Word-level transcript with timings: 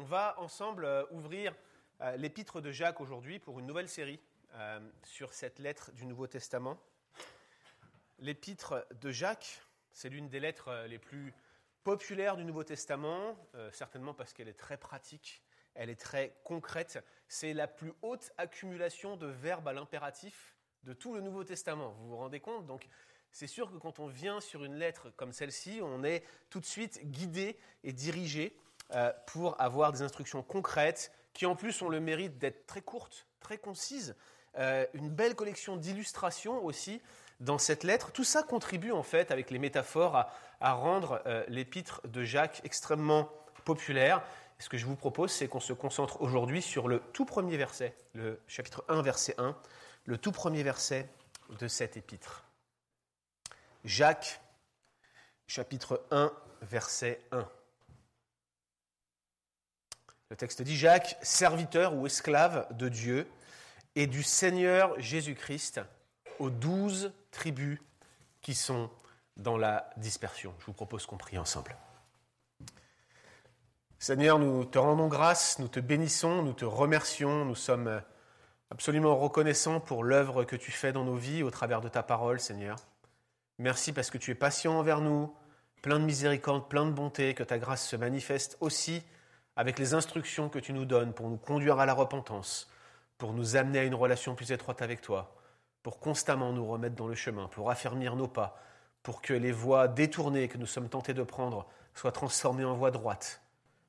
On 0.00 0.04
va 0.04 0.34
ensemble 0.40 0.86
euh, 0.86 1.04
ouvrir 1.10 1.54
euh, 2.00 2.16
l'épître 2.16 2.62
de 2.62 2.72
Jacques 2.72 3.02
aujourd'hui 3.02 3.38
pour 3.38 3.58
une 3.58 3.66
nouvelle 3.66 3.86
série 3.86 4.18
euh, 4.54 4.80
sur 5.04 5.34
cette 5.34 5.58
lettre 5.58 5.92
du 5.92 6.06
Nouveau 6.06 6.26
Testament. 6.26 6.78
L'épître 8.18 8.86
de 9.02 9.10
Jacques, 9.10 9.60
c'est 9.92 10.08
l'une 10.08 10.30
des 10.30 10.40
lettres 10.40 10.86
les 10.88 10.98
plus 10.98 11.34
populaires 11.84 12.38
du 12.38 12.46
Nouveau 12.46 12.64
Testament, 12.64 13.36
certainement 13.72 14.14
parce 14.14 14.32
qu'elle 14.32 14.48
est 14.48 14.58
très 14.58 14.78
pratique, 14.78 15.42
elle 15.74 15.90
est 15.90 16.00
très 16.00 16.34
concrète. 16.44 17.04
C'est 17.28 17.52
la 17.52 17.68
plus 17.68 17.92
haute 18.00 18.32
accumulation 18.38 19.18
de 19.18 19.26
verbes 19.26 19.68
à 19.68 19.74
l'impératif 19.74 20.56
de 20.84 20.94
tout 20.94 21.12
le 21.12 21.20
Nouveau 21.20 21.44
Testament. 21.44 21.90
Vous 21.98 22.08
vous 22.08 22.16
rendez 22.16 22.40
compte? 22.40 22.64
Donc, 22.66 22.88
c'est 23.32 23.46
sûr 23.46 23.70
que 23.70 23.76
quand 23.76 23.98
on 23.98 24.06
vient 24.06 24.40
sur 24.40 24.64
une 24.64 24.76
lettre 24.76 25.10
comme 25.16 25.34
celle-ci, 25.34 25.80
on 25.82 26.04
est 26.04 26.24
tout 26.48 26.60
de 26.60 26.66
suite 26.66 27.04
guidé 27.04 27.58
et 27.84 27.92
dirigé 27.92 28.56
euh, 28.94 29.12
pour 29.26 29.60
avoir 29.60 29.92
des 29.92 30.02
instructions 30.02 30.42
concrètes 30.42 31.12
qui 31.32 31.46
en 31.46 31.54
plus 31.54 31.80
ont 31.82 31.88
le 31.88 32.00
mérite 32.00 32.38
d'être 32.38 32.66
très 32.66 32.82
courtes, 32.82 33.26
très 33.40 33.58
concises, 33.58 34.16
euh, 34.58 34.84
une 34.94 35.10
belle 35.10 35.36
collection 35.36 35.76
d'illustrations 35.76 36.64
aussi 36.64 37.00
dans 37.38 37.58
cette 37.58 37.84
lettre. 37.84 38.10
Tout 38.12 38.24
ça 38.24 38.42
contribue 38.42 38.92
en 38.92 39.02
fait 39.02 39.30
avec 39.30 39.50
les 39.50 39.58
métaphores 39.58 40.26
à, 40.60 40.72
rendre 40.72 41.22
euh, 41.26 41.44
l'épître 41.48 42.00
de 42.08 42.24
Jacques 42.24 42.60
extrêmement 42.64 43.30
populaire. 43.64 44.22
ce 44.58 44.68
que 44.68 44.76
je 44.76 44.86
vous 44.86 44.96
propose, 44.96 45.30
c'est 45.30 45.48
qu'on 45.48 45.60
se 45.60 45.72
concentre 45.72 46.20
aujourd'hui 46.20 46.60
sur 46.60 46.88
le 46.88 47.00
tout 47.12 47.24
premier 47.24 47.56
verset, 47.56 47.96
le 48.14 48.40
chapitre 48.46 48.84
1, 48.88 49.02
verset 49.02 49.34
1, 49.38 49.56
le 50.04 50.18
tout 50.18 50.32
premier 50.32 50.62
verset 50.62 51.08
de 51.58 51.68
cette 51.68 51.96
épître. 51.96 52.44
Jacques, 53.84 54.40
chapitre 55.46 56.04
1, 56.10 56.32
verset 56.62 57.22
1. 57.32 57.48
Le 60.30 60.36
texte 60.36 60.62
dit 60.62 60.76
Jacques, 60.76 61.16
serviteur 61.22 61.92
ou 61.94 62.06
esclave 62.06 62.68
de 62.76 62.88
Dieu 62.88 63.26
et 63.96 64.06
du 64.06 64.22
Seigneur 64.22 64.94
Jésus-Christ 65.00 65.80
aux 66.38 66.50
douze 66.50 67.12
tribus 67.32 67.80
qui 68.40 68.54
sont 68.54 68.90
dans 69.36 69.56
la 69.56 69.90
dispersion. 69.96 70.54
Je 70.60 70.66
vous 70.66 70.72
propose 70.72 71.04
qu'on 71.04 71.16
prie 71.16 71.36
ensemble. 71.36 71.76
Seigneur, 73.98 74.38
nous 74.38 74.64
te 74.64 74.78
rendons 74.78 75.08
grâce, 75.08 75.58
nous 75.58 75.66
te 75.66 75.80
bénissons, 75.80 76.42
nous 76.42 76.52
te 76.52 76.64
remercions, 76.64 77.44
nous 77.44 77.56
sommes 77.56 78.00
absolument 78.70 79.16
reconnaissants 79.16 79.80
pour 79.80 80.04
l'œuvre 80.04 80.44
que 80.44 80.54
tu 80.54 80.70
fais 80.70 80.92
dans 80.92 81.04
nos 81.04 81.16
vies 81.16 81.42
au 81.42 81.50
travers 81.50 81.80
de 81.80 81.88
ta 81.88 82.04
parole, 82.04 82.38
Seigneur. 82.38 82.76
Merci 83.58 83.92
parce 83.92 84.10
que 84.10 84.18
tu 84.18 84.30
es 84.30 84.36
patient 84.36 84.78
envers 84.78 85.00
nous, 85.00 85.34
plein 85.82 85.98
de 85.98 86.04
miséricorde, 86.04 86.68
plein 86.68 86.86
de 86.86 86.92
bonté, 86.92 87.34
que 87.34 87.42
ta 87.42 87.58
grâce 87.58 87.84
se 87.84 87.96
manifeste 87.96 88.56
aussi 88.60 89.02
avec 89.60 89.78
les 89.78 89.92
instructions 89.92 90.48
que 90.48 90.58
tu 90.58 90.72
nous 90.72 90.86
donnes 90.86 91.12
pour 91.12 91.28
nous 91.28 91.36
conduire 91.36 91.80
à 91.80 91.84
la 91.84 91.92
repentance, 91.92 92.70
pour 93.18 93.34
nous 93.34 93.56
amener 93.56 93.80
à 93.80 93.84
une 93.84 93.94
relation 93.94 94.34
plus 94.34 94.52
étroite 94.52 94.80
avec 94.80 95.02
toi, 95.02 95.36
pour 95.82 96.00
constamment 96.00 96.54
nous 96.54 96.66
remettre 96.66 96.94
dans 96.94 97.08
le 97.08 97.14
chemin, 97.14 97.46
pour 97.48 97.70
affermir 97.70 98.16
nos 98.16 98.26
pas, 98.26 98.58
pour 99.02 99.20
que 99.20 99.34
les 99.34 99.52
voies 99.52 99.86
détournées 99.86 100.48
que 100.48 100.56
nous 100.56 100.64
sommes 100.64 100.88
tentés 100.88 101.12
de 101.12 101.22
prendre 101.22 101.68
soient 101.92 102.10
transformées 102.10 102.64
en 102.64 102.72
voies 102.72 102.90
droites. 102.90 103.42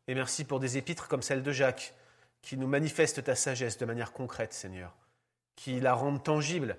Et 0.09 0.13
merci 0.13 0.43
pour 0.43 0.59
des 0.59 0.77
épîtres 0.77 1.07
comme 1.07 1.21
celle 1.21 1.41
de 1.41 1.53
Jacques, 1.53 1.93
qui 2.41 2.57
nous 2.57 2.67
manifestent 2.67 3.23
ta 3.23 3.35
sagesse 3.35 3.77
de 3.77 3.85
manière 3.85 4.11
concrète, 4.11 4.51
Seigneur, 4.51 4.93
qui 5.55 5.79
la 5.79 5.93
rendent 5.93 6.21
tangible, 6.21 6.75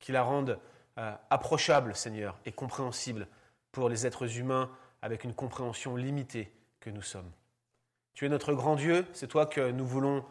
qui 0.00 0.12
la 0.12 0.22
rendent 0.22 0.58
euh, 0.98 1.14
approchable, 1.30 1.96
Seigneur, 1.96 2.38
et 2.44 2.52
compréhensible 2.52 3.26
pour 3.72 3.88
les 3.88 4.06
êtres 4.06 4.36
humains 4.36 4.70
avec 5.00 5.24
une 5.24 5.32
compréhension 5.32 5.96
limitée 5.96 6.52
que 6.80 6.90
nous 6.90 7.00
sommes. 7.00 7.32
Tu 8.14 8.26
es 8.26 8.28
notre 8.28 8.54
grand 8.54 8.76
Dieu, 8.76 9.04
c'est 9.12 9.26
toi 9.26 9.44
que 9.44 9.72
nous 9.72 9.84
voulons 9.84 10.24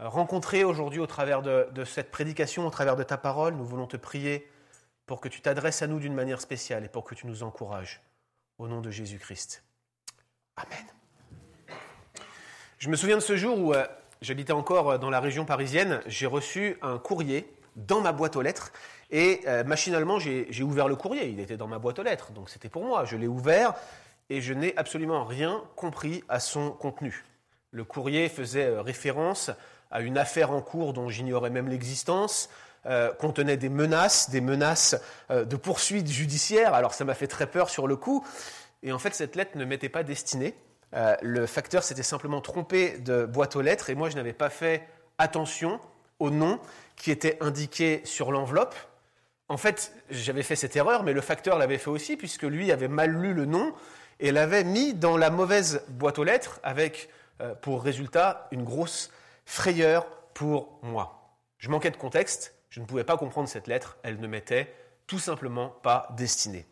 euh, 0.00 0.08
rencontrer 0.08 0.64
aujourd'hui 0.64 0.98
au 0.98 1.06
travers 1.06 1.40
de, 1.40 1.84
cette 1.84 2.10
prédication, 2.10 2.66
au 2.66 2.70
travers 2.70 2.96
de 2.96 3.04
ta 3.04 3.16
parole. 3.16 3.54
Nous 3.54 3.64
voulons 3.64 3.86
te 3.86 3.96
prier 3.96 4.50
pour 5.06 5.20
que 5.20 5.28
tu 5.28 5.40
t'adresses 5.40 5.82
à 5.82 5.86
nous 5.86 6.00
d'une 6.00 6.14
manière 6.14 6.40
spéciale 6.40 6.84
et 6.84 6.88
pour 6.88 7.04
que 7.04 7.14
tu 7.14 7.28
nous 7.28 7.44
encourages. 7.44 8.02
Au 8.58 8.66
nom 8.66 8.80
de 8.80 8.90
Jésus-Christ. 8.90 9.62
Amen. 10.56 11.78
Je 12.78 12.88
me 12.88 12.96
souviens 12.96 13.16
de 13.16 13.22
ce 13.22 13.36
jour 13.36 13.56
où 13.56 13.72
euh, 13.72 13.86
j'habitais 14.20 14.52
encore 14.52 14.90
euh, 14.90 14.98
dans 14.98 15.10
la 15.10 15.20
région 15.20 15.44
parisienne. 15.44 16.00
J'ai 16.06 16.26
reçu 16.26 16.76
un 16.82 16.98
courrier 16.98 17.48
dans 17.76 18.00
ma 18.00 18.10
boîte 18.10 18.34
aux 18.34 18.42
lettres 18.42 18.72
et 19.10 19.42
machinalement 19.66 20.18
j'ai 20.18 20.62
ouvert 20.62 20.88
le 20.88 20.96
courrier. 20.96 21.28
Il 21.28 21.38
était 21.40 21.58
dans 21.58 21.66
ma 21.66 21.78
boîte 21.78 21.98
aux 21.98 22.02
lettres, 22.02 22.32
donc 22.32 22.48
c'était 22.48 22.70
pour 22.70 22.84
moi. 22.84 23.04
Je 23.04 23.16
l'ai 23.16 23.28
ouvert 23.28 23.74
et 24.30 24.40
je 24.40 24.52
n'ai 24.52 24.76
absolument 24.76 25.24
rien 25.24 25.62
compris 25.76 26.24
à 26.28 26.40
son 26.40 26.70
contenu. 26.70 27.24
Le 27.70 27.84
courrier 27.84 28.28
faisait 28.28 28.66
euh, 28.66 28.82
référence 28.82 29.50
à 29.90 30.00
une 30.00 30.18
affaire 30.18 30.50
en 30.50 30.60
cours 30.60 30.92
dont 30.92 31.08
j'ignorais 31.08 31.50
même 31.50 31.68
l'existence, 31.68 32.48
euh, 32.86 33.12
contenait 33.12 33.56
des 33.56 33.68
menaces, 33.68 34.30
des 34.30 34.40
menaces 34.40 34.96
euh, 35.30 35.44
de 35.44 35.56
poursuites 35.56 36.10
judiciaires. 36.10 36.74
Alors 36.74 36.94
ça 36.94 37.04
m'a 37.04 37.14
fait 37.14 37.26
très 37.26 37.46
peur 37.46 37.70
sur 37.70 37.86
le 37.86 37.96
coup. 37.96 38.24
Et 38.82 38.92
en 38.92 38.98
fait, 38.98 39.14
cette 39.14 39.36
lettre 39.36 39.56
ne 39.56 39.64
m'était 39.64 39.88
pas 39.88 40.02
destinée. 40.02 40.54
le 41.22 41.46
facteur 41.46 41.82
s'était 41.82 42.04
simplement 42.04 42.40
trompé 42.40 42.98
de 42.98 43.24
boîte 43.24 43.56
aux 43.56 43.62
lettres 43.62 43.90
et 43.90 43.94
moi, 43.94 44.10
je 44.10 44.16
n'avais 44.16 44.32
pas 44.32 44.50
fait 44.50 44.86
attention 45.18 45.80
au 46.20 46.30
nom 46.30 46.60
qui 46.94 47.10
était 47.10 47.36
indiqué 47.40 48.00
sur 48.04 48.32
l'enveloppe. 48.32 48.74
En 49.48 49.56
fait, 49.56 49.92
j'avais 50.10 50.42
fait 50.42 50.56
cette 50.56 50.76
erreur, 50.76 51.02
mais 51.02 51.12
le 51.12 51.20
facteur 51.20 51.58
l'avait 51.58 51.78
fait 51.78 51.90
aussi, 51.90 52.16
puisque 52.16 52.42
lui 52.42 52.72
avait 52.72 52.88
mal 52.88 53.10
lu 53.10 53.32
le 53.32 53.44
nom 53.44 53.72
et 54.20 54.32
l'avait 54.32 54.64
mis 54.64 54.94
dans 54.94 55.16
la 55.16 55.30
mauvaise 55.30 55.82
boîte 55.88 56.18
aux 56.18 56.24
lettres 56.24 56.60
avec 56.62 57.08
euh, 57.40 57.54
pour 57.54 57.82
résultat 57.82 58.48
une 58.50 58.64
grosse 58.64 59.10
frayeur 59.44 60.06
pour 60.34 60.78
moi. 60.82 61.38
Je 61.58 61.70
manquais 61.70 61.90
de 61.90 61.96
contexte, 61.96 62.54
je 62.70 62.80
ne 62.80 62.86
pouvais 62.86 63.04
pas 63.04 63.16
comprendre 63.16 63.48
cette 63.48 63.66
lettre, 63.66 63.96
elle 64.02 64.20
ne 64.20 64.26
m'était 64.26 64.72
tout 65.06 65.18
simplement 65.18 65.68
pas 65.82 66.08
destinée. 66.16 66.66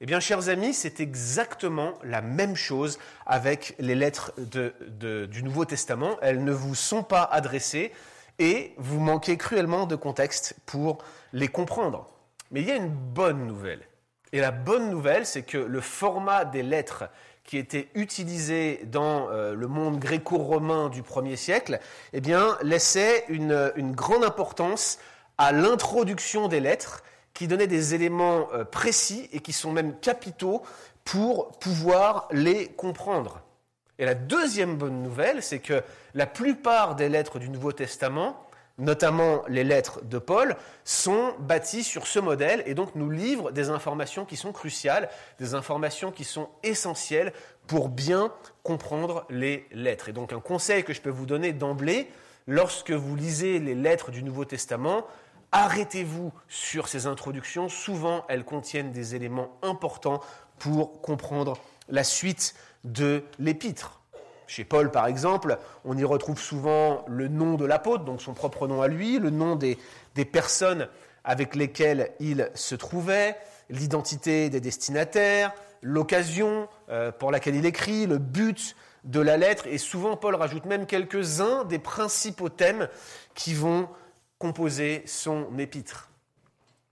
Eh 0.00 0.06
bien, 0.06 0.20
chers 0.20 0.48
amis, 0.48 0.74
c'est 0.74 1.00
exactement 1.00 1.94
la 2.02 2.20
même 2.20 2.56
chose 2.56 2.98
avec 3.26 3.74
les 3.78 3.94
lettres 3.94 4.32
du 4.38 5.42
Nouveau 5.42 5.64
Testament. 5.64 6.18
Elles 6.20 6.42
ne 6.44 6.52
vous 6.52 6.74
sont 6.74 7.02
pas 7.02 7.22
adressées 7.22 7.92
et 8.38 8.74
vous 8.76 9.00
manquez 9.00 9.36
cruellement 9.36 9.86
de 9.86 9.96
contexte 9.96 10.56
pour 10.66 10.98
les 11.32 11.48
comprendre. 11.48 12.08
Mais 12.50 12.60
il 12.60 12.66
y 12.66 12.72
a 12.72 12.76
une 12.76 12.90
bonne 12.90 13.46
nouvelle. 13.46 13.86
Et 14.34 14.40
la 14.40 14.50
bonne 14.50 14.90
nouvelle, 14.90 15.26
c'est 15.26 15.44
que 15.44 15.58
le 15.58 15.80
format 15.80 16.44
des 16.44 16.64
lettres 16.64 17.04
qui 17.44 17.56
était 17.56 17.88
utilisé 17.94 18.80
dans 18.86 19.28
euh, 19.30 19.54
le 19.54 19.68
monde 19.68 20.00
gréco-romain 20.00 20.88
du 20.88 21.02
1er 21.02 21.36
siècle, 21.36 21.78
eh 22.12 22.20
bien, 22.20 22.58
laissait 22.60 23.26
une, 23.28 23.70
grande 23.92 24.24
importance 24.24 24.98
à 25.38 25.52
l'introduction 25.52 26.48
des 26.48 26.58
lettres, 26.58 27.04
qui 27.32 27.46
donnait 27.46 27.68
des 27.68 27.94
éléments 27.94 28.48
euh, 28.52 28.64
précis 28.64 29.28
et 29.32 29.38
qui 29.38 29.52
sont 29.52 29.70
même 29.70 29.96
capitaux 30.00 30.62
pour 31.04 31.52
pouvoir 31.60 32.26
les 32.32 32.66
comprendre. 32.66 33.40
Et 34.00 34.04
la 34.04 34.16
deuxième 34.16 34.74
bonne 34.74 35.00
nouvelle, 35.00 35.44
c'est 35.44 35.60
que 35.60 35.84
la 36.14 36.26
plupart 36.26 36.96
des 36.96 37.08
lettres 37.08 37.38
du 37.38 37.50
Nouveau 37.50 37.70
Testament 37.70 38.43
notamment 38.78 39.42
les 39.48 39.64
lettres 39.64 40.02
de 40.04 40.18
Paul, 40.18 40.56
sont 40.84 41.34
bâties 41.38 41.84
sur 41.84 42.06
ce 42.06 42.18
modèle 42.18 42.62
et 42.66 42.74
donc 42.74 42.94
nous 42.94 43.10
livrent 43.10 43.52
des 43.52 43.70
informations 43.70 44.24
qui 44.24 44.36
sont 44.36 44.52
cruciales, 44.52 45.08
des 45.38 45.54
informations 45.54 46.10
qui 46.10 46.24
sont 46.24 46.48
essentielles 46.62 47.32
pour 47.66 47.88
bien 47.88 48.32
comprendre 48.62 49.26
les 49.30 49.66
lettres. 49.72 50.08
Et 50.08 50.12
donc 50.12 50.32
un 50.32 50.40
conseil 50.40 50.84
que 50.84 50.92
je 50.92 51.00
peux 51.00 51.10
vous 51.10 51.26
donner 51.26 51.52
d'emblée, 51.52 52.10
lorsque 52.46 52.90
vous 52.90 53.16
lisez 53.16 53.58
les 53.58 53.74
lettres 53.74 54.10
du 54.10 54.22
Nouveau 54.22 54.44
Testament, 54.44 55.06
arrêtez-vous 55.52 56.32
sur 56.48 56.88
ces 56.88 57.06
introductions. 57.06 57.68
Souvent, 57.68 58.24
elles 58.28 58.44
contiennent 58.44 58.92
des 58.92 59.14
éléments 59.14 59.56
importants 59.62 60.20
pour 60.58 61.00
comprendre 61.00 61.56
la 61.88 62.04
suite 62.04 62.54
de 62.84 63.22
l'épître. 63.38 64.00
Chez 64.46 64.64
Paul, 64.64 64.90
par 64.90 65.06
exemple, 65.06 65.58
on 65.84 65.96
y 65.96 66.04
retrouve 66.04 66.38
souvent 66.38 67.04
le 67.08 67.28
nom 67.28 67.54
de 67.54 67.64
l'apôtre, 67.64 68.04
donc 68.04 68.20
son 68.20 68.34
propre 68.34 68.66
nom 68.66 68.82
à 68.82 68.88
lui, 68.88 69.18
le 69.18 69.30
nom 69.30 69.56
des, 69.56 69.78
personnes 70.24 70.88
avec 71.24 71.54
lesquelles 71.54 72.12
il 72.20 72.50
se 72.54 72.74
trouvait, 72.74 73.36
l'identité 73.70 74.50
des 74.50 74.60
destinataires, 74.60 75.52
l'occasion 75.82 76.68
euh, 76.90 77.10
pour 77.12 77.30
laquelle 77.30 77.54
il 77.54 77.66
écrit, 77.66 78.06
le 78.06 78.18
but 78.18 78.76
de 79.04 79.20
la 79.20 79.36
lettre, 79.36 79.66
et 79.66 79.78
souvent 79.78 80.16
Paul 80.16 80.34
rajoute 80.34 80.64
même 80.64 80.86
quelques-uns 80.86 81.64
des 81.64 81.78
principaux 81.78 82.48
thèmes 82.48 82.88
qui 83.34 83.54
vont 83.54 83.88
composer 84.38 85.02
son 85.06 85.58
épître. 85.58 86.10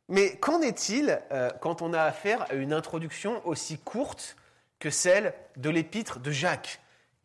Mais 0.09 0.37
qu'en 0.37 0.61
est-il 0.61 1.21
euh, 1.33 1.51
quand 1.61 1.81
on 1.83 1.93
a 1.93 2.03
affaire 2.03 2.47
à 2.51 2.55
une 2.55 2.73
introduction 2.73 3.47
aussi 3.47 3.79
courte 3.79 4.37
que 4.79 4.91
celle 4.91 5.33
de 5.57 5.71
l'épître 5.71 6.19
de 6.19 6.31
Jacques? 6.31 6.81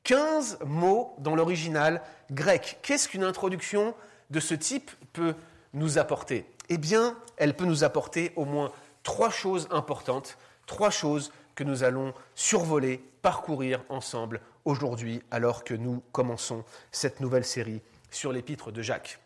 15 0.07 0.59
mots 0.65 1.13
dans 1.17 1.35
l'original 1.35 2.01
grec. 2.31 2.79
Qu'est-ce 2.81 3.09
qu'une 3.09 3.25
introduction 3.25 3.93
de 4.29 4.39
ce 4.39 4.53
type 4.53 4.89
peut 5.11 5.35
nous 5.73 5.97
apporter? 5.97 6.45
Eh 6.69 6.77
bien, 6.77 7.17
elle 7.35 7.53
peut 7.53 7.65
nous 7.65 7.83
apporter 7.83 8.31
au 8.37 8.45
moins 8.45 8.71
trois 9.03 9.29
choses 9.29 9.67
importantes, 9.69 10.37
trois 10.65 10.91
choses 10.91 11.33
que 11.55 11.65
nous 11.65 11.83
allons 11.83 12.13
survoler, 12.35 13.03
parcourir 13.21 13.83
ensemble 13.89 14.39
aujourd'hui 14.63 15.21
alors 15.29 15.65
que 15.65 15.73
nous 15.73 16.01
commençons 16.13 16.63
cette 16.93 17.19
nouvelle 17.19 17.43
série 17.43 17.81
sur 18.09 18.31
l'épître 18.31 18.71
de 18.71 18.81
Jacques. 18.81 19.19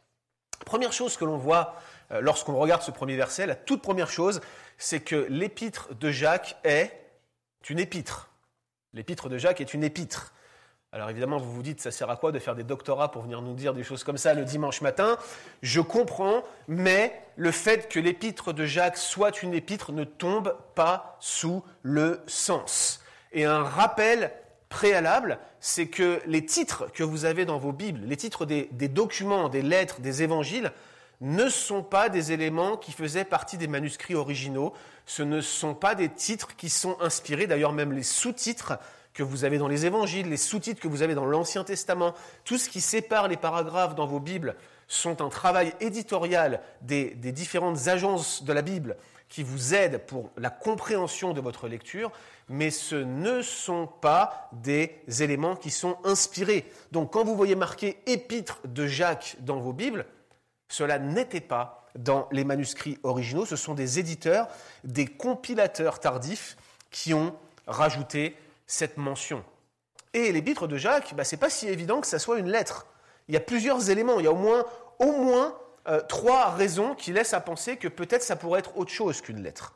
Première 0.65 0.93
chose 0.93 1.15
que 1.15 1.25
l'on 1.25 1.37
voit 1.37 1.75
euh, 2.11 2.21
lorsqu'on 2.21 2.57
regarde 2.57 2.81
ce 2.81 2.89
premier 2.89 3.17
verset, 3.17 3.45
la 3.45 3.55
toute 3.55 3.83
première 3.83 4.09
chose, 4.09 4.41
c'est 4.79 5.01
que 5.01 5.27
l'épître 5.29 5.93
de 5.93 6.09
Jacques 6.09 6.57
est 6.63 6.91
une 7.69 7.77
épître. 7.77 8.31
L'épître 8.93 9.29
de 9.29 9.37
Jacques 9.37 9.61
est 9.61 9.75
une 9.75 9.83
épître. 9.83 10.33
Alors 10.93 11.09
évidemment, 11.09 11.38
vous 11.38 11.53
vous 11.53 11.63
dites, 11.63 11.79
ça 11.79 11.89
sert 11.89 12.09
à 12.09 12.17
quoi 12.17 12.33
de 12.33 12.39
faire 12.39 12.53
des 12.53 12.65
doctorats 12.65 13.11
pour 13.11 13.21
venir 13.21 13.41
nous 13.41 13.53
dire 13.53 13.73
des 13.73 13.83
choses 13.83 14.03
comme 14.03 14.17
ça 14.17 14.33
le 14.33 14.43
dimanche 14.43 14.81
matin? 14.81 15.17
Je 15.61 15.79
comprends, 15.79 16.43
mais 16.67 17.17
le 17.38 17.51
fait 17.51 17.88
que 17.88 17.97
l'épître 17.97 18.51
de 18.51 18.65
Jacques 18.65 18.97
soit 18.97 19.41
une 19.41 19.53
épître 19.53 19.93
ne 19.93 20.03
tombe 20.03 20.53
pas 20.75 21.15
sous 21.21 21.63
le 21.81 22.19
sens. 22.27 23.01
Et 23.31 23.45
un 23.45 23.63
rappel 23.63 24.33
préalable, 24.67 25.39
c'est 25.61 25.88
que 25.88 26.19
les 26.25 26.45
titres 26.45 26.91
que 26.91 27.03
vous 27.03 27.23
avez 27.23 27.45
dans 27.45 27.57
vos 27.57 27.71
Bibles, 27.71 28.01
les 28.03 28.17
titres 28.17 28.45
des, 28.45 28.67
des, 28.73 28.89
documents, 28.89 29.47
des 29.47 29.61
lettres, 29.61 30.01
des 30.01 30.23
évangiles, 30.23 30.73
ne 31.21 31.47
sont 31.47 31.83
pas 31.83 32.09
des 32.09 32.33
éléments 32.33 32.75
qui 32.75 32.91
faisaient 32.91 33.23
partie 33.23 33.57
des 33.57 33.67
manuscrits 33.67 34.15
originaux. 34.15 34.73
Ce 35.05 35.23
ne 35.23 35.39
sont 35.39 35.73
pas 35.73 35.95
des 35.95 36.09
titres 36.09 36.57
qui 36.57 36.69
sont 36.69 36.97
inspirés, 36.99 37.47
d'ailleurs 37.47 37.71
même 37.71 37.93
les 37.93 38.03
sous-titres 38.03 38.73
que 39.13 39.23
vous 39.23 39.43
avez 39.43 39.57
dans 39.57 39.67
les 39.67 39.85
évangiles, 39.85 40.29
les 40.29 40.37
sous-titres 40.37 40.81
que 40.81 40.87
vous 40.87 41.01
avez 41.01 41.15
dans 41.15 41.25
l'Ancien 41.25 41.63
Testament, 41.63 42.13
tout 42.45 42.57
ce 42.57 42.69
qui 42.69 42.81
sépare 42.81 43.27
les 43.27 43.37
paragraphes 43.37 43.95
dans 43.95 44.07
vos 44.07 44.19
Bibles 44.19 44.55
sont 44.87 45.21
un 45.21 45.29
travail 45.29 45.73
éditorial 45.79 46.61
des, 46.81 47.13
différentes 47.15 47.87
agences 47.87 48.43
de 48.43 48.53
la 48.53 48.61
Bible 48.61 48.97
qui 49.29 49.43
vous 49.43 49.73
aident 49.73 49.99
pour 49.99 50.29
la 50.35 50.49
compréhension 50.49 51.33
de 51.33 51.39
votre 51.39 51.69
lecture, 51.69 52.11
mais 52.49 52.69
ce 52.69 52.95
ne 52.95 53.41
sont 53.41 53.87
pas 53.87 54.49
des 54.51 55.01
éléments 55.19 55.55
qui 55.55 55.71
sont 55.71 55.97
inspirés. 56.03 56.69
Donc 56.91 57.13
quand 57.13 57.23
vous 57.23 57.37
voyez 57.37 57.55
marqué 57.55 57.99
épître 58.05 58.59
de 58.65 58.87
Jacques 58.87 59.37
dans 59.39 59.61
vos 59.61 59.71
Bibles, 59.71 60.05
cela 60.67 60.99
n'était 60.99 61.39
pas 61.39 61.87
dans 61.95 62.27
les 62.31 62.43
manuscrits 62.43 62.97
originaux, 63.03 63.45
ce 63.45 63.55
sont 63.55 63.73
des 63.73 63.99
éditeurs, 63.99 64.47
des 64.83 65.05
compilateurs 65.05 65.99
tardifs 65.99 66.57
qui 66.89 67.13
ont 67.13 67.33
rajouté 67.67 68.35
cette 68.71 68.97
mention. 68.97 69.44
Et 70.13 70.31
l'épître 70.31 70.68
de 70.68 70.77
Jacques, 70.77 71.13
bah, 71.13 71.23
ce 71.23 71.35
n'est 71.35 71.39
pas 71.39 71.50
si 71.50 71.68
évident 71.68 72.00
que 72.00 72.07
ça 72.07 72.19
soit 72.19 72.39
une 72.39 72.50
lettre. 72.50 72.88
Il 73.27 73.33
y 73.33 73.38
a 73.38 73.41
plusieurs 73.41 73.89
éléments, 73.89 74.19
il 74.19 74.25
y 74.25 74.27
a 74.27 74.31
au 74.31 74.35
moins, 74.35 75.57
euh, 75.88 76.01
trois 76.07 76.51
raisons 76.51 76.95
qui 76.95 77.12
laissent 77.12 77.33
à 77.33 77.41
penser 77.41 77.77
que 77.77 77.88
peut-être 77.88 78.23
ça 78.23 78.35
pourrait 78.35 78.59
être 78.59 78.77
autre 78.77 78.91
chose 78.91 79.21
qu'une 79.21 79.44
lettre. 79.44 79.73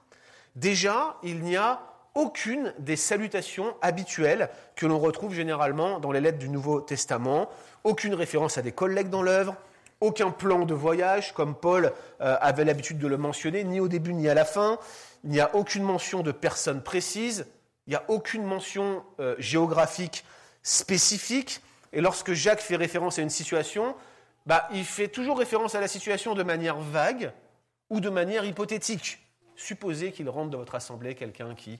Déjà, 0.55 1.17
il 1.23 1.41
n'y 1.41 1.57
a 1.57 1.81
aucune 2.13 2.73
des 2.79 2.95
salutations 2.95 3.75
habituelles 3.81 4.49
que 4.75 4.85
l'on 4.85 4.99
retrouve 4.99 5.33
généralement 5.33 5.99
dans 5.99 6.11
les 6.11 6.21
lettres 6.21 6.37
du 6.37 6.49
Nouveau 6.49 6.79
Testament, 6.79 7.49
aucune 7.83 8.13
référence 8.13 8.57
à 8.57 8.61
des 8.61 8.71
collègues 8.71 9.09
dans 9.09 9.23
l'œuvre, 9.23 9.55
aucun 9.99 10.31
plan 10.31 10.65
de 10.65 10.73
voyage 10.73 11.33
comme 11.33 11.55
Paul 11.55 11.91
euh, 12.21 12.37
avait 12.39 12.63
l'habitude 12.63 12.99
de 12.99 13.07
le 13.07 13.17
mentionner, 13.17 13.63
ni 13.63 13.79
au 13.79 13.89
début 13.89 14.13
ni 14.13 14.29
à 14.29 14.33
la 14.33 14.45
fin, 14.45 14.79
il 15.25 15.31
n'y 15.31 15.41
a 15.41 15.53
aucune 15.55 15.83
mention 15.83 16.21
de 16.21 16.31
personnes 16.31 16.81
précises, 16.81 17.45
il 17.87 17.91
n'y 17.91 17.95
a 17.95 18.03
aucune 18.09 18.43
mention 18.43 19.03
euh, 19.19 19.35
géographique 19.39 20.25
spécifique, 20.63 21.61
et 21.93 22.01
lorsque 22.01 22.33
Jacques 22.33 22.61
fait 22.61 22.75
référence 22.75 23.19
à 23.19 23.21
une 23.21 23.29
situation, 23.29 23.95
bah, 24.45 24.67
il 24.73 24.85
fait 24.85 25.07
toujours 25.07 25.37
référence 25.37 25.75
à 25.75 25.81
la 25.81 25.87
situation 25.87 26.33
de 26.35 26.43
manière 26.43 26.77
vague 26.77 27.31
ou 27.89 27.99
de 27.99 28.09
manière 28.09 28.45
hypothétique. 28.45 29.19
Supposez 29.55 30.11
qu'il 30.11 30.29
rentre 30.29 30.49
dans 30.49 30.57
votre 30.57 30.75
assemblée 30.75 31.15
quelqu'un 31.15 31.55
qui 31.55 31.79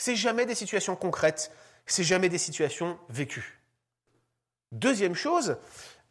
c'est 0.00 0.16
jamais 0.16 0.46
des 0.46 0.54
situations 0.54 0.96
concrètes, 0.96 1.52
c'est 1.84 2.04
jamais 2.04 2.30
des 2.30 2.38
situations 2.38 2.98
vécues. 3.10 3.60
Deuxième 4.72 5.14
chose, 5.14 5.58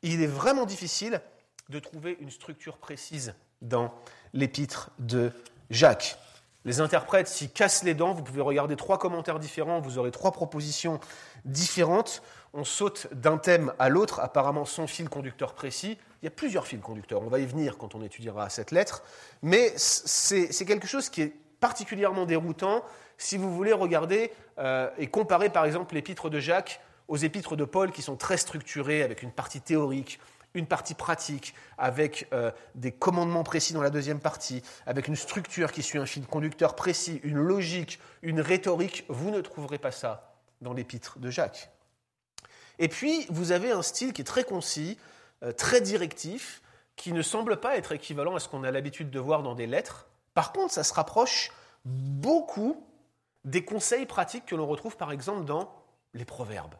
il 0.03 0.21
est 0.21 0.27
vraiment 0.27 0.67
difficile 0.67 1.21
de 1.69 1.79
trouver 1.79 2.15
une 2.19 2.29
structure 2.29 2.77
précise 2.77 3.33
dans 3.63 3.91
l'épître 4.33 4.91
de 4.99 5.31
Jacques. 5.71 6.19
Les 6.69 6.81
interprètes 6.81 7.27
s'y 7.27 7.49
cassent 7.49 7.81
les 7.81 7.95
dents, 7.95 8.13
vous 8.13 8.21
pouvez 8.21 8.41
regarder 8.41 8.75
trois 8.75 8.99
commentaires 8.99 9.39
différents, 9.39 9.79
vous 9.79 9.97
aurez 9.97 10.11
trois 10.11 10.31
propositions 10.31 10.99
différentes. 11.43 12.21
On 12.53 12.63
saute 12.63 13.07
d'un 13.11 13.39
thème 13.39 13.73
à 13.79 13.89
l'autre, 13.89 14.19
apparemment 14.19 14.65
sans 14.65 14.85
fil 14.85 15.09
conducteur 15.09 15.55
précis. 15.55 15.97
Il 16.21 16.25
y 16.25 16.27
a 16.27 16.31
plusieurs 16.31 16.67
fils 16.67 16.79
conducteurs, 16.79 17.23
on 17.23 17.27
va 17.27 17.39
y 17.39 17.45
venir 17.47 17.79
quand 17.79 17.95
on 17.95 18.03
étudiera 18.03 18.51
cette 18.51 18.69
lettre, 18.69 19.01
mais 19.41 19.73
c'est 19.77 20.63
quelque 20.67 20.85
chose 20.85 21.09
qui 21.09 21.23
est 21.23 21.33
particulièrement 21.59 22.27
déroutant 22.27 22.83
si 23.17 23.37
vous 23.37 23.51
voulez 23.51 23.73
regarder 23.73 24.31
euh, 24.59 24.91
et 24.99 25.07
comparer 25.07 25.49
par 25.49 25.65
exemple 25.65 25.95
l'épître 25.95 26.29
de 26.29 26.39
Jacques 26.39 26.81
aux 27.07 27.17
épîtres 27.17 27.55
de 27.55 27.65
Paul 27.65 27.91
qui 27.91 28.03
sont 28.03 28.15
très 28.15 28.37
structurées 28.37 29.01
avec 29.01 29.23
une 29.23 29.31
partie 29.31 29.59
théorique, 29.59 30.19
une 30.53 30.65
partie 30.65 30.95
pratique, 30.95 31.53
avec 31.77 32.27
euh, 32.33 32.51
des 32.75 32.91
commandements 32.91 33.43
précis 33.43 33.73
dans 33.73 33.81
la 33.81 33.89
deuxième 33.89 34.19
partie, 34.19 34.63
avec 34.85 35.07
une 35.07 35.15
structure 35.15 35.71
qui 35.71 35.83
suit 35.83 35.99
un 35.99 36.05
fil 36.05 36.25
conducteur 36.25 36.75
précis, 36.75 37.19
une 37.23 37.37
logique, 37.37 37.99
une 38.21 38.41
rhétorique, 38.41 39.05
vous 39.09 39.31
ne 39.31 39.41
trouverez 39.41 39.77
pas 39.77 39.91
ça 39.91 40.33
dans 40.61 40.73
l'épître 40.73 41.19
de 41.19 41.29
Jacques. 41.29 41.69
Et 42.79 42.87
puis, 42.87 43.25
vous 43.29 43.51
avez 43.51 43.71
un 43.71 43.81
style 43.81 44.13
qui 44.13 44.21
est 44.21 44.25
très 44.25 44.43
concis, 44.43 44.97
euh, 45.43 45.51
très 45.51 45.81
directif, 45.81 46.61
qui 46.95 47.13
ne 47.13 47.21
semble 47.21 47.57
pas 47.59 47.77
être 47.77 47.93
équivalent 47.93 48.35
à 48.35 48.39
ce 48.39 48.49
qu'on 48.49 48.63
a 48.63 48.71
l'habitude 48.71 49.09
de 49.09 49.19
voir 49.19 49.43
dans 49.43 49.55
des 49.55 49.67
lettres. 49.67 50.07
Par 50.33 50.51
contre, 50.51 50.73
ça 50.73 50.83
se 50.83 50.93
rapproche 50.93 51.51
beaucoup 51.85 52.85
des 53.45 53.63
conseils 53.63 54.05
pratiques 54.05 54.45
que 54.45 54.55
l'on 54.55 54.67
retrouve 54.67 54.97
par 54.97 55.11
exemple 55.11 55.45
dans 55.45 55.71
les 56.13 56.25
proverbes. 56.25 56.75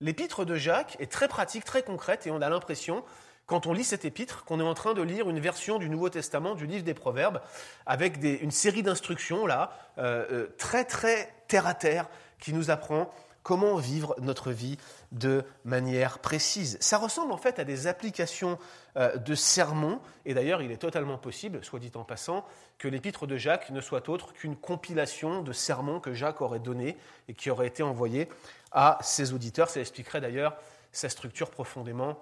L'épître 0.00 0.44
de 0.44 0.56
Jacques 0.56 0.96
est 0.98 1.12
très 1.12 1.28
pratique, 1.28 1.64
très 1.64 1.82
concrète, 1.82 2.26
et 2.26 2.30
on 2.30 2.40
a 2.40 2.48
l'impression, 2.48 3.04
quand 3.46 3.66
on 3.66 3.74
lit 3.74 3.84
cet 3.84 4.06
épître, 4.06 4.44
qu'on 4.44 4.58
est 4.58 4.64
en 4.64 4.74
train 4.74 4.94
de 4.94 5.02
lire 5.02 5.28
une 5.28 5.40
version 5.40 5.78
du 5.78 5.90
Nouveau 5.90 6.08
Testament, 6.08 6.54
du 6.54 6.66
livre 6.66 6.84
des 6.84 6.94
Proverbes, 6.94 7.42
avec 7.84 8.16
une 8.22 8.50
série 8.50 8.82
d'instructions 8.82 9.46
là, 9.46 9.70
euh, 9.98 10.26
euh, 10.30 10.54
très 10.56 10.84
très 10.84 11.30
terre 11.48 11.66
à 11.66 11.74
terre, 11.74 12.08
qui 12.38 12.54
nous 12.54 12.70
apprend 12.70 13.12
comment 13.42 13.76
vivre 13.76 14.14
notre 14.20 14.52
vie 14.52 14.76
de 15.12 15.44
manière 15.64 16.18
précise. 16.18 16.76
Ça 16.80 16.98
ressemble 16.98 17.32
en 17.32 17.36
fait 17.36 17.58
à 17.58 17.64
des 17.64 17.86
applications 17.86 18.58
euh, 18.96 19.16
de 19.16 19.34
sermons, 19.34 20.00
et 20.24 20.34
d'ailleurs 20.34 20.62
il 20.62 20.70
est 20.72 20.76
totalement 20.76 21.18
possible, 21.18 21.64
soit 21.64 21.78
dit 21.78 21.92
en 21.94 22.04
passant, 22.04 22.44
que 22.78 22.88
l'épître 22.88 23.26
de 23.26 23.36
Jacques 23.36 23.70
ne 23.70 23.80
soit 23.80 24.08
autre 24.08 24.32
qu'une 24.32 24.56
compilation 24.56 25.42
de 25.42 25.52
sermons 25.52 26.00
que 26.00 26.14
Jacques 26.14 26.40
aurait 26.40 26.60
donnés 26.60 26.96
et 27.28 27.34
qui 27.34 27.50
auraient 27.50 27.66
été 27.66 27.82
envoyés 27.82 28.28
à 28.72 28.98
ses 29.02 29.32
auditeurs. 29.32 29.70
Ça 29.70 29.80
expliquerait 29.80 30.20
d'ailleurs 30.20 30.56
sa 30.92 31.08
structure 31.08 31.50
profondément 31.50 32.18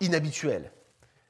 inhabituelle. 0.00 0.70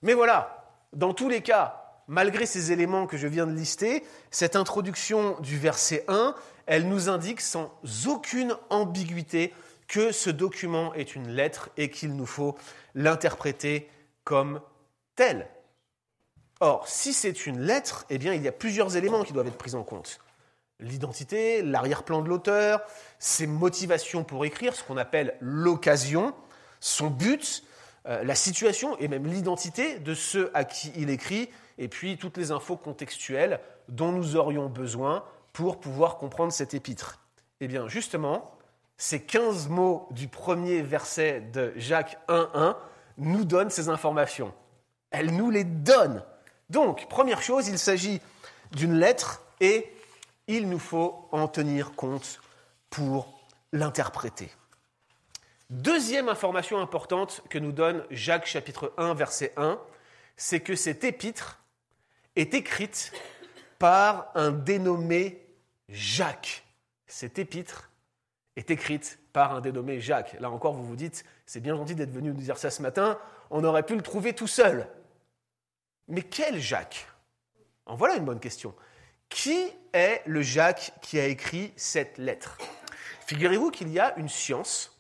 Mais 0.03 0.15
voilà, 0.15 0.73
dans 0.93 1.15
tous 1.15 1.29
les 1.29 1.43
cas, 1.43 1.83
malgré 2.09 2.47
ces 2.47 2.73
éléments 2.73 3.07
que 3.07 3.17
je 3.17 3.27
viens 3.27 3.47
de 3.47 3.53
lister, 3.53 4.05
cette 4.31 4.57
introduction 4.57 5.39
du 5.41 5.59
verset 5.59 6.05
1, 6.09 6.35
elle 6.67 6.89
nous 6.89 7.09
indique 7.09 7.41
sans 7.41 7.73
aucune 8.07 8.57
ambiguïté 8.71 9.53
que 9.89 10.13
ce 10.13 10.31
document 10.31 10.95
est 10.95 11.15
une 11.15 11.29
lettre 11.29 11.71
et 11.77 11.91
qu'il 11.91 12.17
nous 12.17 12.27
faut 12.27 12.57
l'interpréter 12.95 13.89
comme 14.25 14.61
tel. 15.15 15.49
Or, 16.61 16.89
si 16.89 17.13
c'est 17.13 17.47
une 17.47 17.61
lettre, 17.61 18.07
eh 18.11 18.17
il 18.17 18.43
y 18.43 18.49
a 18.49 18.53
plusieurs 18.53 18.97
éléments 18.97 19.23
qui 19.23 19.33
doivent 19.33 19.47
être 19.47 19.59
pris 19.59 19.75
en 19.75 19.85
compte. 19.85 20.21
L'identité, 20.81 21.63
l'arrière-plan 21.63 22.21
de 22.21 22.29
l'auteur, 22.29 22.83
ses 23.19 23.47
motivations 23.47 24.25
pour 24.25 24.45
écrire, 24.45 24.75
ce 24.75 24.85
qu'on 24.85 24.99
appelle 24.99 25.37
l'occasion, 25.41 26.35
son 26.81 27.09
but, 27.09 27.65
euh, 28.07 28.23
la 28.25 28.35
situation 28.35 28.97
et 28.99 29.09
même 29.09 29.27
l'identité 29.27 29.99
de 29.99 30.15
ceux 30.15 30.51
à 30.55 30.65
qui 30.65 30.93
il 30.97 31.09
écrit, 31.09 31.49
et 31.79 31.89
puis 31.89 32.19
toutes 32.19 32.37
les 32.37 32.51
infos 32.51 32.77
contextuelles 32.77 33.61
dont 33.89 34.13
nous 34.13 34.37
aurions 34.37 34.69
besoin 34.69 35.25
pour 35.53 35.81
pouvoir 35.81 36.19
comprendre 36.19 36.53
cet 36.53 36.75
épître 36.75 37.21
Eh 37.61 37.69
bien, 37.69 37.89
justement, 37.89 38.51
ces 38.99 39.23
15 39.23 39.69
mots 39.69 40.09
du 40.11 40.29
premier 40.29 40.83
verset 40.83 41.41
de 41.41 41.73
Jacques 41.77 42.19
1.1 42.29 42.77
nous 43.19 43.45
donnent 43.45 43.71
ces 43.71 43.89
informations. 43.89 44.53
Elle 45.11 45.35
nous 45.35 45.51
les 45.51 45.65
donne. 45.65 46.23
Donc, 46.69 47.09
première 47.09 47.41
chose, 47.41 47.69
il 47.69 47.79
s'agit 47.79 48.21
d'une 48.73 48.99
lettre 48.99 49.43
et 49.61 49.91
il 50.49 50.69
nous 50.69 50.79
faut 50.79 51.29
en 51.33 51.49
tenir 51.49 51.93
compte 51.93 52.41
pour 52.91 53.47
l'interpréter. 53.73 54.51
Deuxième 55.71 56.29
information 56.29 56.79
importante 56.79 57.43
que 57.51 57.59
nous 57.59 57.73
donne 57.73 58.05
Jacques 58.11 58.47
chapitre 58.47 58.93
1 58.99 59.15
verset 59.15 59.53
1, 59.57 59.81
c'est 60.37 60.61
que 60.61 60.77
cette 60.77 61.03
épître 61.03 61.61
est 62.37 62.55
écrite 62.55 63.13
par 63.79 64.31
un 64.35 64.53
dénommé 64.53 65.45
Jacques. 65.89 66.65
Cette 67.07 67.39
épître 67.39 67.91
est 68.55 68.71
écrite 68.71 69.19
par 69.33 69.55
un 69.55 69.61
dénommé 69.61 70.01
Jacques. 70.01 70.37
Là 70.41 70.51
encore, 70.51 70.75
vous 70.75 70.87
vous 70.87 70.97
dites, 70.97 71.25
c'est 71.47 71.61
bien 71.61 71.75
gentil 71.77 71.95
d'être 71.95 72.13
venu 72.13 72.31
nous 72.31 72.41
dire 72.41 72.59
ça 72.59 72.71
ce 72.71 72.81
matin, 72.81 73.19
on 73.51 73.65
aurait 73.65 73.85
pu 73.85 73.97
le 73.97 74.03
trouver 74.03 74.35
tout 74.35 74.47
seul. 74.47 74.89
Mais 76.09 76.23
quel 76.23 76.61
Jacques? 76.61 77.09
En 77.87 77.97
voilà 77.97 78.17
une 78.17 78.25
bonne 78.25 78.41
question. 78.41 78.75
Qui 79.29 79.71
est 79.93 80.23
le 80.27 80.43
Jacques 80.43 80.93
qui 81.03 81.19
a 81.19 81.27
écrit 81.27 81.73
cette 81.77 82.19
lettre? 82.19 82.59
Figurez-vous 83.27 83.71
qu'il 83.71 83.89
y 83.89 83.99
a 83.99 84.17
une 84.19 84.29
science 84.29 84.97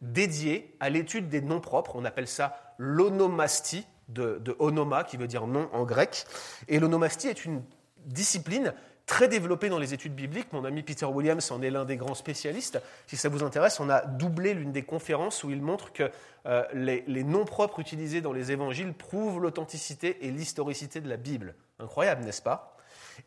dédiée 0.00 0.76
à 0.80 0.90
l'étude 0.90 1.28
des 1.28 1.40
noms 1.40 1.60
propres, 1.60 1.96
on 1.96 2.04
appelle 2.04 2.28
ça 2.28 2.74
l'onomastie, 2.78 3.86
de, 4.08 4.56
onoma, 4.58 5.04
qui 5.04 5.16
veut 5.16 5.26
dire 5.26 5.46
nom 5.46 5.68
en 5.72 5.84
grec. 5.84 6.24
Et 6.68 6.78
l'onomastie 6.78 7.28
est 7.28 7.44
une 7.44 7.62
discipline 8.06 8.72
très 9.04 9.28
développée 9.28 9.68
dans 9.68 9.78
les 9.78 9.94
études 9.94 10.14
bibliques. 10.14 10.52
Mon 10.52 10.64
ami 10.64 10.82
Peter 10.82 11.06
Williams 11.06 11.50
en 11.50 11.62
est 11.62 11.70
l'un 11.70 11.84
des 11.84 11.96
grands 11.96 12.14
spécialistes. 12.14 12.80
Si 13.06 13.16
ça 13.16 13.28
vous 13.28 13.42
intéresse, 13.42 13.80
on 13.80 13.90
a 13.90 14.02
doublé 14.02 14.54
l'une 14.54 14.72
des 14.72 14.82
conférences 14.82 15.44
où 15.44 15.50
il 15.50 15.62
montre 15.62 15.92
que 15.92 16.10
euh, 16.46 16.64
les, 16.72 17.24
noms 17.24 17.44
propres 17.44 17.80
utilisés 17.80 18.20
dans 18.20 18.32
les 18.32 18.52
évangiles 18.52 18.92
prouvent 18.92 19.40
l'authenticité 19.40 20.26
et 20.26 20.30
l'historicité 20.30 21.00
de 21.00 21.08
la 21.08 21.16
Bible. 21.16 21.54
Incroyable, 21.78 22.24
n'est-ce 22.24 22.42
pas? 22.42 22.77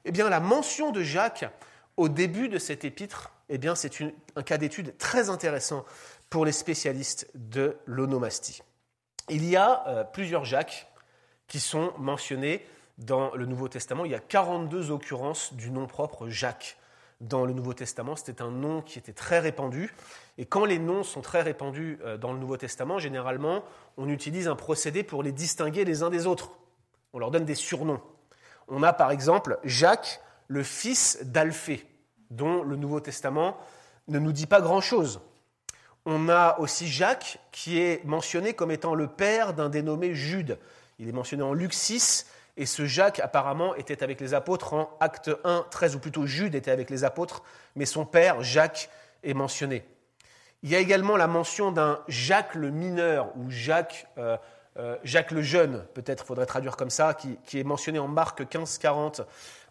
Eh 0.05 0.12
bien, 0.12 0.29
la 0.29 0.39
mention 0.39 0.91
de 0.91 1.01
Jacques 1.01 1.45
au 1.98 2.10
début 2.10 2.50
de 2.50 2.57
cet 2.57 2.86
épître, 2.86 3.31
eh 3.50 3.60
c'est 3.75 4.01
un 4.36 4.43
cas 4.43 4.57
d'étude 4.57 4.98
très 4.98 5.29
intéressant 5.29 5.86
pour 6.29 6.45
les 6.45 6.51
spécialistes 6.51 7.29
de 7.36 7.77
l'onomastie. 7.86 8.62
Il 9.29 9.45
y 9.45 9.55
a 9.55 9.88
euh, 9.88 10.03
plusieurs 10.03 10.45
Jacques 10.45 10.88
qui 11.48 11.60
sont 11.60 11.93
mentionnés 11.98 12.65
dans 12.98 13.36
le 13.36 13.45
Nouveau 13.45 13.67
Testament. 13.67 14.05
Il 14.05 14.12
y 14.12 14.15
a 14.15 14.19
42 14.19 14.91
occurrences 14.91 15.53
du 15.53 15.69
nom 15.69 15.88
propre 15.88 16.29
Jacques 16.29 16.77
dans 17.19 17.45
le 17.45 17.53
Nouveau 17.53 17.74
Testament. 17.74 18.15
C'était 18.15 18.41
un 18.41 18.51
nom 18.51 18.81
qui 18.81 18.98
était 18.98 19.13
très 19.13 19.39
répandu. 19.39 19.93
Et 20.38 20.45
quand 20.45 20.65
les 20.65 20.79
noms 20.79 21.03
sont 21.03 21.21
très 21.21 21.41
répandus 21.41 22.00
euh, 22.03 22.17
dans 22.17 22.33
le 22.33 22.39
Nouveau 22.39 22.57
Testament, 22.57 23.00
généralement, 23.00 23.63
on 23.98 24.10
utilise 24.10 24.48
un 24.48 24.55
procédé 24.55 25.03
pour 25.03 25.24
les 25.24 25.31
distinguer 25.31 25.86
les 25.86 26.03
uns 26.03 26.10
des 26.10 26.25
autres. 26.25 26.51
On 27.13 27.19
leur 27.19 27.31
donne 27.31 27.45
des 27.45 27.55
surnoms. 27.55 28.01
On 28.72 28.84
a 28.84 28.94
par 28.94 29.12
exemple 29.12 29.60
Jacques, 29.66 30.22
le 30.48 30.63
fils 30.63 31.20
d'Alphée, 31.24 31.86
dont 32.30 32.63
le 32.63 32.78
Nouveau 32.78 33.01
Testament 33.01 33.58
ne 34.08 34.18
nous 34.18 34.32
dit 34.32 34.48
pas 34.48 34.62
grand-chose. 34.62 35.20
On 36.06 36.30
a 36.30 36.58
aussi 36.58 36.88
Jacques 36.88 37.40
qui 37.51 37.80
est 37.80 38.04
mentionné 38.06 38.54
comme 38.54 38.72
étant 38.72 38.96
le 38.96 39.08
père 39.08 39.54
d'un 39.54 39.68
dénommé 39.68 40.16
Jude. 40.16 40.58
Il 41.00 41.10
est 41.10 41.12
mentionné 41.12 41.44
en 41.44 41.54
Luc 41.54 41.74
6 41.74 42.25
et 42.56 42.66
ce 42.66 42.86
Jacques 42.86 43.20
apparemment 43.20 43.75
était 43.75 44.04
avec 44.04 44.22
les 44.22 44.34
apôtres 44.34 44.74
en 44.74 44.90
Acte 45.01 45.30
1, 45.44 45.66
13, 45.70 45.96
ou 45.98 46.00
plutôt 46.00 46.25
Jude 46.25 46.56
était 46.56 46.72
avec 46.72 46.90
les 46.90 47.04
apôtres, 47.04 47.44
mais 47.75 47.86
son 47.86 48.06
père 48.06 48.42
Jacques 48.42 48.90
est 49.24 49.34
mentionné. 49.34 49.84
Il 50.63 50.70
y 50.70 50.75
a 50.75 50.80
également 50.80 51.18
la 51.18 51.28
mention 51.28 51.74
d'un 51.74 52.00
Jacques 52.08 52.56
le 52.56 52.72
mineur 52.72 53.36
ou 53.36 53.50
Jacques, 53.50 54.08
euh, 54.18 54.38
euh, 54.78 54.96
Jacques 55.04 55.32
le 55.32 55.42
jeune, 55.42 55.86
peut-être 55.94 56.25
faudrait 56.25 56.46
traduire 56.46 56.78
comme 56.78 56.90
ça, 56.90 57.13
qui, 57.13 57.38
qui 57.46 57.60
est 57.60 57.63
mentionné 57.63 58.00
en 58.00 58.08
Marc 58.08 58.48
15, 58.48 58.78
40, 58.78 59.22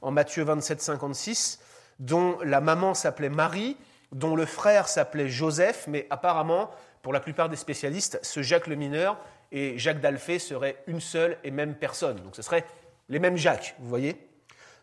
en 0.03 0.11
Matthieu 0.11 0.45
27, 0.45 0.81
56, 0.81 1.61
dont 1.99 2.39
la 2.43 2.61
maman 2.61 2.95
s'appelait 2.95 3.29
Marie 3.29 3.77
dont 4.13 4.35
le 4.35 4.47
frère 4.47 4.89
s'appelait 4.89 5.29
Joseph, 5.29 5.87
mais 5.87 6.07
apparemment, 6.11 6.71
pour 7.03 7.13
la 7.13 7.21
plupart 7.21 7.49
des 7.49 7.57
spécialistes, 7.57 8.19
ce 8.23 8.43
Jacques 8.43 8.67
le 8.67 8.77
mineur 8.77 9.19
et 9.53 9.79
Jacques 9.79 10.01
d'Alphée 10.01 10.39
seraient 10.39 10.83
une 10.87 11.01
seule 11.01 11.39
et 11.45 11.51
même 11.51 11.75
personne. 11.75 12.17
Donc 12.17 12.37
ce 12.37 12.43
seraient 12.43 12.65
les 13.09 13.19
mêmes 13.19 13.37
Jacques, 13.37 13.75
vous 13.79 13.89
voyez 13.89 14.17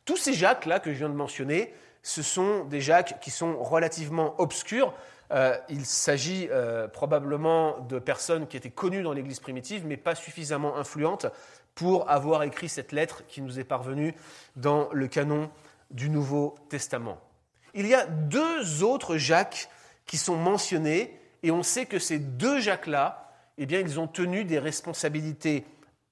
Tous 0.06 0.18
ces 0.18 0.34
Jacques-là 0.34 0.80
que 0.80 0.92
je 0.92 0.98
viens 0.98 1.10
de 1.10 1.14
mentionner, 1.14 1.74
ce 2.04 2.22
sont 2.22 2.64
des 2.66 2.82
Jacques 2.82 3.20
qui 3.20 3.32
sont 3.32 3.62
relativement 3.62 4.40
obscurs. 4.40 4.94
Euh, 5.32 5.58
il 5.70 5.86
s'agit 5.86 6.48
euh, 6.52 6.88
probablement 6.88 7.80
de 7.80 8.00
personnes 8.00 8.48
qui 8.48 8.58
étaient 8.58 8.70
connues 8.70 9.04
dans 9.04 9.14
l'Église 9.14 9.40
primitive, 9.40 9.86
mais 9.86 9.98
pas 9.98 10.16
suffisamment 10.16 10.78
influentes 10.78 11.26
pour 11.76 12.10
avoir 12.10 12.44
écrit 12.44 12.70
cette 12.70 12.92
lettre 12.92 13.24
qui 13.28 13.42
nous 13.42 13.60
est 13.60 13.64
parvenue 13.64 14.16
dans 14.56 14.90
le 14.92 15.08
canon 15.08 15.50
du 15.92 16.10
Nouveau 16.10 16.56
Testament 16.70 17.20
il 17.78 17.86
y 17.86 17.94
a 17.94 18.08
deux 18.08 18.84
autres 18.84 19.18
Jacques 19.18 19.70
qui 20.08 20.18
sont 20.18 20.36
mentionnés, 20.36 21.18
et 21.44 21.52
on 21.52 21.62
sait 21.62 21.86
que 21.86 22.00
ces 22.00 22.18
deux 22.18 22.60
Jacques-là, 22.60 23.32
eh 23.60 23.68
bien, 23.68 23.80
ils 23.80 24.00
ont 24.00 24.08
tenu 24.08 24.44
des 24.44 24.58
responsabilités 24.58 25.64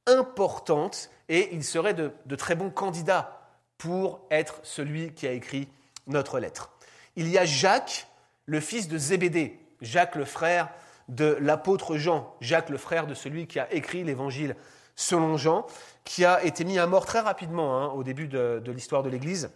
importantes, 0.06 1.10
et 1.28 1.54
ils 1.54 1.64
seraient 1.64 1.96
de, 1.96 2.12
de 2.28 2.36
très 2.36 2.56
bons 2.56 2.70
candidats 2.70 3.42
pour 3.80 4.22
être 4.30 4.60
celui 4.62 5.12
qui 5.14 5.28
a 5.28 5.32
écrit 5.32 5.68
notre 6.06 6.40
lettre. 6.40 6.72
Il 7.16 7.28
y 7.30 7.40
a 7.40 7.46
Jacques, 7.46 8.08
le 8.46 8.60
fils 8.60 8.88
de 8.88 8.98
Zébédée, 8.98 9.60
Jacques 9.82 10.16
le 10.16 10.26
frère 10.26 10.70
de 11.08 11.38
l'apôtre 11.40 11.98
Jean, 11.98 12.36
Jacques 12.42 12.70
le 12.70 12.78
frère 12.78 13.08
de 13.08 13.14
celui 13.14 13.48
qui 13.48 13.60
a 13.60 13.72
écrit 13.74 14.04
l'évangile 14.04 14.56
selon 14.96 15.38
Jean, 15.38 15.66
qui 16.04 16.26
a 16.26 16.44
été 16.44 16.64
mis 16.64 16.80
à 16.80 16.88
mort 16.88 17.06
très 17.06 17.20
rapidement 17.20 17.78
hein, 17.78 17.88
au 17.88 18.04
début 18.04 18.28
de, 18.28 18.62
l'histoire 18.72 19.04
de 19.04 19.10
l'Église 19.10 19.50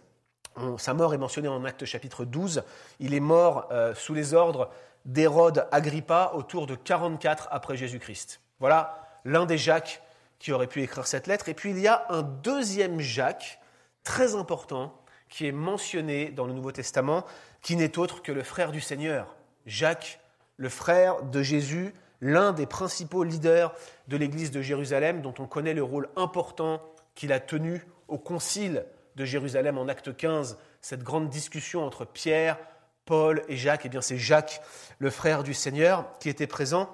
sa 0.78 0.94
mort 0.94 1.14
est 1.14 1.18
mentionnée 1.18 1.48
en 1.48 1.64
Acte 1.64 1.84
chapitre 1.84 2.24
12. 2.24 2.62
Il 2.98 3.14
est 3.14 3.20
mort 3.20 3.68
euh, 3.70 3.94
sous 3.94 4.14
les 4.14 4.34
ordres 4.34 4.70
d'Hérode 5.04 5.66
Agrippa 5.72 6.32
autour 6.34 6.66
de 6.66 6.74
44 6.74 7.48
après 7.50 7.76
Jésus-Christ. 7.76 8.40
Voilà 8.58 9.06
l'un 9.24 9.46
des 9.46 9.58
Jacques 9.58 10.02
qui 10.38 10.52
aurait 10.52 10.66
pu 10.66 10.82
écrire 10.82 11.06
cette 11.06 11.26
lettre. 11.26 11.48
Et 11.48 11.54
puis 11.54 11.70
il 11.70 11.78
y 11.78 11.88
a 11.88 12.06
un 12.08 12.22
deuxième 12.22 13.00
Jacques, 13.00 13.60
très 14.04 14.34
important, 14.34 14.94
qui 15.28 15.46
est 15.46 15.52
mentionné 15.52 16.30
dans 16.30 16.46
le 16.46 16.52
Nouveau 16.52 16.72
Testament, 16.72 17.24
qui 17.62 17.76
n'est 17.76 17.98
autre 17.98 18.22
que 18.22 18.32
le 18.32 18.42
frère 18.42 18.72
du 18.72 18.80
Seigneur, 18.80 19.34
Jacques, 19.66 20.20
le 20.56 20.68
frère 20.68 21.22
de 21.22 21.42
Jésus, 21.42 21.94
l'un 22.20 22.52
des 22.52 22.66
principaux 22.66 23.24
leaders 23.24 23.74
de 24.08 24.16
l'Église 24.16 24.50
de 24.50 24.62
Jérusalem, 24.62 25.22
dont 25.22 25.34
on 25.38 25.46
connaît 25.46 25.74
le 25.74 25.82
rôle 25.82 26.08
important 26.16 26.82
qu'il 27.14 27.32
a 27.32 27.40
tenu 27.40 27.86
au 28.08 28.18
concile 28.18 28.84
de 29.16 29.24
Jérusalem 29.24 29.78
en 29.78 29.88
acte 29.88 30.16
15, 30.16 30.58
cette 30.80 31.02
grande 31.02 31.28
discussion 31.28 31.84
entre 31.84 32.04
Pierre, 32.04 32.58
Paul 33.04 33.42
et 33.48 33.56
Jacques, 33.56 33.84
et 33.84 33.88
eh 33.88 33.90
bien 33.90 34.00
c'est 34.00 34.18
Jacques, 34.18 34.62
le 34.98 35.10
frère 35.10 35.42
du 35.42 35.54
Seigneur, 35.54 36.06
qui 36.18 36.28
était 36.28 36.46
présent. 36.46 36.90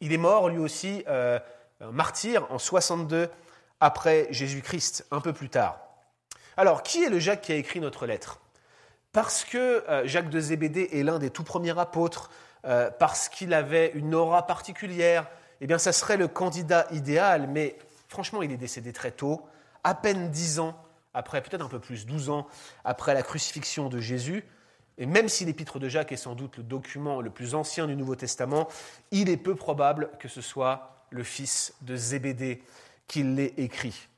Il 0.00 0.12
est 0.12 0.18
mort 0.18 0.48
lui 0.48 0.58
aussi 0.58 1.04
euh, 1.08 1.38
martyr 1.80 2.46
en 2.50 2.58
62 2.58 3.30
après 3.80 4.26
Jésus-Christ, 4.30 5.06
un 5.10 5.20
peu 5.20 5.32
plus 5.32 5.48
tard. 5.48 5.80
Alors, 6.56 6.82
qui 6.82 7.02
est 7.02 7.08
le 7.08 7.18
Jacques 7.18 7.42
qui 7.42 7.52
a 7.52 7.56
écrit 7.56 7.80
notre 7.80 8.06
lettre? 8.06 8.40
Parce 9.14 9.44
que 9.44 9.88
euh, 9.88 10.06
Jacques 10.06 10.28
de 10.28 10.40
Zébédée 10.40 10.90
est 10.92 11.02
l'un 11.02 11.18
des 11.18 11.30
tout 11.30 11.44
premiers 11.44 11.78
apôtres, 11.78 12.30
euh, 12.66 12.90
parce 12.90 13.30
qu'il 13.30 13.54
avait 13.54 13.92
une 13.94 14.14
aura 14.14 14.46
particulière, 14.46 15.26
eh 15.62 15.66
bien, 15.66 15.78
ça 15.78 15.92
serait 15.92 16.18
le 16.18 16.28
candidat 16.28 16.86
idéal, 16.90 17.48
mais 17.48 17.78
franchement, 18.08 18.42
il 18.42 18.52
est 18.52 18.58
décédé 18.58 18.92
très 18.92 19.12
tôt, 19.12 19.46
à 19.84 19.94
peine 19.94 20.30
dix 20.30 20.58
ans 20.58 20.76
après 21.14 21.40
peut-être 21.40 21.64
un 21.64 21.68
peu 21.68 21.78
plus, 21.78 22.06
12 22.06 22.28
ans 22.30 22.46
après 22.84 23.14
la 23.14 23.22
crucifixion 23.22 23.88
de 23.88 24.00
Jésus, 24.00 24.44
et 24.98 25.06
même 25.06 25.28
si 25.28 25.44
l'épître 25.44 25.78
de 25.78 25.88
Jacques 25.88 26.10
est 26.10 26.16
sans 26.16 26.34
doute 26.34 26.56
le 26.56 26.64
document 26.64 27.20
le 27.20 27.30
plus 27.30 27.54
ancien 27.54 27.86
du 27.86 27.94
Nouveau 27.94 28.16
Testament, 28.16 28.68
il 29.12 29.28
est 29.28 29.36
peu 29.36 29.54
probable 29.54 30.10
que 30.18 30.28
ce 30.28 30.40
soit 30.40 31.06
le 31.10 31.22
fils 31.22 31.74
de 31.82 31.94
Zébédée 31.94 32.62
qui 33.06 33.22
l'ait 33.22 33.54
écrit. 33.58 34.08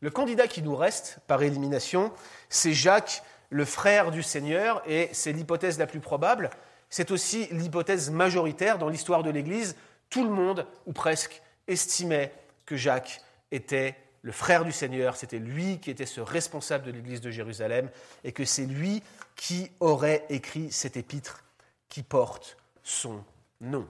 Le 0.00 0.10
candidat 0.10 0.48
qui 0.48 0.62
nous 0.62 0.74
reste, 0.74 1.20
par 1.26 1.42
élimination, 1.42 2.12
c'est 2.48 2.72
Jacques, 2.72 3.22
le 3.50 3.64
frère 3.64 4.10
du 4.10 4.22
Seigneur, 4.22 4.82
et 4.86 5.10
c'est 5.12 5.32
l'hypothèse 5.32 5.78
la 5.78 5.86
plus 5.86 6.00
probable. 6.00 6.50
C'est 6.88 7.10
aussi 7.10 7.48
l'hypothèse 7.50 8.10
majoritaire 8.10 8.78
dans 8.78 8.88
l'histoire 8.88 9.22
de 9.22 9.30
l'Église. 9.30 9.76
Tout 10.08 10.24
le 10.24 10.30
monde, 10.30 10.66
ou 10.86 10.92
presque, 10.92 11.42
estimait 11.68 12.32
que 12.66 12.76
Jacques 12.76 13.20
était 13.50 13.96
le 14.22 14.32
frère 14.32 14.64
du 14.64 14.72
Seigneur, 14.72 15.16
c'était 15.16 15.38
lui 15.38 15.78
qui 15.78 15.90
était 15.90 16.06
ce 16.06 16.20
responsable 16.20 16.84
de 16.84 16.90
l'église 16.90 17.20
de 17.20 17.30
Jérusalem, 17.30 17.88
et 18.22 18.32
que 18.32 18.44
c'est 18.44 18.66
lui 18.66 19.02
qui 19.34 19.70
aurait 19.80 20.26
écrit 20.28 20.70
cet 20.70 20.96
épître 20.96 21.42
qui 21.88 22.02
porte 22.02 22.58
son 22.82 23.24
nom. 23.60 23.88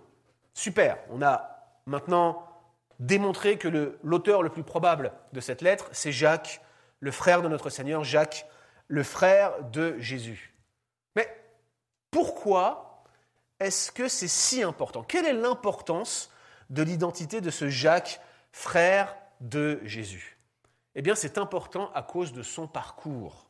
Super, 0.54 0.98
on 1.10 1.22
a 1.22 1.64
maintenant 1.86 2.46
démontré 3.00 3.56
que 3.58 3.96
l'auteur 4.02 4.42
le, 4.42 4.50
plus 4.50 4.62
probable 4.62 5.12
de 5.32 5.40
cette 5.40 5.62
lettre, 5.62 5.88
c'est 5.92 6.12
Jacques, 6.12 6.60
le 7.00 7.10
frère 7.10 7.42
de 7.42 7.48
notre 7.48 7.70
Seigneur, 7.70 8.04
Jacques, 8.04 8.46
le 8.90 9.04
frère 9.04 9.62
de 9.70 9.96
Jésus. 9.98 10.52
Mais 11.14 11.28
pourquoi 12.10 13.04
est-ce 13.60 13.92
que 13.92 14.08
c'est 14.08 14.28
si 14.28 14.62
important? 14.62 15.04
Quelle 15.04 15.26
est 15.26 15.32
l'importance 15.32 16.32
de 16.70 16.82
l'identité 16.82 17.40
de 17.40 17.50
ce 17.50 17.68
Jacques, 17.68 18.20
frère 18.50 19.16
de 19.40 19.80
Jésus? 19.84 20.38
Eh 20.96 21.02
bien, 21.02 21.14
c'est 21.14 21.38
important 21.38 21.92
à 21.94 22.02
cause 22.02 22.32
de 22.32 22.42
son 22.42 22.66
parcours. 22.66 23.48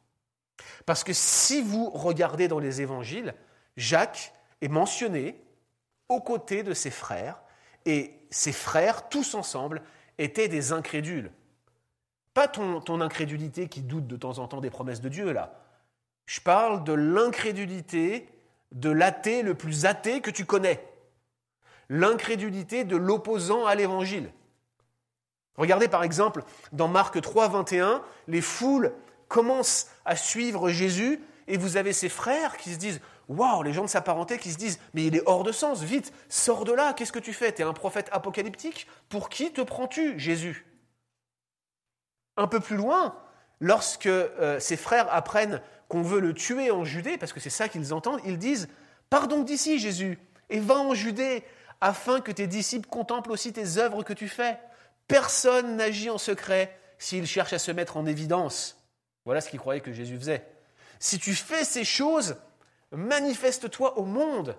Parce 0.84 1.04
que 1.04 1.14
si 1.14 1.62
vous 1.62 1.88
regardez 1.88 2.46
dans 2.46 2.58
les 2.58 2.82
évangiles, 2.82 3.34
Jacques 3.78 4.34
est 4.60 4.68
mentionné 4.68 5.42
aux 6.10 6.20
côtés 6.20 6.62
de 6.62 6.74
ses 6.74 6.90
frères, 6.90 7.40
et 7.86 8.14
ses 8.30 8.52
frères, 8.52 9.08
tous 9.08 9.34
ensemble, 9.34 9.82
étaient 10.18 10.48
des 10.48 10.72
incrédules. 10.72 11.32
Pas 12.34 12.48
ton, 12.48 13.00
incrédulité 13.00 13.68
qui 13.68 13.82
doute 13.82 14.06
de 14.06 14.16
temps 14.16 14.38
en 14.38 14.46
temps 14.46 14.60
des 14.60 14.70
promesses 14.70 15.00
de 15.00 15.08
Dieu, 15.08 15.32
là. 15.32 15.52
Je 16.26 16.40
parle 16.40 16.84
de 16.84 16.92
l'incrédulité 16.92 18.28
de 18.70 18.90
l'athée 18.90 19.42
le 19.42 19.54
plus 19.54 19.84
athée 19.84 20.20
que 20.20 20.30
tu 20.30 20.44
connais. 20.44 20.86
L'incrédulité 21.88 22.84
de 22.84 22.96
l'opposant 22.96 23.66
à 23.66 23.74
l'évangile. 23.74 24.30
Regardez 25.56 25.88
par 25.88 26.04
exemple 26.04 26.44
dans 26.72 26.86
Marc 26.86 27.20
3, 27.20 27.48
21, 27.48 28.02
les 28.28 28.40
foules 28.40 28.92
commencent 29.26 29.88
à 30.04 30.14
suivre 30.14 30.70
Jésus 30.70 31.20
et 31.48 31.56
vous 31.56 31.76
avez 31.76 31.92
ses 31.92 32.08
frères 32.08 32.56
qui 32.56 32.72
se 32.72 32.78
disent 32.78 33.00
waouh, 33.28 33.62
les 33.62 33.72
gens 33.72 33.84
de 33.84 33.88
sa 33.88 34.00
parenté 34.00 34.38
qui 34.38 34.52
se 34.52 34.56
disent 34.56 34.78
Mais 34.94 35.04
il 35.04 35.16
est 35.16 35.22
hors 35.26 35.42
de 35.42 35.52
sens, 35.52 35.82
vite, 35.82 36.12
sors 36.28 36.64
de 36.64 36.72
là, 36.72 36.92
qu'est-ce 36.92 37.12
que 37.12 37.18
tu 37.18 37.32
fais? 37.32 37.52
Tu 37.52 37.62
es 37.62 37.64
un 37.64 37.72
prophète 37.72 38.08
apocalyptique? 38.12 38.86
Pour 39.08 39.28
qui 39.28 39.52
te 39.52 39.60
prends-tu, 39.60 40.18
Jésus? 40.18 40.69
Un 42.40 42.46
peu 42.46 42.58
plus 42.58 42.76
loin, 42.76 43.14
lorsque 43.60 44.06
euh, 44.06 44.58
ses 44.60 44.78
frères 44.78 45.12
apprennent 45.12 45.60
qu'on 45.88 46.00
veut 46.00 46.20
le 46.20 46.32
tuer 46.32 46.70
en 46.70 46.86
Judée, 46.86 47.18
parce 47.18 47.34
que 47.34 47.40
c'est 47.40 47.50
ça 47.50 47.68
qu'ils 47.68 47.92
entendent, 47.92 48.20
ils 48.24 48.38
disent 48.38 48.68
Pars 49.10 49.28
donc 49.28 49.44
d'ici, 49.44 49.78
Jésus, 49.78 50.18
et 50.48 50.58
va 50.58 50.76
en 50.76 50.94
Judée, 50.94 51.44
afin 51.82 52.20
que 52.20 52.32
tes 52.32 52.46
disciples 52.46 52.88
contemplent 52.88 53.30
aussi 53.30 53.52
tes 53.52 53.76
œuvres 53.76 54.02
que 54.02 54.14
tu 54.14 54.26
fais. 54.26 54.58
Personne 55.06 55.76
n'agit 55.76 56.08
en 56.08 56.16
secret 56.16 56.74
s'il 56.98 57.26
cherche 57.26 57.52
à 57.52 57.58
se 57.58 57.72
mettre 57.72 57.98
en 57.98 58.06
évidence. 58.06 58.82
Voilà 59.26 59.42
ce 59.42 59.50
qu'ils 59.50 59.60
croyaient 59.60 59.82
que 59.82 59.92
Jésus 59.92 60.16
faisait. 60.16 60.46
Si 60.98 61.18
tu 61.18 61.34
fais 61.34 61.64
ces 61.64 61.84
choses, 61.84 62.36
manifeste-toi 62.92 63.98
au 63.98 64.06
monde. 64.06 64.56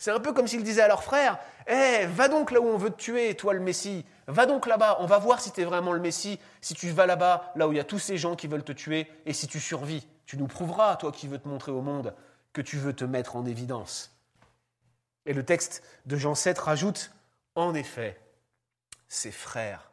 C'est 0.00 0.10
un 0.10 0.18
peu 0.18 0.32
comme 0.32 0.48
s'ils 0.48 0.64
disaient 0.64 0.80
à 0.80 0.88
leurs 0.88 1.04
frères 1.04 1.38
Eh, 1.68 2.06
va 2.06 2.28
donc 2.28 2.52
là 2.52 2.60
où 2.60 2.64
on 2.64 2.78
veut 2.78 2.88
te 2.88 2.96
tuer, 2.96 3.36
toi 3.36 3.52
le 3.52 3.60
Messie. 3.60 4.06
Va 4.26 4.46
donc 4.46 4.66
là-bas, 4.66 4.96
on 5.00 5.06
va 5.06 5.18
voir 5.18 5.42
si 5.42 5.52
tu 5.52 5.60
es 5.60 5.64
vraiment 5.64 5.92
le 5.92 6.00
Messie. 6.00 6.40
Si 6.62 6.72
tu 6.72 6.88
vas 6.90 7.04
là-bas, 7.04 7.52
là 7.54 7.68
où 7.68 7.72
il 7.72 7.76
y 7.76 7.80
a 7.80 7.84
tous 7.84 7.98
ces 7.98 8.16
gens 8.16 8.34
qui 8.34 8.46
veulent 8.46 8.64
te 8.64 8.72
tuer, 8.72 9.06
et 9.26 9.34
si 9.34 9.46
tu 9.46 9.60
survis, 9.60 10.08
tu 10.24 10.38
nous 10.38 10.46
prouveras, 10.46 10.96
toi 10.96 11.12
qui 11.12 11.28
veux 11.28 11.38
te 11.38 11.46
montrer 11.46 11.70
au 11.70 11.82
monde, 11.82 12.14
que 12.54 12.62
tu 12.62 12.78
veux 12.78 12.94
te 12.94 13.04
mettre 13.04 13.36
en 13.36 13.44
évidence. 13.44 14.16
Et 15.26 15.34
le 15.34 15.44
texte 15.44 15.84
de 16.06 16.16
Jean 16.16 16.34
7 16.34 16.58
rajoute 16.58 17.12
En 17.54 17.74
effet, 17.74 18.18
ses 19.06 19.30
frères 19.30 19.92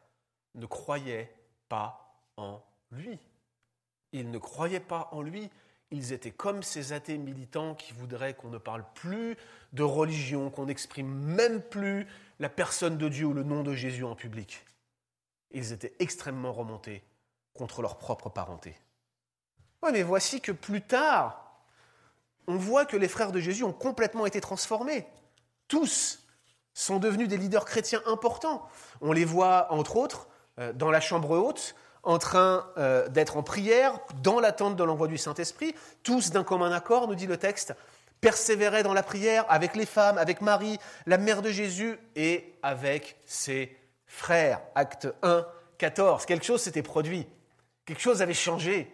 ne 0.55 0.65
croyaient 0.65 1.35
pas 1.67 2.23
en 2.37 2.61
lui. 2.91 3.19
Ils 4.13 4.31
ne 4.31 4.37
croyaient 4.37 4.79
pas 4.79 5.09
en 5.11 5.21
lui. 5.21 5.49
Ils 5.91 6.11
étaient 6.11 6.31
comme 6.31 6.63
ces 6.63 6.91
athées 6.91 7.17
militants 7.17 7.75
qui 7.75 7.93
voudraient 7.93 8.33
qu'on 8.33 8.49
ne 8.49 8.57
parle 8.57 8.83
plus 8.93 9.37
de 9.73 9.83
religion, 9.83 10.49
qu'on 10.49 10.65
n'exprime 10.65 11.07
même 11.07 11.61
plus 11.61 12.07
la 12.39 12.49
personne 12.49 12.97
de 12.97 13.07
Dieu 13.07 13.25
ou 13.25 13.33
le 13.33 13.43
nom 13.43 13.63
de 13.63 13.73
Jésus 13.73 14.03
en 14.03 14.15
public. 14.15 14.65
Ils 15.51 15.71
étaient 15.71 15.95
extrêmement 15.99 16.51
remontés 16.51 17.03
contre 17.53 17.81
leur 17.81 17.97
propre 17.97 18.29
parenté. 18.29 18.75
Oui, 19.81 19.91
mais 19.93 20.03
voici 20.03 20.41
que 20.41 20.51
plus 20.51 20.81
tard, 20.81 21.47
on 22.47 22.57
voit 22.57 22.85
que 22.85 22.97
les 22.97 23.07
frères 23.07 23.31
de 23.31 23.39
Jésus 23.39 23.63
ont 23.63 23.73
complètement 23.73 24.25
été 24.25 24.41
transformés. 24.41 25.07
Tous 25.67 26.23
sont 26.73 26.99
devenus 26.99 27.27
des 27.27 27.37
leaders 27.37 27.65
chrétiens 27.65 28.01
importants. 28.05 28.67
On 29.01 29.11
les 29.11 29.25
voit, 29.25 29.71
entre 29.71 29.97
autres, 29.97 30.27
euh, 30.59 30.73
dans 30.73 30.91
la 30.91 31.01
chambre 31.01 31.31
haute, 31.37 31.75
en 32.03 32.17
train 32.17 32.67
euh, 32.77 33.07
d'être 33.09 33.37
en 33.37 33.43
prière, 33.43 33.99
dans 34.21 34.39
l'attente 34.39 34.75
de 34.75 34.83
l'envoi 34.83 35.07
du 35.07 35.17
Saint-Esprit, 35.17 35.75
tous 36.03 36.31
d'un 36.31 36.43
commun 36.43 36.71
accord, 36.71 37.07
nous 37.07 37.15
dit 37.15 37.27
le 37.27 37.37
texte, 37.37 37.73
persévéraient 38.21 38.83
dans 38.83 38.93
la 38.93 39.03
prière 39.03 39.45
avec 39.49 39.75
les 39.75 39.85
femmes, 39.85 40.17
avec 40.17 40.41
Marie, 40.41 40.77
la 41.05 41.17
mère 41.17 41.41
de 41.41 41.49
Jésus, 41.49 41.99
et 42.15 42.53
avec 42.63 43.17
ses 43.25 43.75
frères. 44.05 44.61
Acte 44.75 45.07
1, 45.21 45.45
14. 45.77 46.25
Quelque 46.25 46.45
chose 46.45 46.61
s'était 46.61 46.83
produit, 46.83 47.27
quelque 47.85 48.01
chose 48.01 48.21
avait 48.21 48.33
changé. 48.33 48.91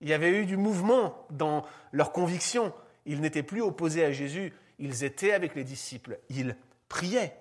Il 0.00 0.08
y 0.08 0.12
avait 0.12 0.30
eu 0.30 0.44
du 0.44 0.56
mouvement 0.56 1.26
dans 1.30 1.64
leurs 1.92 2.12
convictions. 2.12 2.72
Ils 3.06 3.20
n'étaient 3.20 3.42
plus 3.42 3.62
opposés 3.62 4.04
à 4.04 4.12
Jésus, 4.12 4.52
ils 4.78 5.04
étaient 5.04 5.32
avec 5.32 5.54
les 5.54 5.64
disciples, 5.64 6.18
ils 6.28 6.56
priaient. 6.88 7.36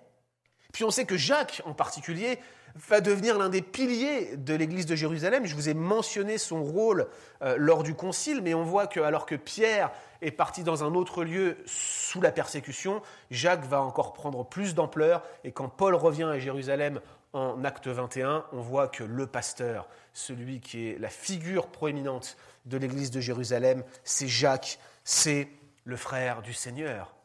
Puis 0.71 0.83
on 0.83 0.91
sait 0.91 1.05
que 1.05 1.17
Jacques, 1.17 1.61
en 1.65 1.73
particulier, 1.73 2.39
va 2.75 3.01
devenir 3.01 3.37
l'un 3.37 3.49
des 3.49 3.61
piliers 3.61 4.35
de 4.35 4.53
l'église 4.53 4.85
de 4.85 4.95
Jérusalem. 4.95 5.45
Je 5.45 5.55
vous 5.55 5.69
ai 5.69 5.73
mentionné 5.73 6.37
son 6.37 6.63
rôle 6.63 7.07
euh, 7.41 7.55
lors 7.57 7.83
du 7.83 7.93
concile, 7.93 8.41
mais 8.41 8.53
on 8.53 8.63
voit 8.63 8.87
que 8.87 8.99
alors 8.99 9.25
que 9.25 9.35
Pierre 9.35 9.91
est 10.21 10.31
parti 10.31 10.63
dans 10.63 10.83
un 10.83 10.95
autre 10.95 11.23
lieu 11.23 11.57
sous 11.65 12.21
la 12.21 12.31
persécution, 12.31 13.01
Jacques 13.29 13.65
va 13.65 13.81
encore 13.81 14.13
prendre 14.13 14.43
plus 14.43 14.73
d'ampleur. 14.73 15.23
Et 15.43 15.51
quand 15.51 15.69
Paul 15.69 15.95
revient 15.95 16.23
à 16.23 16.39
Jérusalem 16.39 16.99
en 17.33 17.63
acte 17.63 17.87
21, 17.87 18.45
on 18.53 18.61
voit 18.61 18.87
que 18.87 19.03
le 19.03 19.27
pasteur, 19.27 19.87
celui 20.13 20.59
qui 20.59 20.89
est 20.89 20.99
la 20.99 21.09
figure 21.09 21.67
proéminente 21.67 22.37
de 22.65 22.77
l'église 22.77 23.11
de 23.11 23.19
Jérusalem, 23.19 23.83
c'est 24.03 24.27
Jacques, 24.27 24.79
c'est 25.03 25.47
le 25.83 25.97
frère 25.97 26.41
du 26.41 26.53
Seigneur. 26.53 27.15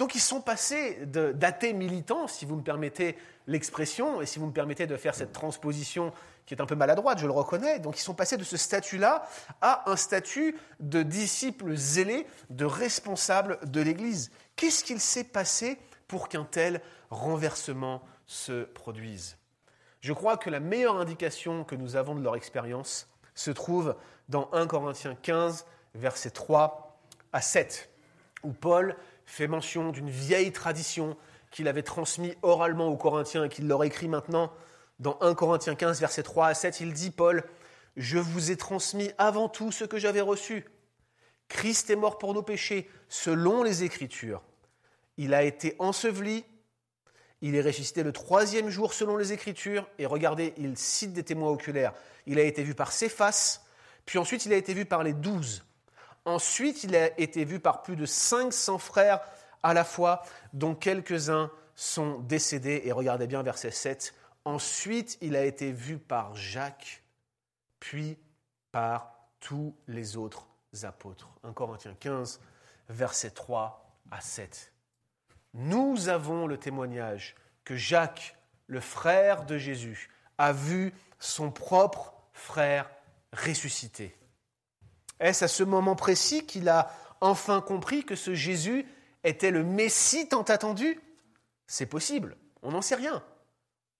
Donc 0.00 0.14
ils 0.14 0.20
sont 0.20 0.40
passés 0.40 0.98
d'athées 1.04 1.74
militants, 1.74 2.26
si 2.26 2.46
vous 2.46 2.56
me 2.56 2.62
permettez 2.62 3.18
l'expression, 3.50 4.22
et 4.22 4.26
si 4.26 4.38
vous 4.38 4.46
me 4.46 4.52
permettez 4.52 4.86
de 4.86 4.96
faire 4.96 5.14
cette 5.14 5.32
transposition 5.32 6.12
qui 6.46 6.54
est 6.54 6.60
un 6.60 6.66
peu 6.66 6.76
maladroite, 6.76 7.18
je 7.18 7.26
le 7.26 7.32
reconnais, 7.32 7.80
donc 7.80 7.98
ils 7.98 8.02
sont 8.02 8.14
passés 8.14 8.36
de 8.36 8.44
ce 8.44 8.56
statut-là 8.56 9.28
à 9.60 9.90
un 9.90 9.96
statut 9.96 10.56
de 10.78 11.02
disciples 11.02 11.74
zélés, 11.74 12.26
de 12.48 12.64
responsables 12.64 13.58
de 13.68 13.80
l'Église. 13.80 14.30
Qu'est-ce 14.56 14.84
qu'il 14.84 15.00
s'est 15.00 15.24
passé 15.24 15.78
pour 16.06 16.28
qu'un 16.28 16.44
tel 16.44 16.80
renversement 17.10 18.02
se 18.26 18.62
produise? 18.64 19.36
Je 20.00 20.12
crois 20.12 20.36
que 20.36 20.48
la 20.48 20.60
meilleure 20.60 20.96
indication 20.96 21.64
que 21.64 21.74
nous 21.74 21.96
avons 21.96 22.14
de 22.14 22.22
leur 22.22 22.36
expérience 22.36 23.08
se 23.34 23.50
trouve 23.50 23.96
dans 24.28 24.48
1 24.52 24.66
Corinthiens 24.66 25.16
15, 25.20 25.66
versets 25.94 26.30
3 26.30 27.00
à 27.32 27.40
7, 27.40 27.90
où 28.44 28.52
Paul 28.52 28.96
fait 29.26 29.48
mention 29.48 29.90
d'une 29.90 30.10
vieille 30.10 30.52
tradition 30.52 31.16
qu'il 31.50 31.68
avait 31.68 31.82
transmise 31.82 32.34
oralement 32.42 32.88
aux 32.88 32.96
Corinthiens 32.96 33.44
et 33.44 33.48
qu'il 33.48 33.66
leur 33.66 33.84
écrit 33.84 34.08
maintenant 34.08 34.52
dans 34.98 35.18
1 35.20 35.34
Corinthiens 35.34 35.74
15, 35.74 36.00
versets 36.00 36.22
3 36.22 36.48
à 36.48 36.54
7. 36.54 36.80
Il 36.80 36.92
dit, 36.92 37.10
Paul, 37.10 37.44
Je 37.96 38.18
vous 38.18 38.50
ai 38.50 38.56
transmis 38.56 39.10
avant 39.18 39.48
tout 39.48 39.72
ce 39.72 39.84
que 39.84 39.98
j'avais 39.98 40.20
reçu. 40.20 40.64
Christ 41.48 41.90
est 41.90 41.96
mort 41.96 42.18
pour 42.18 42.34
nos 42.34 42.42
péchés, 42.42 42.88
selon 43.08 43.62
les 43.62 43.82
Écritures. 43.82 44.42
Il 45.16 45.34
a 45.34 45.42
été 45.42 45.74
enseveli, 45.80 46.44
il 47.42 47.56
est 47.56 47.62
ressuscité 47.62 48.02
le 48.02 48.12
troisième 48.12 48.68
jour 48.68 48.94
selon 48.94 49.16
les 49.16 49.32
Écritures, 49.32 49.88
et 49.98 50.06
regardez, 50.06 50.54
il 50.56 50.78
cite 50.78 51.12
des 51.12 51.24
témoins 51.24 51.50
oculaires. 51.50 51.92
Il 52.26 52.38
a 52.38 52.44
été 52.44 52.62
vu 52.62 52.74
par 52.74 52.92
Céphas, 52.92 53.62
puis 54.06 54.18
ensuite 54.18 54.46
il 54.46 54.52
a 54.52 54.56
été 54.56 54.72
vu 54.72 54.84
par 54.84 55.02
les 55.02 55.12
douze. 55.12 55.64
Ensuite, 56.24 56.84
il 56.84 56.94
a 56.94 57.18
été 57.18 57.44
vu 57.44 57.60
par 57.60 57.82
plus 57.82 57.96
de 57.96 58.06
500 58.06 58.78
frères 58.78 59.20
à 59.62 59.74
la 59.74 59.84
fois, 59.84 60.22
dont 60.52 60.74
quelques-uns 60.74 61.50
sont 61.74 62.18
décédés. 62.20 62.82
Et 62.84 62.92
regardez 62.92 63.26
bien 63.26 63.42
verset 63.42 63.70
7. 63.70 64.14
Ensuite, 64.44 65.18
il 65.20 65.36
a 65.36 65.44
été 65.44 65.72
vu 65.72 65.98
par 65.98 66.34
Jacques, 66.34 67.02
puis 67.78 68.18
par 68.72 69.14
tous 69.40 69.74
les 69.88 70.16
autres 70.16 70.46
apôtres. 70.82 71.28
1 71.44 71.52
Corinthiens 71.52 71.96
15, 71.98 72.40
verset 72.88 73.30
3 73.30 73.98
à 74.10 74.20
7. 74.20 74.72
Nous 75.54 76.08
avons 76.08 76.46
le 76.46 76.58
témoignage 76.58 77.34
que 77.64 77.76
Jacques, 77.76 78.36
le 78.66 78.80
frère 78.80 79.44
de 79.44 79.58
Jésus, 79.58 80.10
a 80.38 80.52
vu 80.52 80.94
son 81.18 81.50
propre 81.50 82.14
frère 82.32 82.90
ressuscité. 83.32 84.16
Est-ce 85.18 85.44
à 85.44 85.48
ce 85.48 85.62
moment 85.62 85.96
précis 85.96 86.46
qu'il 86.46 86.68
a 86.68 86.90
enfin 87.20 87.60
compris 87.60 88.04
que 88.04 88.16
ce 88.16 88.34
Jésus 88.34 88.86
était 89.24 89.50
le 89.50 89.62
Messie 89.62 90.28
tant 90.28 90.42
attendu? 90.42 91.00
C'est 91.66 91.86
possible, 91.86 92.36
on 92.62 92.72
n'en 92.72 92.82
sait 92.82 92.94
rien. 92.94 93.22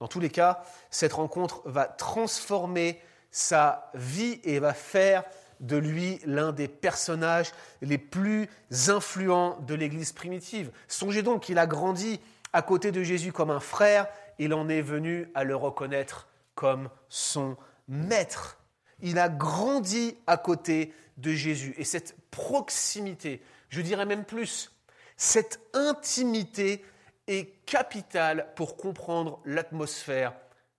Dans 0.00 0.08
tous 0.08 0.20
les 0.20 0.30
cas, 0.30 0.64
cette 0.90 1.12
rencontre 1.12 1.62
va 1.66 1.84
transformer 1.84 3.00
sa 3.30 3.90
vie 3.94 4.40
et 4.44 4.58
va 4.58 4.74
faire 4.74 5.24
de 5.60 5.76
lui 5.76 6.20
l'un 6.24 6.52
des 6.52 6.68
personnages 6.68 7.52
les 7.82 7.98
plus 7.98 8.48
influents 8.88 9.58
de 9.60 9.74
l'Église 9.74 10.12
primitive. 10.12 10.72
Songez 10.88 11.22
donc 11.22 11.42
qu'il 11.42 11.58
a 11.58 11.66
grandi 11.66 12.18
à 12.52 12.62
côté 12.62 12.90
de 12.92 13.02
Jésus 13.02 13.32
comme 13.32 13.50
un 13.50 13.60
frère, 13.60 14.08
il 14.38 14.54
en 14.54 14.68
est 14.68 14.82
venu 14.82 15.30
à 15.34 15.44
le 15.44 15.54
reconnaître 15.54 16.28
comme 16.54 16.88
son 17.08 17.56
maître. 17.86 18.58
Il 19.02 19.18
a 19.18 19.28
grandi 19.28 20.16
à 20.26 20.36
côté 20.36 20.92
de 21.18 21.32
Jésus. 21.32 21.74
Et 21.76 21.84
cette 21.84 22.16
proximité, 22.30 23.42
je 23.68 23.82
dirais 23.82 24.06
même 24.06 24.24
plus, 24.24 24.72
cette 25.20 25.60
intimité 25.74 26.82
est 27.26 27.66
capitale 27.66 28.48
pour 28.56 28.78
comprendre 28.78 29.38
l'atmosphère 29.44 30.32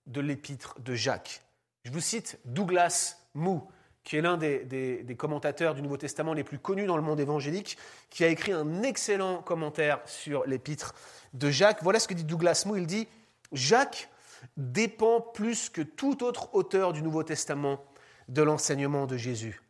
de 0.08 0.20
l'épître 0.20 0.74
de 0.80 0.96
Jacques. 0.96 1.42
Je 1.84 1.92
vous 1.92 2.00
cite 2.00 2.40
Douglas 2.44 3.18
Moo, 3.34 3.68
qui 4.02 4.16
est 4.16 4.20
l'un 4.20 4.36
des, 4.36 5.16
commentateurs 5.16 5.76
du 5.76 5.82
Nouveau 5.82 5.96
Testament 5.96 6.32
les 6.32 6.42
plus 6.42 6.58
connus 6.58 6.86
dans 6.86 6.96
le 6.96 7.04
monde 7.04 7.20
évangélique, 7.20 7.78
qui 8.10 8.24
a 8.24 8.26
écrit 8.26 8.50
un 8.50 8.82
excellent 8.82 9.42
commentaire 9.42 10.00
sur 10.06 10.44
l'épître 10.44 10.92
de 11.34 11.48
Jacques. 11.48 11.84
Voilà 11.84 12.00
ce 12.00 12.08
que 12.08 12.14
dit 12.14 12.24
Douglas 12.24 12.64
Moo. 12.66 12.74
Il 12.74 12.88
dit 12.88 13.06
Jacques 13.52 14.10
dépend 14.56 15.20
plus 15.20 15.70
que 15.70 15.82
tout 15.82 16.24
autre 16.24 16.52
auteur 16.52 16.92
du 16.92 17.02
Nouveau 17.02 17.22
Testament 17.22 17.84
de 18.26 18.42
l'enseignement 18.42 19.06
de 19.06 19.16
Jésus. 19.16 19.62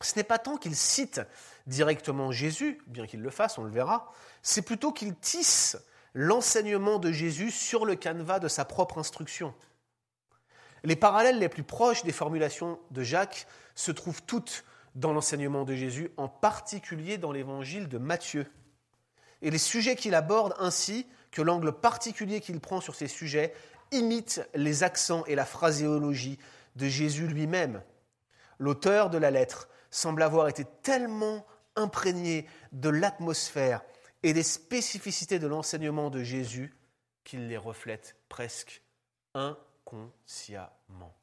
Ce 0.00 0.16
n'est 0.16 0.24
pas 0.24 0.38
tant 0.38 0.56
qu'il 0.56 0.76
cite 0.76 1.20
directement 1.68 2.32
Jésus, 2.32 2.80
bien 2.86 3.06
qu'il 3.06 3.20
le 3.20 3.30
fasse, 3.30 3.58
on 3.58 3.62
le 3.62 3.70
verra, 3.70 4.10
c'est 4.42 4.62
plutôt 4.62 4.92
qu'il 4.92 5.14
tisse 5.14 5.76
l'enseignement 6.14 6.98
de 6.98 7.12
Jésus 7.12 7.50
sur 7.50 7.84
le 7.84 7.94
canevas 7.94 8.40
de 8.40 8.48
sa 8.48 8.64
propre 8.64 8.98
instruction. 8.98 9.54
Les 10.82 10.96
parallèles 10.96 11.38
les 11.38 11.48
plus 11.48 11.62
proches 11.62 12.02
des 12.04 12.12
formulations 12.12 12.80
de 12.90 13.02
Jacques 13.02 13.46
se 13.74 13.92
trouvent 13.92 14.22
toutes 14.22 14.64
dans 14.94 15.12
l'enseignement 15.12 15.64
de 15.64 15.74
Jésus, 15.74 16.10
en 16.16 16.28
particulier 16.28 17.18
dans 17.18 17.32
l'évangile 17.32 17.88
de 17.88 17.98
Matthieu. 17.98 18.46
Et 19.42 19.50
les 19.50 19.58
sujets 19.58 19.94
qu'il 19.94 20.14
aborde 20.14 20.54
ainsi 20.58 21.06
que 21.30 21.42
l'angle 21.42 21.72
particulier 21.72 22.40
qu'il 22.40 22.58
prend 22.60 22.80
sur 22.80 22.94
ces 22.94 23.06
sujets 23.06 23.52
imite 23.92 24.42
les 24.54 24.82
accents 24.82 25.24
et 25.26 25.34
la 25.34 25.44
phraséologie 25.44 26.38
de 26.76 26.86
Jésus 26.86 27.26
lui-même. 27.26 27.82
L'auteur 28.58 29.10
de 29.10 29.18
la 29.18 29.30
lettre 29.30 29.68
semble 29.90 30.22
avoir 30.22 30.48
été 30.48 30.64
tellement 30.82 31.46
imprégné 31.78 32.46
de 32.72 32.88
l'atmosphère 32.88 33.82
et 34.22 34.32
des 34.32 34.42
spécificités 34.42 35.38
de 35.38 35.46
l'enseignement 35.46 36.10
de 36.10 36.22
Jésus 36.22 36.74
qu'il 37.24 37.48
les 37.48 37.56
reflète 37.56 38.16
presque 38.28 38.82
inconsciemment. 39.34 41.14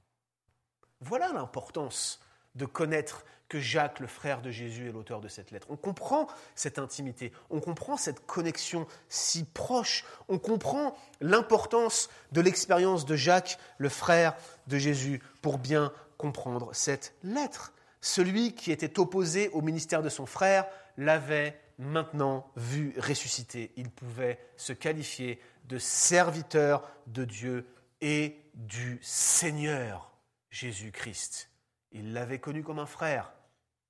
Voilà 1.02 1.32
l'importance 1.34 2.20
de 2.56 2.66
connaître 2.66 3.26
que 3.48 3.60
Jacques, 3.60 4.00
le 4.00 4.08
frère 4.08 4.42
de 4.42 4.50
Jésus, 4.50 4.90
est 4.90 4.92
l'auteur 4.92 5.22
de 5.22 5.28
cette 5.28 5.52
lettre. 5.52 5.68
On 5.70 5.76
comprend 5.76 6.28
cette 6.56 6.80
intimité, 6.80 7.32
on 7.50 7.60
comprend 7.60 7.98
cette 7.98 8.26
connexion 8.26 8.88
si 9.10 9.44
proche, 9.44 10.04
on 10.30 10.40
comprend 10.40 10.98
l'importance 11.22 12.10
de 12.32 12.42
l'expérience 12.42 13.06
de 13.06 13.16
Jacques, 13.16 13.60
le 13.78 13.90
frère 13.90 14.36
de 14.68 14.78
Jésus, 14.78 15.22
pour 15.42 15.58
bien 15.58 15.92
comprendre 16.18 16.74
cette 16.74 17.14
lettre. 17.24 17.74
Celui 18.06 18.54
qui 18.54 18.72
était 18.72 19.00
opposé 19.00 19.50
au 19.50 19.64
ministère 19.64 20.04
de 20.04 20.10
son 20.10 20.28
frère 20.28 20.68
l'avait 20.96 21.60
maintenant 21.80 22.52
vu 22.56 22.94
ressusciter. 23.00 23.72
Il 23.78 23.90
pouvait 23.90 24.38
se 24.58 24.74
qualifier 24.74 25.42
de 25.64 25.80
serviteur 25.80 26.88
de 27.08 27.26
Dieu 27.26 27.68
et 28.02 28.40
du 28.54 29.00
Seigneur 29.02 30.12
Jésus-Christ. 30.52 31.50
Il 31.94 32.14
l'avait 32.14 32.38
connu 32.38 32.62
comme 32.62 32.78
un 32.78 32.86
frère 32.86 33.34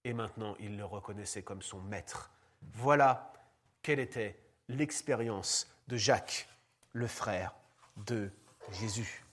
et 0.05 0.13
maintenant 0.13 0.55
il 0.61 0.77
le 0.77 0.85
reconnaissait 0.85 1.43
comme 1.43 1.61
son 1.61 1.81
maître. 1.81 2.31
Voilà 2.73 3.33
quelle 3.81 3.99
était 3.99 4.39
l'expérience 4.69 5.67
de 5.89 5.97
Jacques, 5.97 6.47
le 6.93 7.07
frère 7.07 7.53
de 7.97 8.31
Jésus. 8.71 9.25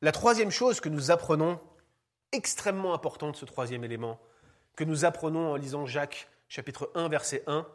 La 0.00 0.10
troisième 0.10 0.50
chose 0.50 0.80
que 0.80 0.88
nous 0.88 1.10
apprenons, 1.10 1.60
extrêmement 2.32 2.94
importante 2.94 3.36
ce 3.36 3.44
troisième 3.44 3.84
élément, 3.84 4.20
que 4.76 4.84
nous 4.84 5.04
apprenons 5.04 5.52
en 5.52 5.56
lisant 5.56 5.86
Jacques 5.86 6.28
chapitre 6.48 6.90
1 6.94 7.08
verset 7.08 7.42
1, 7.46 7.66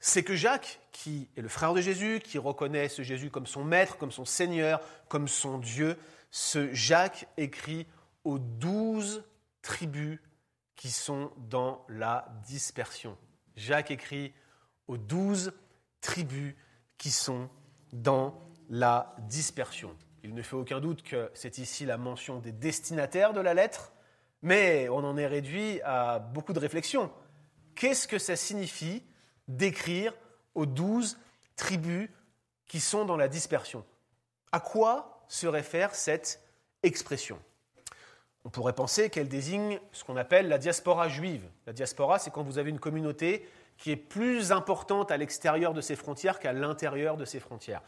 c'est 0.00 0.24
que 0.24 0.34
Jacques, 0.34 0.80
qui 0.90 1.28
est 1.36 1.40
le 1.40 1.48
frère 1.48 1.74
de 1.74 1.80
Jésus, 1.80 2.20
qui 2.22 2.38
reconnaît 2.38 2.88
ce 2.88 3.02
Jésus 3.02 3.30
comme 3.30 3.46
son 3.46 3.64
maître, 3.64 3.96
comme 3.98 4.10
son 4.10 4.24
Seigneur, 4.24 4.80
comme 5.08 5.28
son 5.28 5.58
Dieu, 5.58 5.96
ce 6.30 6.72
Jacques 6.74 7.28
écrit 7.36 7.86
aux 8.24 8.38
douze 8.38 9.24
tribus 9.62 10.18
qui 10.74 10.90
sont 10.90 11.30
dans 11.36 11.84
la 11.88 12.26
dispersion. 12.46 13.16
Jacques 13.54 13.92
écrit 13.92 14.32
aux 14.88 14.96
douze 14.96 15.52
tribus 16.00 16.54
qui 16.98 17.10
sont 17.10 17.48
dans 17.92 18.40
la 18.68 19.14
dispersion. 19.20 19.96
Il 20.24 20.34
ne 20.34 20.42
fait 20.42 20.56
aucun 20.56 20.80
doute 20.80 21.02
que 21.02 21.30
c'est 21.34 21.58
ici 21.58 21.84
la 21.84 21.96
mention 21.96 22.38
des 22.38 22.52
destinataires 22.52 23.32
de 23.32 23.40
la 23.40 23.54
lettre, 23.54 23.92
mais 24.40 24.88
on 24.88 24.98
en 24.98 25.16
est 25.16 25.26
réduit 25.26 25.80
à 25.82 26.20
beaucoup 26.20 26.52
de 26.52 26.60
réflexions. 26.60 27.10
Qu'est-ce 27.74 28.06
que 28.06 28.18
ça 28.18 28.36
signifie 28.36 29.02
d'écrire 29.48 30.14
aux 30.54 30.66
douze 30.66 31.18
tribus 31.56 32.08
qui 32.66 32.78
sont 32.78 33.04
dans 33.04 33.16
la 33.16 33.28
dispersion? 33.28 33.84
À 34.52 34.60
quoi 34.60 35.24
se 35.28 35.46
réfère 35.46 35.94
cette 35.94 36.40
expression? 36.82 37.40
On 38.44 38.50
pourrait 38.50 38.74
penser 38.74 39.10
qu'elle 39.10 39.28
désigne 39.28 39.80
ce 39.92 40.04
qu'on 40.04 40.16
appelle 40.16 40.48
la 40.48 40.58
diaspora 40.58 41.08
juive. 41.08 41.48
La 41.66 41.72
diaspora, 41.72 42.18
c'est 42.18 42.30
quand 42.30 42.42
vous 42.42 42.58
avez 42.58 42.70
une 42.70 42.80
communauté 42.80 43.48
qui 43.78 43.90
est 43.90 43.96
plus 43.96 44.52
importante 44.52 45.10
à 45.10 45.16
l'extérieur 45.16 45.74
de 45.74 45.80
ses 45.80 45.96
frontières 45.96 46.38
qu'à 46.38 46.52
l'intérieur 46.52 47.16
de 47.16 47.24
ses 47.24 47.40
frontières. 47.40 47.82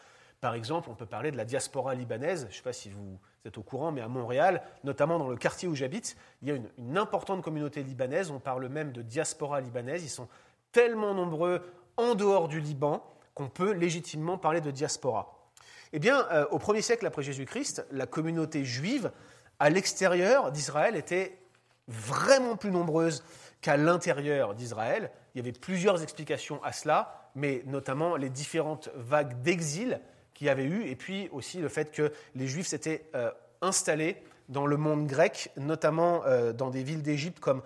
Par 0.45 0.55
exemple, 0.55 0.91
on 0.91 0.95
peut 0.95 1.07
parler 1.07 1.31
de 1.31 1.39
la 1.39 1.47
diaspora 1.47 1.95
libanaise. 1.95 2.43
Je 2.43 2.47
ne 2.49 2.53
sais 2.53 2.63
pas 2.63 2.75
si 2.75 2.91
vous 2.91 3.19
êtes 3.47 3.57
au 3.57 3.63
courant, 3.63 3.93
mais 3.93 4.03
à 4.03 4.09
Montréal, 4.09 4.61
notamment 4.85 5.19
dans 5.19 5.31
le 5.31 5.39
quartier 5.39 5.67
où 5.69 5.75
j'habite, 5.75 6.19
il 6.43 6.49
y 6.49 6.51
a 6.51 6.57
une, 6.77 6.99
importante 6.99 7.41
communauté 7.41 7.83
libanaise. 7.83 8.31
On 8.31 8.41
parle 8.41 8.69
même 8.69 8.93
de 8.93 9.01
diaspora 9.01 9.63
libanaise. 9.63 10.05
Ils 10.05 10.11
sont 10.11 10.29
tellement 10.71 11.15
nombreux 11.15 11.63
en 11.97 12.15
dehors 12.15 12.49
du 12.49 12.61
Liban 12.61 13.03
qu'on 13.33 13.49
peut 13.49 13.73
légitimement 13.73 14.37
parler 14.37 14.61
de 14.61 14.71
diaspora. 14.71 15.49
Eh 15.95 15.99
bien, 15.99 16.27
euh, 16.31 16.45
au 16.51 16.59
1er 16.59 16.83
siècle 16.83 17.07
après 17.07 17.23
Jésus-Christ, 17.23 17.87
la 17.91 18.07
communauté 18.07 18.67
juive 18.67 19.13
à 19.59 19.71
l'extérieur 19.71 20.53
d'Israël 20.53 20.95
était 20.95 21.39
vraiment 21.89 22.57
plus 22.57 22.71
nombreuse 22.71 23.25
qu'à 23.63 23.79
l'intérieur 23.79 24.55
d'Israël. 24.55 25.11
Il 25.35 25.39
y 25.39 25.41
avait 25.41 25.59
plusieurs 25.59 26.03
explications 26.03 26.63
à 26.63 26.73
cela, 26.73 27.31
mais 27.35 27.63
notamment 27.65 28.17
les 28.17 28.29
différentes 28.29 28.91
vagues 28.95 29.41
d'exil 29.41 30.03
qu'il 30.35 30.47
y 30.49 30.51
avait 30.51 30.65
eu, 30.65 30.87
et 30.87 30.97
puis 30.97 31.29
aussi 31.33 31.59
le 31.59 31.69
fait 31.69 31.93
que 31.93 32.13
les 32.35 32.47
Juifs 32.47 32.67
s'étaient 32.67 33.05
euh, 33.15 33.31
installés 33.63 34.17
dans 34.49 34.67
le 34.67 34.77
monde 34.77 35.07
grec, 35.07 35.51
notamment 35.57 36.23
euh, 36.27 36.53
dans 36.53 36.71
des 36.71 36.83
villes 36.83 37.03
d'Égypte 37.03 37.41
comme 37.41 37.63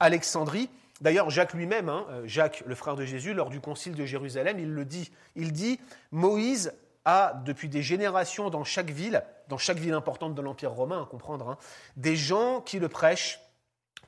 Alexandrie. 0.00 0.70
D'ailleurs, 1.00 1.30
Jacques 1.30 1.52
lui-même, 1.52 1.88
hein, 1.88 2.06
euh, 2.10 2.22
Jacques, 2.26 2.62
le 2.66 2.74
frère 2.74 2.96
de 2.96 3.04
Jésus, 3.04 3.34
lors 3.34 3.50
du 3.50 3.60
concile 3.60 3.94
de 3.94 4.06
Jérusalem, 4.06 4.58
il 4.58 4.72
le 4.72 4.84
dit. 4.84 5.10
Il 5.36 5.52
dit 5.52 5.80
Moïse 6.10 6.72
a, 7.04 7.42
depuis 7.44 7.68
des 7.68 7.82
générations, 7.82 8.50
dans 8.50 8.64
chaque 8.64 8.90
ville, 8.90 9.22
dans 9.48 9.58
chaque 9.58 9.78
ville 9.78 9.94
importante 9.94 10.34
de 10.34 10.42
l'Empire 10.42 10.70
romain, 10.70 11.02
à 11.02 11.06
comprendre, 11.06 11.48
hein, 11.48 11.58
des 11.96 12.16
gens 12.16 12.60
qui 12.60 12.78
le 12.78 12.88
prêchent, 12.88 13.40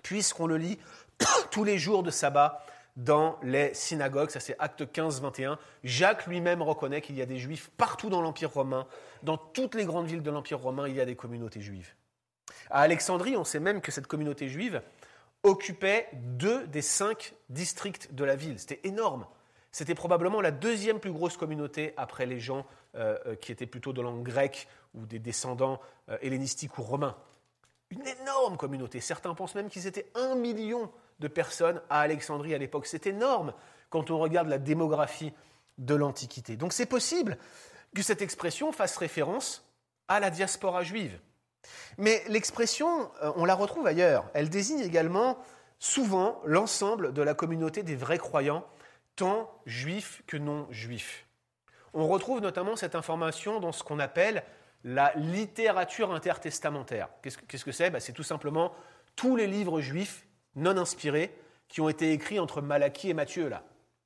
puisqu'on 0.03 0.47
le 0.47 0.57
lit 0.57 0.79
tous 1.51 1.65
les 1.65 1.79
jours 1.79 2.03
de 2.03 2.11
sabbat 2.11 2.65
dans 2.97 3.39
les 3.43 3.75
synagogues, 3.75 4.31
ça 4.31 4.41
c'est 4.41 4.57
acte 4.59 4.91
15, 4.91 5.21
21. 5.21 5.59
Jacques 5.83 6.27
lui-même 6.27 6.63
reconnaît 6.63 7.01
qu'il 7.01 7.17
y 7.17 7.23
a 7.23 7.27
des 7.27 7.39
juifs 7.39 7.71
partout 7.77 8.09
dans 8.09 8.21
l'Empire 8.21 8.53
romain, 8.53 8.87
dans 9.23 9.37
toutes 9.37 9.75
les 9.75 9.85
grandes 9.85 10.07
villes 10.07 10.23
de 10.23 10.31
l'Empire 10.31 10.61
romain, 10.61 10.87
il 10.89 10.95
y 10.95 11.01
a 11.01 11.05
des 11.05 11.17
communautés 11.17 11.61
juives. 11.61 11.95
À 12.71 12.81
Alexandrie, 12.81 13.37
on 13.37 13.45
sait 13.45 13.61
même 13.61 13.81
que 13.81 13.91
cette 13.91 14.07
communauté 14.07 14.49
juive 14.49 14.83
occupait 15.43 16.09
deux 16.13 16.67
des 16.67 16.83
cinq 16.83 17.35
districts 17.51 18.15
de 18.15 18.25
la 18.25 18.37
ville. 18.37 18.59
C'était 18.59 18.81
énorme. 18.85 19.27
C'était 19.73 19.95
probablement 19.95 20.41
la 20.41 20.53
deuxième 20.53 21.01
plus 21.01 21.13
grosse 21.13 21.37
communauté 21.37 21.95
après 21.97 22.27
les 22.27 22.39
gens 22.39 22.65
euh, 22.95 23.19
euh, 23.27 23.35
qui 23.35 23.51
étaient 23.51 23.67
plutôt 23.67 23.93
de 23.93 24.01
langue 24.01 24.23
grecque 24.23 24.69
ou 24.95 25.05
des 25.05 25.19
descendants 25.19 25.81
euh, 26.09 26.17
hellénistiques 26.23 26.79
ou 26.79 26.83
romains. 26.83 27.17
Une 27.91 28.07
énorme 28.07 28.57
communauté. 28.57 29.01
Certains 29.01 29.35
pensent 29.35 29.57
même 29.57 29.69
qu'ils 29.69 29.87
étaient 29.87 30.07
un 30.15 30.37
million 30.37 30.91
de 31.21 31.29
personnes 31.29 31.81
à 31.91 32.01
Alexandrie 32.01 32.55
à 32.55 32.59
l'époque. 32.59 32.87
C'est 32.87 33.07
énorme 33.07 33.53
quand 33.91 34.11
on 34.11 34.19
regarde 34.19 34.49
la 34.49 34.59
démographie 34.59 35.33
de 35.79 35.95
l'Antiquité. 35.95 36.57
Donc 36.57 36.73
c'est 36.73 36.87
possible 36.87 37.39
que 37.95 38.03
cette 38.03 38.23
expression 38.23 38.73
fasse 38.73 38.97
référence 38.97 39.69
à 40.09 40.21
la 40.21 40.31
diaspora 40.31 40.83
juive. 40.83 41.19
Mais 41.97 42.23
l'expression, 42.29 43.11
on 43.37 43.45
la 43.45 43.55
retrouve 43.55 43.87
ailleurs. 43.87 44.29
Elle 44.35 44.51
désigne 44.51 44.81
également 44.81 45.39
souvent 45.79 46.41
l'ensemble 46.45 47.13
de 47.13 47.23
la 47.23 47.35
communauté 47.35 47.83
des 47.83 47.97
vrais 47.97 48.19
croyants 48.19 48.65
tant 49.17 49.51
juifs 49.65 50.23
que 50.27 50.37
non 50.37 50.67
juifs. 50.71 51.27
On 51.93 52.09
retrouve 52.09 52.41
notamment 52.41 52.77
cette 52.77 52.97
information 52.97 53.61
dans 53.61 53.73
ce 53.73 53.85
qu'on 53.85 54.01
appelle 54.01 54.43
la 54.83 55.13
littérature 55.15 56.13
intertestamentaire. 56.13 57.09
Qu'est-ce 57.23 57.65
que 57.65 57.73
c'est? 57.73 57.91
Ben, 57.91 58.01
C'est 58.01 58.13
tout 58.13 58.25
simplement 58.25 58.73
tous 59.17 59.37
les 59.37 59.47
livres 59.47 59.81
juifs 59.81 60.27
non 60.57 60.77
inspirés 60.77 61.35
qui 61.69 61.81
ont 61.81 61.89
été 61.89 62.13
écrits 62.13 62.39
entre 62.39 62.61
Malachie 62.61 63.11
et 63.11 63.15
Matthieu, 63.15 63.51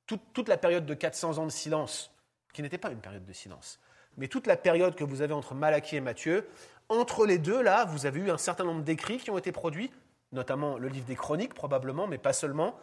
toute 0.05 0.47
la 0.47 0.57
période 0.57 0.85
de 0.85 0.93
400 0.93 1.37
ans 1.37 1.45
de 1.45 1.51
silence, 1.51 2.11
qui 2.53 2.61
n'était 2.61 2.77
pas 2.77 2.91
une 2.91 2.99
période 2.99 3.25
de 3.25 3.33
silence, 3.33 3.79
mais 4.17 4.27
toute 4.27 4.47
la 4.47 4.57
période 4.57 4.95
que 4.95 5.03
vous 5.03 5.21
avez 5.21 5.33
entre 5.33 5.53
Malachie 5.53 5.97
et 5.97 6.01
Matthieu, 6.01 6.47
entre 6.89 7.25
les 7.27 7.37
deux, 7.37 7.61
là, 7.61 7.85
vous 7.85 8.05
avez 8.07 8.19
eu 8.19 8.31
un 8.31 8.37
certain 8.37 8.63
nombre 8.63 8.81
d'écrits 8.81 9.17
qui 9.17 9.29
ont 9.29 9.37
été 9.37 9.51
produits, 9.51 9.91
notamment 10.31 10.77
le 10.77 10.87
livre 10.87 11.05
des 11.05 11.15
Chroniques, 11.15 11.53
probablement, 11.53 12.07
mais 12.07 12.17
pas 12.17 12.33
seulement, 12.33 12.75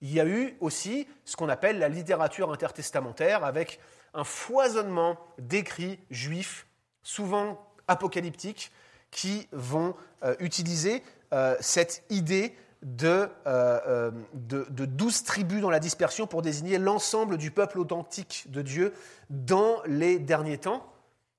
il 0.00 0.12
y 0.12 0.20
a 0.20 0.26
eu 0.26 0.56
aussi 0.60 1.08
ce 1.24 1.36
qu'on 1.36 1.48
appelle 1.48 1.78
la 1.78 1.88
littérature 1.88 2.52
intertestamentaire, 2.52 3.44
avec 3.44 3.80
un 4.14 4.24
foisonnement 4.24 5.18
d'écrits 5.38 5.98
juifs, 6.10 6.66
souvent 7.02 7.60
apocalyptiques, 7.88 8.70
qui 9.10 9.48
vont 9.52 9.96
euh, 10.22 10.36
utiliser 10.38 11.02
euh, 11.32 11.56
cette 11.60 12.04
idée 12.10 12.54
euh, 13.02 14.10
de, 14.34 14.66
de, 14.70 14.84
douze 14.84 15.24
tribus 15.24 15.60
dans 15.60 15.70
la 15.70 15.80
dispersion 15.80 16.28
pour 16.28 16.42
désigner 16.42 16.78
l'ensemble 16.78 17.36
du 17.36 17.50
peuple 17.50 17.80
authentique 17.80 18.46
de 18.48 18.62
Dieu 18.62 18.92
dans 19.30 19.82
les 19.86 20.18
derniers 20.20 20.58
temps. 20.58 20.86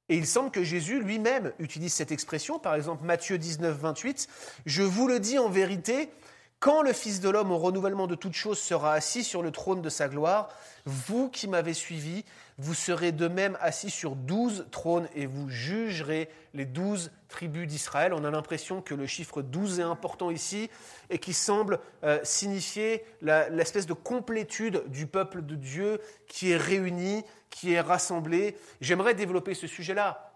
Et 0.09 0.17
il 0.17 0.27
semble 0.27 0.51
que 0.51 0.63
Jésus 0.63 0.99
lui-même 0.99 1.53
utilise 1.59 1.93
cette 1.93 2.11
expression, 2.11 2.59
par 2.59 2.75
exemple 2.75 3.05
Matthieu 3.05 3.37
19, 3.37 3.77
28, 3.77 4.27
Je 4.65 4.83
vous 4.83 5.07
le 5.07 5.19
dis 5.19 5.37
en 5.37 5.49
vérité, 5.49 6.09
Quand 6.59 6.81
le 6.81 6.91
Fils 6.91 7.21
de 7.21 7.29
l'homme, 7.29 7.51
au 7.51 7.57
renouvellement 7.57 8.05
de 8.05 8.15
toutes 8.15 8.33
choses, 8.33 8.59
sera 8.59 8.91
assis 8.91 9.23
sur 9.23 9.41
le 9.41 9.51
trône 9.51 9.81
de 9.81 9.87
sa 9.87 10.09
gloire, 10.09 10.49
vous 10.85 11.29
qui 11.29 11.47
m'avez 11.47 11.73
suivi, 11.73 12.25
vous 12.57 12.73
serez 12.73 13.13
de 13.13 13.29
même 13.29 13.57
assis 13.61 13.89
sur 13.89 14.17
douze 14.17 14.65
trônes 14.69 15.07
et 15.15 15.25
vous 15.25 15.49
jugerez 15.49 16.27
les 16.53 16.65
douze 16.65 17.11
tribus 17.29 17.65
d'Israël. 17.65 18.13
On 18.13 18.25
a 18.25 18.29
l'impression 18.31 18.81
que 18.81 18.93
le 18.93 19.05
chiffre 19.05 19.41
12 19.41 19.79
est 19.79 19.83
important 19.83 20.31
ici 20.31 20.69
et 21.09 21.17
qui 21.17 21.31
semble 21.31 21.79
euh, 22.03 22.19
signifier 22.23 23.05
l'espèce 23.21 23.85
de 23.85 23.93
complétude 23.93 24.83
du 24.87 25.07
peuple 25.07 25.41
de 25.41 25.55
Dieu 25.55 26.01
qui 26.27 26.51
est 26.51 26.57
réuni, 26.57 27.23
qui 27.49 27.71
est 27.71 27.81
rassemblé. 27.81 28.57
J'aimerais 28.81 29.13
développer 29.13 29.53
ce 29.53 29.67
sujet-là 29.67 30.29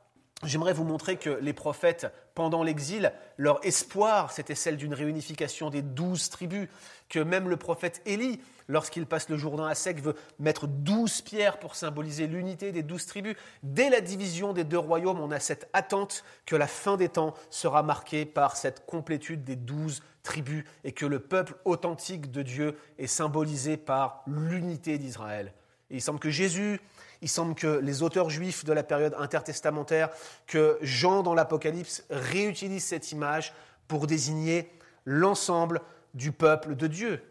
J'aimerais 0.45 0.73
vous 0.73 0.83
montrer 0.83 1.15
que 1.15 1.29
les 1.29 1.53
prophètes, 1.53 2.07
pendant 2.35 2.63
l'exil, 2.63 3.13
leur 3.37 3.63
espoir, 3.65 4.31
c'était 4.31 4.55
celle 4.55 4.77
d'une 4.77 4.93
réunification 4.93 5.69
des 5.69 5.81
douze 5.81 6.29
tribus, 6.29 6.67
que 7.09 7.19
même 7.19 7.49
le 7.49 7.57
prophète 7.57 8.01
Élie, 8.05 8.39
lorsqu'il 8.67 9.05
passe 9.05 9.29
le 9.29 9.37
Jourdain 9.37 9.67
à 9.67 9.75
sec, 9.75 10.01
veut 10.01 10.15
mettre 10.39 10.67
douze 10.67 11.21
pierres 11.21 11.59
pour 11.59 11.75
symboliser 11.75 12.27
l'unité 12.27 12.71
des 12.71 12.83
douze 12.83 13.05
tribus. 13.05 13.35
Dès 13.61 13.89
la 13.89 14.01
division 14.01 14.53
des 14.53 14.63
deux 14.63 14.79
royaumes, 14.79 15.19
on 15.19 15.31
a 15.31 15.39
cette 15.39 15.69
attente 15.73 16.23
que 16.45 16.55
la 16.55 16.67
fin 16.67 16.97
des 16.97 17.09
temps 17.09 17.35
sera 17.49 17.83
marquée 17.83 18.25
par 18.25 18.55
cette 18.55 18.85
complétude 18.85 19.43
des 19.43 19.55
douze 19.55 20.01
tribus 20.23 20.63
et 20.83 20.91
que 20.93 21.05
le 21.05 21.19
peuple 21.19 21.55
authentique 21.65 22.31
de 22.31 22.41
Dieu 22.41 22.77
est 22.97 23.07
symbolisé 23.07 23.77
par 23.77 24.23
l'unité 24.25 24.97
d'Israël. 24.97 25.53
Il 25.97 26.01
semble 26.01 26.19
que 26.19 26.29
Jésus 26.29 26.79
il 27.23 27.29
semble 27.29 27.55
que 27.55 27.79
les 27.79 28.03
auteurs 28.03 28.29
juifs 28.29 28.65
de 28.65 28.73
la 28.73 28.83
période 28.83 29.15
intertestamentaire, 29.17 30.09
que 30.45 30.77
Jean 30.81 31.23
dans 31.23 31.33
l'Apocalypse 31.33 32.03
réutilise 32.09 32.83
cette 32.83 33.13
image 33.13 33.53
pour 33.87 34.07
désigner 34.07 34.69
l'ensemble 35.05 35.79
du 36.13 36.33
peuple 36.33 36.75
de 36.75 36.85
Dieu. 36.87 37.23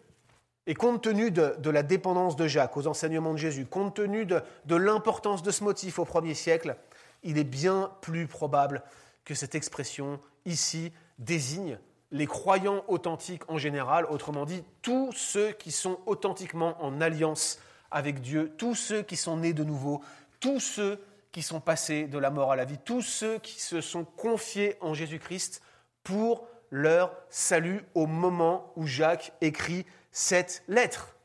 Et 0.66 0.72
compte 0.72 1.03
tenu 1.03 1.31
de, 1.31 1.70
la 1.70 1.83
dépendance 1.83 2.37
de 2.37 2.46
Jacques 2.46 2.77
aux 2.79 2.87
enseignements 2.87 3.35
de 3.35 3.38
Jésus, 3.38 3.66
compte 3.66 3.96
tenu 3.96 4.25
de, 4.25 4.40
de 4.64 4.77
l'importance 4.77 5.42
de 5.42 5.51
ce 5.51 5.62
motif 5.62 5.98
au 5.98 6.07
premier 6.07 6.33
siècle, 6.33 6.77
il 7.22 7.37
est 7.37 7.44
bien 7.44 7.92
plus 8.01 8.27
probable 8.27 8.83
que 9.27 9.35
cette 9.35 9.55
expression 9.55 10.20
ici 10.46 10.90
désigne 11.18 11.79
les 12.12 12.27
croyants 12.27 12.83
authentiques 12.88 13.42
en 13.48 13.59
général, 13.59 14.07
autrement 14.07 14.46
dit, 14.46 14.64
tous 14.81 15.12
ceux 15.12 15.53
qui 15.53 15.70
sont 15.70 15.98
authentiquement 16.07 16.83
en 16.83 17.03
alliance 17.03 17.59
avec 17.92 18.20
Dieu, 18.20 18.52
tous 18.57 18.74
ceux 18.74 19.02
qui 19.02 19.16
sont 19.16 19.37
nés 19.37 19.52
de 19.52 19.64
nouveau, 19.64 20.02
tous 20.40 20.61
ceux 20.61 21.05
qui 21.31 21.42
sont 21.42 21.61
passés 21.61 22.07
de 22.07 22.18
la 22.18 22.31
mort 22.31 22.52
à 22.52 22.57
la 22.57 22.64
vie, 22.64 22.78
tous 22.78 23.02
ceux 23.02 23.38
qui 23.38 23.61
se 23.61 23.81
sont 23.81 24.05
confiés 24.05 24.76
en 24.81 24.94
Jésus-Christ 24.94 25.62
pour 26.02 26.46
leur 26.70 27.14
salut 27.31 27.85
au 27.94 28.07
moment 28.07 28.72
où 28.76 28.87
Jacques 28.87 29.33
écrit 29.40 29.87
cette 30.11 30.62
lettre. 30.68 31.16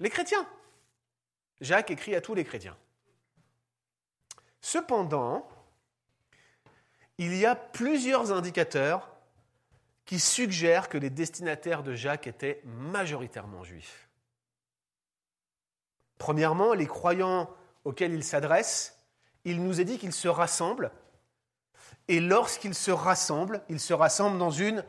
Les 0.00 0.10
chrétiens. 0.10 0.46
Jacques 1.60 1.90
écrit 1.90 2.14
à 2.14 2.20
tous 2.20 2.34
les 2.34 2.44
chrétiens. 2.44 2.76
Cependant, 4.60 5.48
il 7.18 7.34
y 7.36 7.46
a 7.46 7.56
plusieurs 7.56 8.32
indicateurs 8.32 9.10
qui 10.04 10.20
suggèrent 10.20 10.88
que 10.88 10.98
les 10.98 11.10
destinataires 11.10 11.82
de 11.82 11.94
Jacques 11.94 12.26
étaient 12.26 12.62
majoritairement 12.64 13.64
juifs. 13.64 14.07
Premièrement, 16.18 16.74
les 16.74 16.86
croyants 16.86 17.48
auxquels 17.84 18.12
il 18.12 18.24
s'adresse, 18.24 18.98
il 19.44 19.62
nous 19.62 19.80
est 19.80 19.84
dit 19.84 19.98
qu'ils 19.98 20.12
se 20.12 20.28
rassemblent. 20.28 20.90
Et 22.08 22.20
lorsqu'ils 22.20 22.74
se 22.74 22.90
rassemblent, 22.90 23.62
ils 23.68 23.80
se 23.80 23.94
rassemblent 23.94 24.38
dans 24.38 24.50
une 24.50 24.84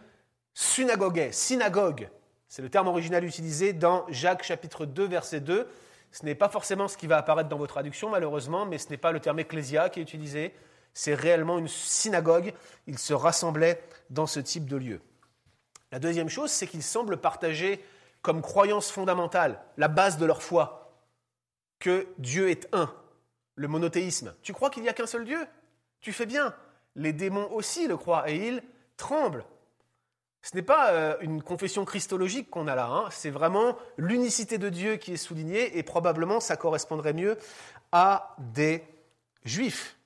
synagogue. 0.53 1.29
Synagogue, 1.31 2.09
c'est 2.47 2.61
le 2.61 2.69
terme 2.69 2.87
original 2.87 3.23
utilisé 3.23 3.73
dans 3.73 4.05
Jacques 4.09 4.43
chapitre 4.43 4.85
2, 4.85 5.05
verset 5.05 5.39
2. 5.39 5.67
Ce 6.11 6.25
n'est 6.25 6.35
pas 6.35 6.49
forcément 6.49 6.87
ce 6.87 6.97
qui 6.97 7.07
va 7.07 7.17
apparaître 7.17 7.49
dans 7.49 7.57
vos 7.57 7.67
traductions, 7.67 8.09
malheureusement, 8.09 8.65
mais 8.65 8.79
ce 8.79 8.89
n'est 8.89 8.97
pas 8.97 9.11
le 9.11 9.19
terme 9.19 9.39
ecclésia 9.39 9.89
qui 9.89 9.99
est 9.99 10.03
utilisé. 10.03 10.55
C'est 10.93 11.13
réellement 11.13 11.59
une 11.59 11.67
synagogue. 11.67 12.53
Ils 12.87 12.97
se 12.97 13.13
rassemblaient 13.13 13.83
dans 14.09 14.25
ce 14.25 14.39
type 14.39 14.65
de 14.65 14.77
lieu. 14.77 15.01
La 15.91 15.99
deuxième 15.99 16.29
chose, 16.29 16.51
c'est 16.51 16.67
qu'ils 16.67 16.83
semblent 16.83 17.17
partager 17.17 17.83
comme 18.21 18.41
croyance 18.41 18.91
fondamentale 18.91 19.61
la 19.77 19.87
base 19.87 20.17
de 20.17 20.25
leur 20.25 20.41
foi 20.41 20.88
que 21.79 22.07
Dieu 22.17 22.49
est 22.49 22.67
un, 22.73 22.93
le 23.55 23.67
monothéisme. 23.67 24.33
Tu 24.41 24.53
crois 24.53 24.69
qu'il 24.69 24.83
n'y 24.83 24.89
a 24.89 24.93
qu'un 24.93 25.07
seul 25.07 25.25
Dieu? 25.25 25.45
Tu 26.01 26.13
fais 26.13 26.25
bien. 26.25 26.53
Les 26.95 27.13
démons 27.13 27.51
aussi 27.51 27.87
le 27.87 27.97
croient 27.97 28.29
et 28.29 28.47
ils 28.47 28.63
tremblent. 28.97 29.45
Ce 30.41 30.55
n'est 30.55 30.63
pas 30.63 30.91
euh, 30.91 31.17
une 31.21 31.43
confession 31.43 31.83
christologique 31.83 32.49
qu'on 32.49 32.67
a 32.67 32.75
là, 32.75 32.87
hein. 32.87 33.09
c'est 33.11 33.29
vraiment 33.29 33.77
l'unicité 33.97 34.57
de 34.57 34.69
Dieu 34.69 34.95
qui 34.95 35.13
est 35.13 35.17
soulignée 35.17 35.77
et 35.77 35.83
probablement 35.83 36.39
ça 36.39 36.55
correspondrait 36.55 37.13
mieux 37.13 37.37
à 37.91 38.35
des 38.39 38.83
juifs. 39.43 39.97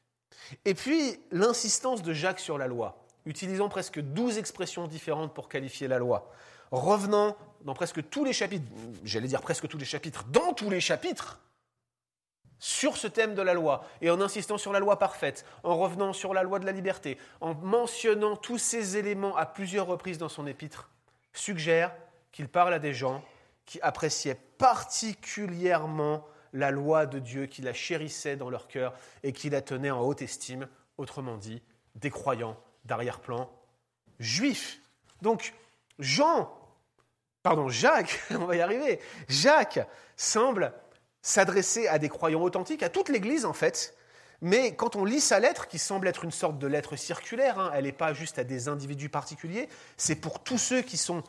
Et 0.66 0.74
puis 0.74 1.20
l'insistance 1.32 2.02
de 2.02 2.14
Jacques 2.14 2.40
sur 2.40 2.58
la 2.58 2.68
loi, 2.68 3.06
utilisant 3.26 3.70
presque 3.70 4.00
douze 4.00 4.40
expressions 4.40 4.88
différentes 4.88 5.34
pour 5.36 5.50
qualifier 5.50 5.88
la 5.88 6.00
loi, 6.00 6.32
revenant 6.72 7.38
dans 7.64 7.76
presque 7.76 8.10
tous 8.10 8.26
les 8.26 8.34
chapitres, 8.34 8.66
j'allais 9.04 9.28
dire 9.28 9.42
presque 9.42 9.68
tous 9.68 9.78
les 9.78 9.86
chapitres, 9.86 10.26
dans 10.32 10.54
tous 10.54 10.72
les 10.72 10.82
chapitres, 10.82 11.40
sur 12.64 12.96
ce 12.96 13.08
thème 13.08 13.36
de 13.36 13.42
la 13.42 13.54
loi, 13.54 13.84
et 14.00 14.10
en 14.10 14.22
insistant 14.22 14.58
sur 14.58 14.72
la 14.72 14.80
loi 14.80 14.98
parfaite, 14.98 15.44
en 15.64 15.78
revenant 15.78 16.14
sur 16.14 16.34
la 16.34 16.44
loi 16.44 16.60
de 16.60 16.66
la 16.66 16.72
liberté, 16.72 17.18
en 17.42 17.54
mentionnant 17.56 18.38
tous 18.38 18.58
ces 18.58 18.96
éléments 18.96 19.36
à 19.36 19.46
plusieurs 19.46 19.86
reprises 19.86 20.18
dans 20.18 20.30
son 20.30 20.48
épître, 20.48 20.90
suggère 21.34 21.94
qu'il 22.32 22.48
parle 22.48 22.74
à 22.74 22.80
des 22.80 22.94
gens 22.94 23.22
qui 23.66 23.82
appréciaient 23.82 24.40
particulièrement 24.58 26.26
la 26.54 26.72
loi 26.72 27.06
de 27.06 27.20
Dieu, 27.20 27.48
qui 27.48 27.62
la 27.62 27.74
chérissaient 27.74 28.38
dans 28.38 28.50
leur 28.50 28.70
cœur 28.70 28.94
et 29.24 29.34
qui 29.34 29.50
la 29.50 29.62
tenaient 29.62 29.92
en 29.92 30.00
haute 30.00 30.22
estime, 30.22 30.70
autrement 30.98 31.36
dit, 31.36 31.62
des 31.96 32.12
croyants 32.12 32.58
d'arrière-plan 32.86 33.52
juifs. 34.20 34.80
Donc, 35.22 35.54
Jean, 36.00 36.50
pardon, 37.42 37.68
Jacques, 37.68 38.22
on 38.32 38.46
va 38.46 38.56
y 38.56 38.62
arriver, 38.62 39.02
Jacques 39.28 39.86
semble 40.16 40.74
s'adresser 41.24 41.88
à 41.88 41.98
des 41.98 42.10
croyants 42.10 42.44
authentiques, 42.44 42.84
à 42.84 42.90
toute 42.90 43.10
l'Église 43.10 43.46
en 43.46 43.54
fait. 43.54 43.96
Mais 44.42 44.76
quand 44.76 44.98
on 44.98 45.06
lit 45.06 45.22
sa 45.22 45.40
lettre, 45.40 45.68
qui 45.68 45.80
semble 45.80 46.08
être 46.08 46.26
une 46.26 46.32
sorte 46.32 46.60
de 46.60 46.68
lettre 46.68 46.98
circulaire, 46.98 47.58
hein, 47.58 47.72
elle 47.74 47.86
n'est 47.86 47.94
pas 47.94 48.14
juste 48.14 48.38
à 48.38 48.44
des 48.44 48.68
individus 48.68 49.10
particuliers, 49.10 49.70
c'est 49.96 50.16
pour 50.16 50.44
tous 50.44 50.58
ceux 50.58 50.82
qui 50.82 50.98
sont 50.98 51.24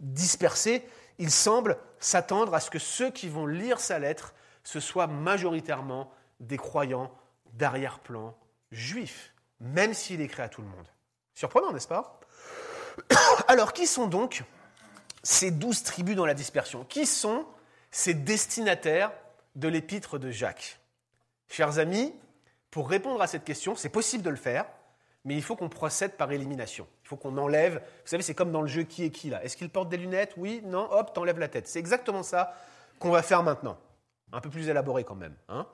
dispersés, 0.00 0.86
il 1.18 1.30
semble 1.30 1.78
s'attendre 1.98 2.54
à 2.54 2.60
ce 2.60 2.70
que 2.70 2.78
ceux 2.78 3.10
qui 3.10 3.28
vont 3.28 3.46
lire 3.46 3.80
sa 3.80 3.98
lettre, 3.98 4.34
ce 4.62 4.80
soient 4.80 5.06
majoritairement 5.06 6.12
des 6.40 6.58
croyants 6.58 7.10
d'arrière-plan 7.54 8.36
juifs, 8.70 9.32
même 9.60 9.94
s'il 9.94 10.20
écrit 10.20 10.42
à 10.42 10.48
tout 10.48 10.60
le 10.60 10.68
monde. 10.68 10.86
Surprenant, 11.34 11.72
n'est-ce 11.72 11.88
pas? 11.88 12.20
Alors, 13.48 13.72
qui 13.72 13.86
sont 13.86 14.06
donc 14.06 14.44
ces 15.22 15.50
douze 15.50 15.82
tribus 15.82 16.16
dans 16.16 16.26
la 16.26 16.34
dispersion? 16.34 16.84
Qui 16.84 17.06
sont 17.06 17.46
ces 17.90 18.12
destinataires 18.12 19.10
de 19.58 19.68
l'épître 19.68 20.18
de 20.18 20.30
Jacques. 20.30 20.78
Chers 21.48 21.78
amis, 21.78 22.14
pour 22.70 22.88
répondre 22.88 23.20
à 23.20 23.26
cette 23.26 23.44
question, 23.44 23.74
c'est 23.74 23.88
possible 23.88 24.22
de 24.22 24.30
le 24.30 24.36
faire, 24.36 24.66
mais 25.24 25.34
il 25.34 25.42
faut 25.42 25.56
qu'on 25.56 25.68
procède 25.68 26.16
par 26.16 26.30
élimination. 26.30 26.86
Il 27.02 27.08
faut 27.08 27.16
qu'on 27.16 27.36
enlève. 27.38 27.74
Vous 27.74 28.08
savez, 28.08 28.22
c'est 28.22 28.34
comme 28.34 28.52
dans 28.52 28.62
le 28.62 28.68
jeu 28.68 28.84
qui 28.84 29.04
est 29.04 29.10
qui 29.10 29.30
là. 29.30 29.42
Est-ce 29.42 29.56
qu'il 29.56 29.68
porte 29.68 29.88
des 29.88 29.96
lunettes? 29.96 30.34
Oui, 30.36 30.62
non, 30.64 30.88
hop, 30.92 31.12
t'enlèves 31.12 31.40
la 31.40 31.48
tête. 31.48 31.66
C'est 31.66 31.80
exactement 31.80 32.22
ça 32.22 32.54
qu'on 33.00 33.10
va 33.10 33.22
faire 33.22 33.42
maintenant. 33.42 33.78
Un 34.32 34.40
peu 34.40 34.48
plus 34.48 34.68
élaboré 34.68 35.02
quand 35.02 35.16
même. 35.16 35.34
Hein. 35.48 35.66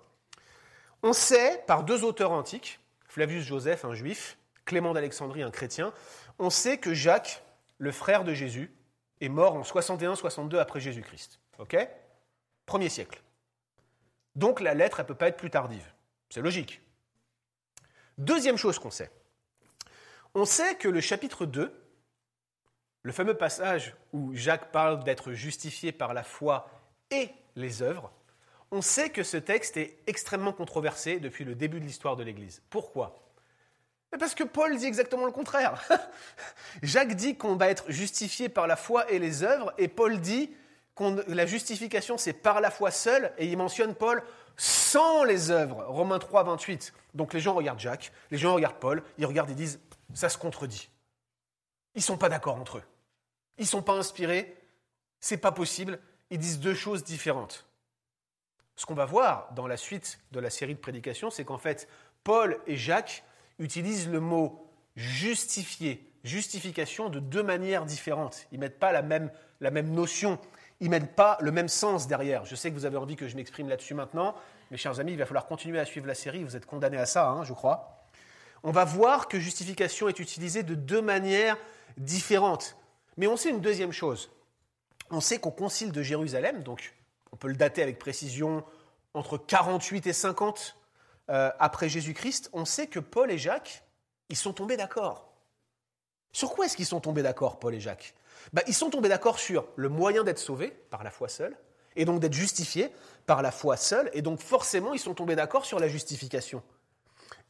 On 1.02 1.12
sait, 1.12 1.62
par 1.66 1.84
deux 1.84 2.04
auteurs 2.04 2.32
antiques, 2.32 2.80
Flavius 3.06 3.44
Joseph, 3.44 3.84
un 3.84 3.94
juif, 3.94 4.38
Clément 4.64 4.94
d'Alexandrie, 4.94 5.42
un 5.42 5.50
chrétien, 5.50 5.92
on 6.38 6.48
sait 6.48 6.78
que 6.78 6.94
Jacques, 6.94 7.44
le 7.76 7.92
frère 7.92 8.24
de 8.24 8.32
Jésus, 8.32 8.74
est 9.20 9.28
mort 9.28 9.56
en 9.56 9.62
61-62 9.62 10.56
après 10.56 10.80
Jésus-Christ. 10.80 11.38
OK? 11.58 11.76
Premier 12.64 12.88
siècle. 12.88 13.23
Donc 14.34 14.60
la 14.60 14.74
lettre, 14.74 15.00
elle 15.00 15.04
ne 15.04 15.08
peut 15.08 15.14
pas 15.14 15.28
être 15.28 15.36
plus 15.36 15.50
tardive. 15.50 15.92
C'est 16.28 16.40
logique. 16.40 16.80
Deuxième 18.18 18.56
chose 18.56 18.78
qu'on 18.78 18.90
sait. 18.90 19.10
On 20.34 20.44
sait 20.44 20.76
que 20.76 20.88
le 20.88 21.00
chapitre 21.00 21.46
2, 21.46 21.72
le 23.02 23.12
fameux 23.12 23.36
passage 23.36 23.94
où 24.12 24.34
Jacques 24.34 24.72
parle 24.72 25.04
d'être 25.04 25.32
justifié 25.32 25.92
par 25.92 26.14
la 26.14 26.24
foi 26.24 26.68
et 27.10 27.30
les 27.54 27.82
œuvres, 27.82 28.12
on 28.70 28.82
sait 28.82 29.10
que 29.10 29.22
ce 29.22 29.36
texte 29.36 29.76
est 29.76 29.98
extrêmement 30.06 30.52
controversé 30.52 31.20
depuis 31.20 31.44
le 31.44 31.54
début 31.54 31.78
de 31.78 31.84
l'histoire 31.84 32.16
de 32.16 32.24
l'Église. 32.24 32.62
Pourquoi? 32.70 33.20
Parce 34.18 34.34
que 34.34 34.44
Paul 34.44 34.76
dit 34.76 34.86
exactement 34.86 35.26
le 35.26 35.32
contraire. 35.32 35.80
Jacques 36.82 37.14
dit 37.14 37.36
qu'on 37.36 37.56
va 37.56 37.68
être 37.68 37.90
justifié 37.90 38.48
par 38.48 38.66
la 38.66 38.76
foi 38.76 39.10
et 39.10 39.18
les 39.18 39.42
œuvres, 39.42 39.72
et 39.78 39.88
Paul 39.88 40.20
dit 40.20 40.50
la 41.28 41.46
justification, 41.46 42.18
c'est 42.18 42.32
par 42.32 42.60
la 42.60 42.70
foi 42.70 42.90
seule, 42.90 43.32
et 43.38 43.46
il 43.46 43.56
mentionne 43.56 43.94
Paul 43.94 44.22
sans 44.56 45.24
les 45.24 45.50
œuvres. 45.50 45.84
Romains 45.86 46.18
3, 46.18 46.44
28. 46.44 46.92
Donc 47.14 47.34
les 47.34 47.40
gens 47.40 47.54
regardent 47.54 47.80
Jacques, 47.80 48.12
les 48.30 48.38
gens 48.38 48.54
regardent 48.54 48.78
Paul, 48.78 49.02
ils 49.18 49.26
regardent 49.26 49.50
et 49.50 49.54
disent, 49.54 49.80
ça 50.12 50.28
se 50.28 50.38
contredit. 50.38 50.90
Ils 51.94 51.98
ne 51.98 52.04
sont 52.04 52.16
pas 52.16 52.28
d'accord 52.28 52.56
entre 52.56 52.78
eux. 52.78 52.82
Ils 53.58 53.62
ne 53.62 53.68
sont 53.68 53.82
pas 53.82 53.94
inspirés, 53.94 54.56
c'est 55.20 55.36
pas 55.36 55.52
possible, 55.52 55.98
ils 56.30 56.38
disent 56.38 56.60
deux 56.60 56.74
choses 56.74 57.04
différentes. 57.04 57.66
Ce 58.76 58.86
qu'on 58.86 58.94
va 58.94 59.04
voir 59.04 59.52
dans 59.54 59.66
la 59.66 59.76
suite 59.76 60.18
de 60.32 60.40
la 60.40 60.50
série 60.50 60.74
de 60.74 60.80
prédications, 60.80 61.30
c'est 61.30 61.44
qu'en 61.44 61.58
fait, 61.58 61.88
Paul 62.24 62.58
et 62.66 62.76
Jacques 62.76 63.24
utilisent 63.58 64.08
le 64.08 64.18
mot 64.18 64.68
justifier, 64.96 66.12
justification 66.24 67.08
de 67.08 67.20
deux 67.20 67.42
manières 67.42 67.84
différentes. 67.84 68.46
Ils 68.50 68.58
ne 68.58 68.64
mettent 68.64 68.80
pas 68.80 68.90
la 68.90 69.02
même, 69.02 69.30
la 69.60 69.70
même 69.70 69.92
notion, 69.92 70.40
ils 70.80 70.86
ne 70.86 70.90
mettent 70.90 71.14
pas 71.14 71.38
le 71.40 71.50
même 71.52 71.68
sens 71.68 72.06
derrière. 72.06 72.44
Je 72.44 72.54
sais 72.54 72.70
que 72.70 72.74
vous 72.74 72.84
avez 72.84 72.96
envie 72.96 73.16
que 73.16 73.28
je 73.28 73.36
m'exprime 73.36 73.68
là-dessus 73.68 73.94
maintenant, 73.94 74.34
mes 74.70 74.76
chers 74.76 74.98
amis, 75.00 75.12
il 75.12 75.18
va 75.18 75.26
falloir 75.26 75.46
continuer 75.46 75.78
à 75.78 75.84
suivre 75.84 76.06
la 76.06 76.14
série, 76.14 76.42
vous 76.42 76.56
êtes 76.56 76.66
condamnés 76.66 76.98
à 76.98 77.06
ça, 77.06 77.28
hein, 77.28 77.44
je 77.44 77.52
crois. 77.52 78.04
On 78.62 78.72
va 78.72 78.84
voir 78.84 79.28
que 79.28 79.38
justification 79.38 80.08
est 80.08 80.18
utilisée 80.18 80.62
de 80.62 80.74
deux 80.74 81.02
manières 81.02 81.56
différentes. 81.96 82.76
Mais 83.16 83.26
on 83.26 83.36
sait 83.36 83.50
une 83.50 83.60
deuxième 83.60 83.92
chose. 83.92 84.30
On 85.10 85.20
sait 85.20 85.38
qu'au 85.38 85.50
concile 85.50 85.92
de 85.92 86.02
Jérusalem, 86.02 86.62
donc 86.62 86.94
on 87.30 87.36
peut 87.36 87.48
le 87.48 87.56
dater 87.56 87.82
avec 87.82 87.98
précision 87.98 88.64
entre 89.12 89.38
48 89.38 90.06
et 90.06 90.12
50 90.12 90.76
euh, 91.30 91.50
après 91.58 91.88
Jésus-Christ, 91.88 92.50
on 92.52 92.64
sait 92.64 92.86
que 92.86 92.98
Paul 92.98 93.30
et 93.30 93.38
Jacques, 93.38 93.84
ils 94.28 94.36
sont 94.36 94.52
tombés 94.52 94.76
d'accord. 94.76 95.30
Sur 96.32 96.52
quoi 96.52 96.66
est-ce 96.66 96.76
qu'ils 96.76 96.86
sont 96.86 97.00
tombés 97.00 97.22
d'accord, 97.22 97.58
Paul 97.58 97.74
et 97.74 97.80
Jacques? 97.80 98.14
Bah, 98.52 98.62
Ils 98.66 98.74
sont 98.74 98.90
tombés 98.90 99.08
d'accord 99.08 99.38
sur 99.38 99.66
le 99.76 99.88
moyen 99.88 100.24
d'être 100.24 100.38
sauvé 100.38 100.70
par 100.90 101.04
la 101.04 101.10
foi 101.10 101.28
seule, 101.28 101.56
et 101.96 102.04
donc 102.04 102.20
d'être 102.20 102.34
justifié 102.34 102.90
par 103.26 103.42
la 103.42 103.50
foi 103.50 103.76
seule, 103.76 104.10
et 104.12 104.22
donc 104.22 104.40
forcément 104.40 104.92
ils 104.92 104.98
sont 104.98 105.14
tombés 105.14 105.36
d'accord 105.36 105.64
sur 105.64 105.78
la 105.78 105.88
justification. 105.88 106.62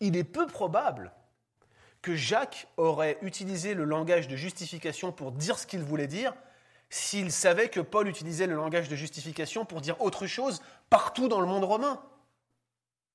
Il 0.00 0.16
est 0.16 0.24
peu 0.24 0.46
probable 0.46 1.12
que 2.02 2.14
Jacques 2.14 2.68
aurait 2.76 3.18
utilisé 3.22 3.74
le 3.74 3.84
langage 3.84 4.28
de 4.28 4.36
justification 4.36 5.10
pour 5.10 5.32
dire 5.32 5.58
ce 5.58 5.66
qu'il 5.66 5.80
voulait 5.80 6.06
dire, 6.06 6.34
s'il 6.90 7.32
savait 7.32 7.70
que 7.70 7.80
Paul 7.80 8.08
utilisait 8.08 8.46
le 8.46 8.54
langage 8.54 8.88
de 8.88 8.96
justification 8.96 9.64
pour 9.64 9.80
dire 9.80 10.00
autre 10.00 10.26
chose 10.26 10.62
partout 10.90 11.28
dans 11.28 11.40
le 11.40 11.46
monde 11.46 11.64
romain. 11.64 12.02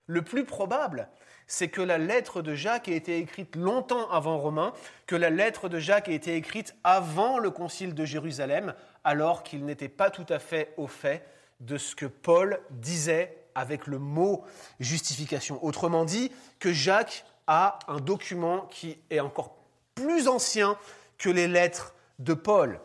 Le 0.08 0.24
plus 0.24 0.44
probable, 0.44 1.08
c'est 1.50 1.68
que 1.68 1.82
la 1.82 1.98
lettre 1.98 2.42
de 2.42 2.54
Jacques 2.54 2.88
ait 2.88 2.96
été 2.96 3.18
écrite 3.18 3.56
longtemps 3.56 4.10
avant 4.12 4.38
Romain, 4.38 4.72
que 5.08 5.16
la 5.16 5.32
lettre 5.32 5.68
de 5.68 5.80
Jacques 5.80 6.08
ait 6.08 6.16
été 6.16 6.36
écrite 6.36 6.76
avant 6.84 7.40
le 7.40 7.50
concile 7.50 7.96
de 7.96 8.06
Jérusalem, 8.06 8.76
alors 9.04 9.42
qu'il 9.42 9.66
n'était 9.66 9.90
pas 9.90 10.12
tout 10.12 10.28
à 10.30 10.38
fait 10.38 10.74
au 10.78 10.86
fait 10.88 11.26
de 11.60 11.78
ce 11.78 11.96
que 11.96 12.06
Paul 12.06 12.62
disait 12.70 13.36
avec 13.56 13.88
le 13.88 13.98
mot 13.98 14.46
justification. 14.80 15.62
Autrement 15.66 16.06
dit, 16.06 16.32
que 16.60 16.72
Jacques 16.72 17.26
a 17.48 17.80
un 17.88 17.98
document 17.98 18.68
qui 18.68 19.00
est 19.10 19.20
encore 19.20 19.56
plus 19.96 20.28
ancien 20.28 20.78
que 21.18 21.30
les 21.30 21.48
lettres 21.48 21.96
de 22.20 22.36
Paul. 22.36 22.80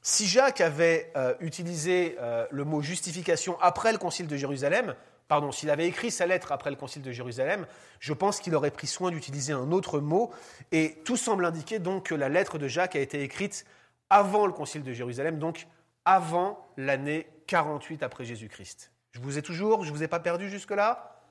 Si 0.00 0.26
Jacques 0.26 0.60
avait 0.60 1.12
euh, 1.16 1.34
utilisé 1.40 2.16
euh, 2.20 2.46
le 2.52 2.64
mot 2.64 2.82
justification 2.82 3.60
après 3.60 3.90
le 3.90 3.98
concile 3.98 4.28
de 4.28 4.36
Jérusalem, 4.36 4.94
pardon, 5.30 5.52
s'il 5.52 5.70
avait 5.70 5.86
écrit 5.86 6.10
sa 6.10 6.26
lettre 6.26 6.50
après 6.50 6.70
le 6.70 6.76
concile 6.76 7.02
de 7.02 7.12
Jérusalem, 7.12 7.68
je 8.00 8.12
pense 8.12 8.40
qu'il 8.40 8.52
aurait 8.56 8.72
pris 8.72 8.88
soin 8.88 9.12
d'utiliser 9.12 9.52
un 9.52 9.70
autre 9.70 10.00
mot, 10.00 10.32
et 10.72 11.00
tout 11.04 11.16
semble 11.16 11.44
indiquer 11.44 11.78
donc 11.78 12.06
que 12.06 12.16
la 12.16 12.28
lettre 12.28 12.58
de 12.58 12.66
Jacques 12.66 12.96
a 12.96 12.98
été 12.98 13.22
écrite 13.22 13.64
avant 14.10 14.44
le 14.44 14.52
concile 14.52 14.82
de 14.82 14.92
Jérusalem, 14.92 15.38
donc 15.38 15.68
avant 16.04 16.68
l'année 16.76 17.28
48 17.46 18.02
après 18.02 18.24
Jésus-Christ. 18.24 18.90
Je 19.12 19.20
vous 19.20 19.38
ai 19.38 19.42
toujours, 19.42 19.84
je 19.84 19.92
ne 19.92 19.96
vous 19.96 20.02
ai 20.02 20.08
pas 20.08 20.18
perdu 20.18 20.50
jusque-là? 20.50 21.22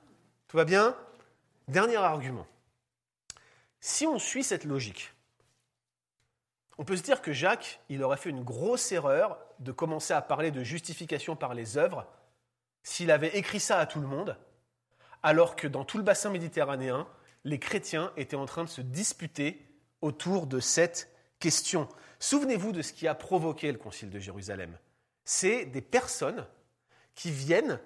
Tout 0.48 0.56
va 0.56 0.64
bien? 0.64 0.96
Dernier 1.68 1.98
argument. 1.98 2.48
Si 3.82 4.08
on 4.08 4.18
suit 4.18 4.46
cette 4.46 4.64
logique, 4.64 5.12
on 6.78 6.86
peut 6.86 6.96
se 6.96 7.04
dire 7.04 7.22
que 7.22 7.34
Jacques, 7.34 7.82
il 7.90 8.02
aurait 8.02 8.16
fait 8.16 8.30
une 8.30 8.46
grosse 8.46 8.94
erreur 8.94 9.38
de 9.60 9.74
commencer 9.74 10.14
à 10.14 10.22
parler 10.22 10.52
de 10.52 10.64
justification 10.64 11.36
par 11.36 11.54
les 11.54 11.78
œuvres 11.78 12.08
s'il 12.84 13.12
avait 13.12 13.38
écrit 13.38 13.60
ça 13.60 13.80
à 13.80 13.86
tout 13.86 14.00
le 14.00 14.08
monde, 14.08 14.38
alors 15.24 15.56
que 15.56 15.68
dans 15.68 15.84
tout 15.84 15.98
le 15.98 16.04
bassin 16.04 16.30
méditerranéen, 16.30 17.08
les 17.44 17.60
chrétiens 17.60 18.12
étaient 18.18 18.36
en 18.36 18.46
train 18.46 18.64
de 18.64 18.70
se 18.70 18.82
disputer 18.82 19.66
autour 20.02 20.48
de 20.48 20.60
cette 20.60 21.10
question. 21.40 21.88
Souvenez-vous 22.20 22.72
de 22.72 22.82
ce 22.82 22.94
qui 22.94 23.08
a 23.08 23.16
provoqué 23.16 23.72
le 23.72 23.78
concile 23.78 24.10
de 24.10 24.20
Jérusalem. 24.20 24.78
C'est 25.26 25.66
des 25.66 25.82
personnes 25.82 26.46
qui 27.16 27.32
viennent 27.32 27.80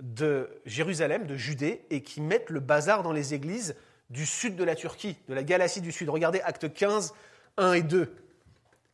de 0.00 0.50
Jérusalem, 0.64 1.26
de 1.26 1.36
Judée, 1.36 1.84
et 1.90 2.02
qui 2.02 2.20
mettent 2.20 2.50
le 2.50 2.60
bazar 2.60 3.02
dans 3.02 3.12
les 3.12 3.34
églises 3.34 3.76
du 4.08 4.26
sud 4.26 4.56
de 4.56 4.64
la 4.64 4.74
Turquie, 4.74 5.16
de 5.28 5.34
la 5.34 5.42
Galatie 5.42 5.80
du 5.80 5.92
Sud. 5.92 6.08
Regardez 6.08 6.40
acte 6.40 6.72
15, 6.72 7.14
1 7.56 7.72
et 7.74 7.82
2 7.82 8.16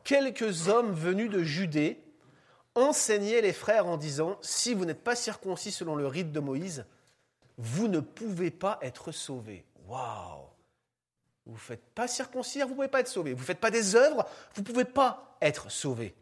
quelques 0.07 0.69
hommes 0.69 0.93
venus 0.93 1.29
de 1.29 1.43
Judée 1.43 1.99
enseignaient 2.77 3.41
les 3.41 3.53
frères 3.53 3.87
en 3.87 3.97
disant, 3.97 4.39
si 4.43 4.75
vous 4.75 4.85
n'êtes 4.85 5.03
pas 5.03 5.17
circoncis 5.17 5.73
selon 5.73 5.97
le 5.97 6.07
rite 6.07 6.31
de 6.31 6.41
Moïse, 6.41 6.85
vous 7.59 7.89
ne 7.89 8.01
pouvez 8.01 8.51
pas 8.51 8.79
être 8.83 9.13
sauvés. 9.13 9.65
Waouh 9.89 10.47
Vous 11.47 11.55
ne 11.55 11.59
faites 11.59 11.85
pas 11.95 12.07
circoncire, 12.07 12.67
vous 12.67 12.73
ne 12.73 12.77
pouvez 12.77 12.89
pas 12.89 13.01
être 13.01 13.09
sauvés. 13.09 13.33
Vous 13.33 13.41
ne 13.41 13.47
faites 13.47 13.61
pas 13.61 13.71
des 13.71 13.97
œuvres, 13.97 14.27
vous 14.55 14.63
ne 14.63 14.67
pouvez 14.67 14.85
pas 14.85 15.37
être 15.41 15.71
sauvés. 15.71 16.15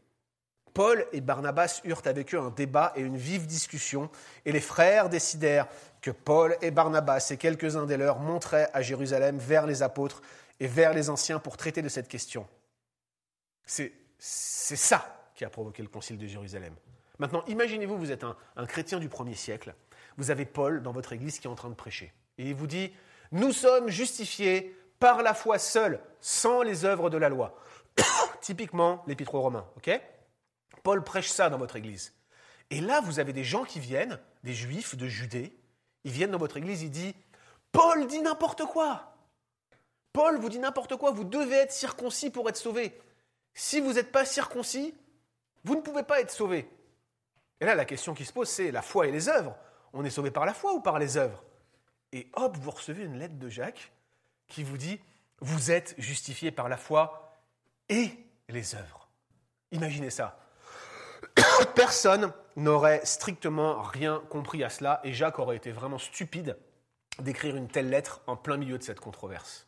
Paul 0.73 1.07
et 1.13 1.21
Barnabas 1.21 1.81
eurent 1.85 2.03
avec 2.05 2.35
eux 2.35 2.41
un 2.41 2.51
débat 2.51 2.93
et 2.97 3.01
une 3.01 3.17
vive 3.17 3.47
discussion, 3.47 4.11
et 4.45 4.51
les 4.51 4.61
frères 4.61 5.09
décidèrent 5.09 5.69
que 6.01 6.11
Paul 6.11 6.57
et 6.63 6.73
Barnabas 6.73 7.29
et 7.31 7.37
quelques-uns 7.37 7.87
des 7.87 7.97
leurs 7.97 8.19
monteraient 8.19 8.71
à 8.75 8.83
Jérusalem 8.83 9.39
vers 9.39 9.67
les 9.67 9.83
apôtres 9.83 10.21
et 10.61 10.67
vers 10.67 10.93
les 10.93 11.11
anciens 11.11 11.39
pour 11.39 11.57
traiter 11.57 11.81
de 11.81 11.89
cette 11.89 12.09
question. 12.09 12.47
C'est 13.67 13.93
ça 14.19 15.24
qui 15.35 15.45
a 15.45 15.51
provoqué 15.51 15.83
le 15.83 15.89
concile 15.89 16.19
de 16.19 16.27
Jérusalem. 16.27 16.75
Maintenant, 17.19 17.45
imaginez-vous, 17.47 17.99
vous 17.99 18.13
êtes 18.13 18.25
un, 18.25 18.67
chrétien 18.67 18.99
du 18.99 19.09
premier 19.09 19.35
siècle, 19.35 19.75
vous 20.17 20.31
avez 20.31 20.45
Paul 20.45 20.83
dans 20.83 20.93
votre 20.93 21.13
église 21.13 21.39
qui 21.39 21.47
est 21.47 21.51
en 21.51 21.55
train 21.55 21.71
de 21.71 21.75
prêcher, 21.75 22.13
et 22.39 22.49
il 22.49 22.55
vous 22.55 22.67
dit, 22.67 22.93
nous 23.33 23.53
sommes 23.53 23.89
justifiés 23.89 24.77
par 24.99 25.23
la 25.23 25.35
foi 25.35 25.59
seule, 25.59 26.01
sans 26.21 26.63
les 26.63 26.85
œuvres 26.85 27.11
de 27.11 27.17
la 27.17 27.29
loi. 27.29 27.57
Typiquement 28.41 29.03
l'épître 29.07 29.35
aux 29.35 29.41
Romains, 29.41 29.67
ok? 29.77 30.01
Paul 30.83 31.03
prêche 31.05 31.29
ça 31.29 31.51
dans 31.51 31.59
votre 31.59 31.77
église. 31.77 32.15
Et 32.71 32.81
là, 32.81 33.01
vous 33.01 33.19
avez 33.19 33.33
des 33.33 33.45
gens 33.45 33.65
qui 33.65 33.81
viennent, 33.81 34.19
des 34.43 34.55
juifs 34.55 34.97
de 34.97 35.07
Judée, 35.07 35.57
ils 36.05 36.13
viennent 36.13 36.31
dans 36.31 36.39
votre 36.39 36.57
église, 36.57 36.83
ils 36.83 36.91
disent, 36.91 37.15
Paul 37.73 38.07
dit 38.07 38.21
n'importe 38.21 38.65
quoi. 38.65 39.17
Paul 40.13 40.39
vous 40.39 40.49
dit 40.49 40.59
n'importe 40.59 40.97
quoi, 40.97 41.11
vous 41.11 41.25
devez 41.25 41.57
être 41.57 41.73
circoncis 41.73 42.31
pour 42.31 42.49
être 42.49 42.57
sauvé 42.57 42.97
si 43.55 43.81
vous 43.81 43.95
n'êtes 43.95 44.13
pas 44.13 44.25
circoncis, 44.25 44.95
vous 45.65 45.75
ne 45.75 45.81
pouvez 45.81 46.03
pas 46.03 46.21
être 46.21 46.31
sauvé. 46.31 46.69
Et 47.61 47.65
là, 47.65 47.75
la 47.75 47.85
question 47.85 48.15
qui 48.15 48.25
se 48.25 48.33
pose, 48.33 48.49
c'est 48.49 48.71
la 48.71 48.83
foi 48.83 49.07
et 49.07 49.13
les 49.13 49.29
œuvres. 49.29 49.57
On 49.93 50.05
est 50.05 50.11
sauvé 50.11 50.31
par 50.31 50.45
la 50.45 50.55
foi 50.55 50.75
ou 50.75 50.81
par 50.81 50.99
les 50.99 51.17
œuvres? 51.17 51.43
Et 52.13 52.29
hop, 52.35 52.57
vous 52.59 52.71
recevez 52.71 53.05
une 53.05 53.19
lettre 53.19 53.39
de 53.39 53.49
Jacques 53.49 53.93
qui 54.49 54.63
vous 54.63 54.77
dit, 54.77 55.01
vous 55.41 55.71
êtes 55.71 55.95
justifié 55.99 56.51
par 56.51 56.69
la 56.69 56.77
foi 56.77 57.37
et 57.89 58.11
les 58.49 58.75
œuvres. 58.75 59.09
Imaginez 59.73 60.11
ça. 60.11 60.39
Personne 61.75 62.33
n'aurait 62.57 63.05
strictement 63.05 63.83
rien 63.83 64.23
compris 64.29 64.63
à 64.63 64.71
cela 64.71 65.01
et 65.03 65.13
Jacques 65.13 65.39
aurait 65.39 65.57
été 65.57 65.73
vraiment 65.73 65.99
stupide 65.99 66.57
d'écrire 67.19 67.57
une 67.57 67.69
telle 67.69 67.91
lettre 67.91 68.21
en 68.27 68.37
plein 68.37 68.57
milieu 68.57 68.79
de 68.79 68.83
cette 68.83 69.01
controverse. 69.01 69.67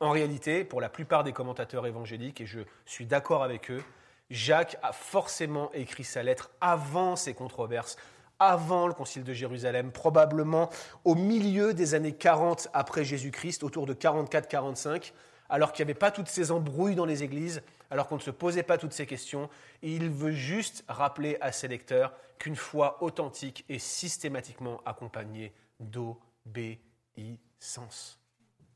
En 0.00 0.10
réalité, 0.10 0.64
pour 0.64 0.80
la 0.80 0.88
plupart 0.88 1.24
des 1.24 1.32
commentateurs 1.32 1.86
évangéliques, 1.86 2.40
et 2.40 2.46
je 2.46 2.60
suis 2.86 3.06
d'accord 3.06 3.42
avec 3.42 3.70
eux, 3.70 3.82
Jacques 4.30 4.78
a 4.82 4.92
forcément 4.92 5.70
écrit 5.72 6.04
sa 6.04 6.22
lettre 6.22 6.50
avant 6.60 7.16
ces 7.16 7.34
controverses, 7.34 7.96
avant 8.38 8.86
le 8.86 8.94
concile 8.94 9.24
de 9.24 9.32
Jérusalem, 9.32 9.90
probablement 9.90 10.70
au 11.04 11.14
milieu 11.14 11.74
des 11.74 11.94
années 11.94 12.14
40 12.14 12.68
après 12.72 13.04
Jésus-Christ, 13.04 13.62
autour 13.62 13.86
de 13.86 13.94
44-45, 13.94 15.12
alors 15.48 15.72
qu'il 15.72 15.84
n'y 15.84 15.90
avait 15.90 15.98
pas 15.98 16.10
toutes 16.10 16.28
ces 16.28 16.50
embrouilles 16.50 16.94
dans 16.94 17.06
les 17.06 17.22
églises, 17.22 17.62
alors 17.90 18.06
qu'on 18.06 18.16
ne 18.16 18.20
se 18.20 18.30
posait 18.30 18.62
pas 18.62 18.76
toutes 18.76 18.92
ces 18.92 19.06
questions. 19.06 19.48
il 19.82 20.10
veut 20.10 20.32
juste 20.32 20.84
rappeler 20.88 21.38
à 21.40 21.52
ses 21.52 21.68
lecteurs 21.68 22.12
qu'une 22.38 22.56
foi 22.56 23.02
authentique 23.02 23.64
est 23.68 23.78
systématiquement 23.78 24.82
accompagnée 24.84 25.54
d'obéissance. 25.80 28.20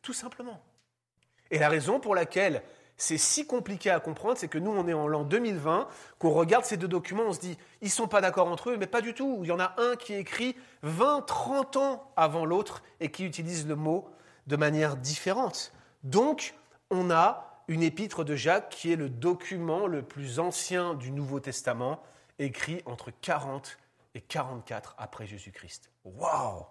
Tout 0.00 0.14
simplement. 0.14 0.62
Et 1.50 1.58
la 1.58 1.68
raison 1.68 2.00
pour 2.00 2.14
laquelle 2.14 2.62
c'est 2.96 3.18
si 3.18 3.46
compliqué 3.46 3.90
à 3.90 4.00
comprendre, 4.00 4.38
c'est 4.38 4.48
que 4.48 4.58
nous, 4.58 4.70
on 4.70 4.86
est 4.86 4.92
en 4.92 5.08
l'an 5.08 5.24
2020, 5.24 5.88
qu'on 6.18 6.30
regarde 6.30 6.64
ces 6.64 6.76
deux 6.76 6.88
documents, 6.88 7.24
on 7.26 7.32
se 7.32 7.40
dit, 7.40 7.58
ils 7.80 7.90
sont 7.90 8.06
pas 8.06 8.20
d'accord 8.20 8.48
entre 8.48 8.70
eux, 8.70 8.76
mais 8.76 8.86
pas 8.86 9.00
du 9.00 9.14
tout. 9.14 9.40
Il 9.42 9.48
y 9.48 9.52
en 9.52 9.60
a 9.60 9.74
un 9.78 9.96
qui 9.96 10.12
est 10.12 10.20
écrit 10.20 10.56
20, 10.82 11.22
30 11.22 11.76
ans 11.76 12.12
avant 12.16 12.44
l'autre 12.44 12.82
et 13.00 13.10
qui 13.10 13.24
utilise 13.24 13.66
le 13.66 13.76
mot 13.76 14.08
de 14.46 14.56
manière 14.56 14.96
différente. 14.96 15.72
Donc, 16.04 16.54
on 16.90 17.10
a 17.10 17.64
une 17.68 17.82
épître 17.82 18.24
de 18.24 18.36
Jacques 18.36 18.70
qui 18.70 18.92
est 18.92 18.96
le 18.96 19.08
document 19.08 19.86
le 19.86 20.02
plus 20.02 20.38
ancien 20.38 20.94
du 20.94 21.10
Nouveau 21.10 21.40
Testament, 21.40 22.02
écrit 22.38 22.82
entre 22.86 23.10
40 23.10 23.78
et 24.14 24.20
44 24.20 24.94
après 24.98 25.26
Jésus-Christ. 25.26 25.90
Waouh 26.04 26.66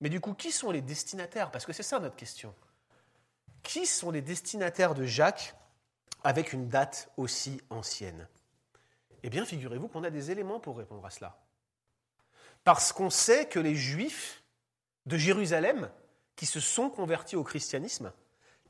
Mais 0.00 0.08
du 0.08 0.20
coup, 0.20 0.34
qui 0.34 0.52
sont 0.52 0.70
les 0.70 0.82
destinataires? 0.82 1.50
Parce 1.50 1.64
que 1.64 1.72
c'est 1.72 1.82
ça 1.82 1.98
notre 2.00 2.16
question. 2.16 2.54
Qui 3.64 3.86
sont 3.86 4.12
les 4.12 4.22
destinataires 4.22 4.94
de 4.94 5.04
Jacques 5.04 5.56
avec 6.22 6.52
une 6.52 6.68
date 6.68 7.10
aussi 7.16 7.60
ancienne? 7.70 8.28
Eh 9.24 9.30
bien, 9.30 9.44
figurez-vous 9.44 9.88
qu'on 9.88 10.04
a 10.04 10.10
des 10.10 10.30
éléments 10.30 10.60
pour 10.60 10.76
répondre 10.76 11.04
à 11.04 11.10
cela. 11.10 11.42
Parce 12.62 12.92
qu'on 12.92 13.10
sait 13.10 13.46
que 13.48 13.58
les 13.58 13.74
Juifs 13.74 14.42
de 15.06 15.16
Jérusalem, 15.16 15.90
qui 16.36 16.46
se 16.46 16.60
sont 16.60 16.90
convertis 16.90 17.36
au 17.36 17.42
christianisme, 17.42 18.12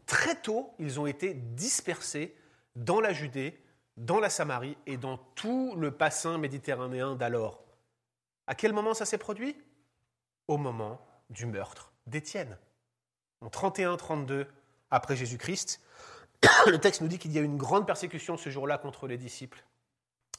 très 0.06 0.40
tôt, 0.40 0.74
ils 0.78 1.00
ont 1.00 1.06
été 1.06 1.34
dispersés 1.34 2.36
dans 2.76 3.00
la 3.00 3.12
Judée, 3.12 3.60
dans 3.96 4.20
la 4.20 4.30
Samarie 4.30 4.76
et 4.86 4.96
dans 4.96 5.18
tout 5.18 5.74
le 5.76 5.90
bassin 5.90 6.38
méditerranéen 6.38 7.16
d'alors. 7.16 7.64
À 8.46 8.54
quel 8.54 8.72
moment 8.72 8.94
ça 8.94 9.06
s'est 9.06 9.18
produit? 9.18 9.56
Au 10.46 10.56
moment 10.56 11.04
du 11.30 11.46
meurtre 11.46 11.92
d'Étienne. 12.06 12.58
En 13.40 13.48
31-32 13.48 14.46
après 14.90 15.16
Jésus-Christ, 15.16 15.80
le 16.66 16.78
texte 16.78 17.00
nous 17.00 17.08
dit 17.08 17.18
qu'il 17.18 17.32
y 17.32 17.38
a 17.38 17.40
eu 17.40 17.44
une 17.44 17.56
grande 17.56 17.86
persécution 17.86 18.36
ce 18.36 18.50
jour-là 18.50 18.78
contre 18.78 19.06
les 19.06 19.16
disciples 19.16 19.64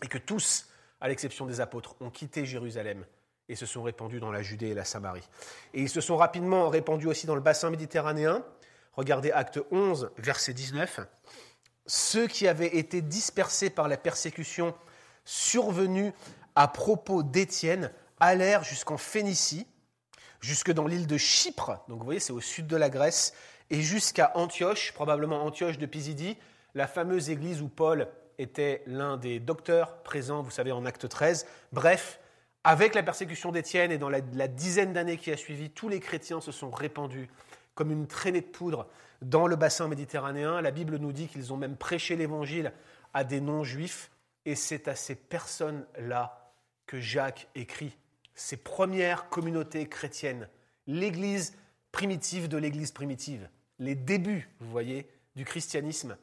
et 0.04 0.08
que 0.08 0.18
tous, 0.18 0.70
à 1.02 1.08
l'exception 1.08 1.46
des 1.46 1.62
apôtres, 1.62 1.96
ont 2.02 2.10
quitté 2.10 2.46
Jérusalem 2.46 3.06
et 3.48 3.56
se 3.56 3.66
sont 3.66 3.84
répandus 3.84 4.20
dans 4.20 4.32
la 4.32 4.42
Judée 4.42 4.70
et 4.70 4.74
la 4.74 4.86
Samarie. 4.86 5.28
Et 5.74 5.82
ils 5.82 5.90
se 5.90 6.02
sont 6.02 6.18
rapidement 6.18 6.70
répandus 6.70 7.08
aussi 7.08 7.28
dans 7.28 7.36
le 7.36 7.42
bassin 7.42 7.70
méditerranéen. 7.70 8.44
Regardez 8.94 9.32
Acte 9.32 9.60
11, 9.72 10.12
verset 10.18 10.54
19. 10.54 11.02
Ceux 11.86 12.28
qui 12.28 12.48
avaient 12.48 12.76
été 12.76 13.02
dispersés 13.02 13.70
par 13.70 13.88
la 13.88 13.98
persécution 13.98 14.74
survenue 15.26 16.12
à 16.56 16.68
propos 16.68 17.22
d'Étienne 17.22 17.92
allèrent 18.20 18.64
jusqu'en 18.64 18.98
Phénicie, 18.98 19.68
jusque 20.46 20.72
dans 20.72 20.86
l'île 20.86 21.08
de 21.08 21.18
Chypre, 21.18 21.84
donc 21.90 22.00
vous 22.00 22.06
voyez 22.06 22.20
c'est 22.20 22.32
au 22.32 22.40
sud 22.40 22.68
de 22.68 22.78
la 22.78 22.90
Grèce, 22.90 23.34
et 23.72 23.82
jusqu'à 23.82 24.32
Antioche, 24.36 24.94
probablement 24.94 25.44
Antioche 25.44 25.80
de 25.80 25.88
Pisidie, 25.88 26.38
la 26.76 26.88
fameuse 26.88 27.32
église 27.32 27.64
où 27.64 27.68
Paul 27.68 28.08
était 28.38 28.84
l'un 28.86 29.18
des 29.18 29.40
docteurs 29.40 30.04
présents, 30.04 30.44
vous 30.44 30.52
savez, 30.52 30.72
en 30.72 30.86
acte 30.86 31.10
13. 31.10 31.48
Bref, 31.72 32.20
avec 32.64 32.94
la 32.94 33.02
persécution 33.02 33.52
d'Étienne 33.52 33.92
et 33.92 33.98
dans 33.98 34.10
la, 34.10 34.20
la 34.34 34.48
dizaine 34.48 34.94
d'années 34.94 35.18
qui 35.18 35.32
a 35.32 35.38
suivi, 35.38 35.72
tous 35.72 35.90
les 35.90 36.00
chrétiens 36.00 36.42
se 36.42 36.52
sont 36.52 36.70
répandus 36.70 37.30
comme 37.74 37.92
une 37.92 38.08
traînée 38.08 38.42
de 38.42 38.46
poudre 38.46 38.88
dans 39.22 39.48
le 39.48 39.56
bassin 39.56 39.88
méditerranéen. 39.88 40.62
La 40.62 40.72
Bible 40.72 40.98
nous 40.98 41.12
dit 41.12 41.28
qu'ils 41.28 41.54
ont 41.54 41.58
même 41.58 41.78
prêché 41.78 42.16
l'évangile 42.16 42.72
à 43.14 43.24
des 43.24 43.42
non-juifs. 43.42 44.12
Et 44.46 44.56
c'est 44.56 44.88
à 44.88 44.96
ces 44.96 45.16
personnes-là 45.16 46.52
que 46.86 47.00
Jacques 47.00 47.48
écrit 47.56 47.98
ses 48.36 48.58
premières 48.58 49.30
communautés 49.30 49.88
chrétiennes, 49.88 50.48
l'Église 50.88 51.56
primitive 51.92 52.48
de 52.48 52.58
l'Église 52.58 52.92
primitive, 52.92 53.50
les 53.80 53.96
débuts, 53.96 54.50
vous 54.60 54.70
voyez, 54.70 55.10
du 55.36 55.46
christianisme 55.46 56.18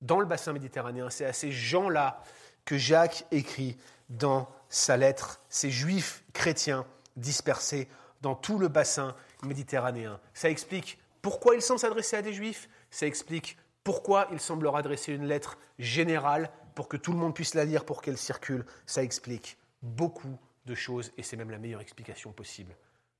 dans 0.00 0.20
le 0.20 0.26
bassin 0.26 0.52
méditerranéen. 0.52 1.10
C'est 1.10 1.24
à 1.24 1.32
ces 1.32 1.52
gens-là 1.52 2.22
que 2.64 2.76
Jacques 2.76 3.24
écrit 3.30 3.76
dans 4.08 4.48
sa 4.68 4.96
lettre, 4.96 5.40
ces 5.48 5.70
juifs 5.70 6.24
chrétiens 6.32 6.86
dispersés 7.16 7.88
dans 8.20 8.34
tout 8.34 8.58
le 8.58 8.68
bassin 8.68 9.14
méditerranéen. 9.42 10.20
Ça 10.34 10.50
explique 10.50 10.98
pourquoi 11.22 11.54
il 11.54 11.62
semble 11.62 11.80
s'adresser 11.80 12.16
à 12.16 12.22
des 12.22 12.32
juifs, 12.32 12.68
ça 12.90 13.06
explique 13.06 13.56
pourquoi 13.84 14.28
il 14.32 14.40
semble 14.40 14.64
leur 14.64 14.76
adresser 14.76 15.12
une 15.12 15.26
lettre 15.26 15.58
générale 15.78 16.50
pour 16.74 16.88
que 16.88 16.96
tout 16.96 17.12
le 17.12 17.18
monde 17.18 17.34
puisse 17.34 17.54
la 17.54 17.64
lire, 17.64 17.84
pour 17.84 18.02
qu'elle 18.02 18.18
circule. 18.18 18.64
Ça 18.86 19.02
explique 19.02 19.58
beaucoup 19.82 20.38
de 20.68 20.74
choses 20.74 21.12
et 21.16 21.22
c'est 21.22 21.36
même 21.36 21.50
la 21.50 21.58
meilleure 21.58 21.80
explication 21.80 22.32
possible 22.32 22.76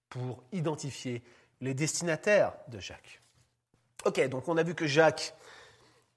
pour 0.08 0.42
identifier 0.52 1.22
les 1.60 1.74
destinataires 1.74 2.52
de 2.68 2.78
Jacques. 2.78 3.20
Ok, 4.04 4.26
donc 4.28 4.48
on 4.48 4.56
a 4.56 4.62
vu 4.62 4.74
que 4.74 4.86
Jacques, 4.86 5.34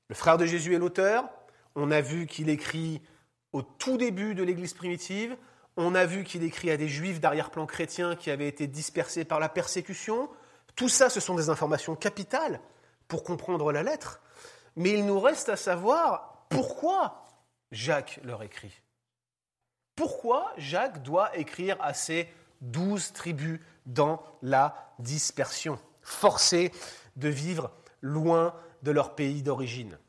le 0.08 0.16
frère 0.16 0.38
de 0.38 0.46
Jésus, 0.46 0.76
est 0.76 0.80
l'auteur. 0.80 1.30
On 1.76 1.90
a 1.92 2.02
vu 2.02 2.28
qu'il 2.28 2.50
écrit 2.50 3.02
au 3.54 3.62
tout 3.62 3.98
début 3.98 4.36
de 4.36 4.44
l'Église 4.44 4.74
primitive. 4.74 5.36
On 5.78 5.96
a 5.96 6.06
vu 6.06 6.24
qu'il 6.24 6.44
écrit 6.44 6.70
à 6.70 6.78
des 6.78 6.88
juifs 6.88 7.20
d'arrière-plan 7.20 7.66
chrétien 7.66 8.16
qui 8.16 8.30
avaient 8.30 8.48
été 8.48 8.68
dispersés 8.68 9.26
par 9.26 9.40
la 9.40 9.50
persécution. 9.50 10.30
Tout 10.76 10.90
ça, 10.90 11.10
ce 11.10 11.20
sont 11.20 11.36
des 11.36 11.50
informations 11.50 11.96
capitales 11.96 12.62
pour 13.08 13.24
comprendre 13.24 13.72
la 13.72 13.84
lettre. 13.84 14.22
Mais 14.76 14.92
il 14.92 15.06
nous 15.06 15.20
reste 15.20 15.50
à 15.50 15.58
savoir 15.58 16.46
pourquoi 16.50 17.26
Jacques 17.72 18.20
leur 18.24 18.44
écrit. 18.44 18.82
Pourquoi 20.02 20.52
Jacques 20.58 21.04
doit 21.04 21.38
écrire 21.38 21.78
à 21.80 21.94
ces 21.94 22.28
douze 22.60 23.14
tribus 23.14 23.60
dans 23.86 24.24
la 24.42 24.74
dispersion, 24.98 25.78
forcés 26.02 26.72
de 27.18 27.30
vivre 27.30 27.70
loin 28.02 28.56
de 28.82 28.90
leur 28.90 29.14
pays 29.14 29.44
d'origine? 29.44 30.00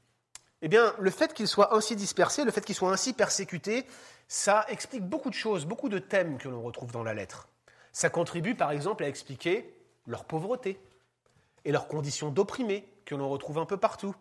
Eh 0.63 0.69
bien, 0.69 0.95
le 0.99 1.11
fait 1.11 1.35
qu'ils 1.35 1.47
soient 1.47 1.77
ainsi 1.77 1.95
dispersés, 1.95 2.47
le 2.47 2.51
fait 2.51 2.65
qu'ils 2.65 2.75
soient 2.75 2.91
ainsi 2.91 3.13
persécutés, 3.13 3.85
ça 4.29 4.65
explique 4.71 5.05
beaucoup 5.05 5.29
de 5.29 5.35
choses, 5.35 5.67
beaucoup 5.67 5.91
de 5.91 5.99
thèmes 5.99 6.39
que 6.39 6.49
l'on 6.49 6.63
retrouve 6.63 6.91
dans 6.91 7.03
la 7.03 7.13
lettre. 7.13 7.51
Ça 7.93 8.09
contribue 8.09 8.55
par 8.55 8.71
exemple 8.71 9.05
à 9.05 9.09
expliquer 9.09 9.77
leur 10.07 10.25
pauvreté 10.25 10.81
et 11.67 11.71
leurs 11.71 11.87
conditions 11.87 12.31
d'opprimés 12.31 12.89
que 13.05 13.15
l'on 13.15 13.29
retrouve 13.29 13.59
un 13.59 13.67
peu 13.67 13.77
partout. 13.77 14.17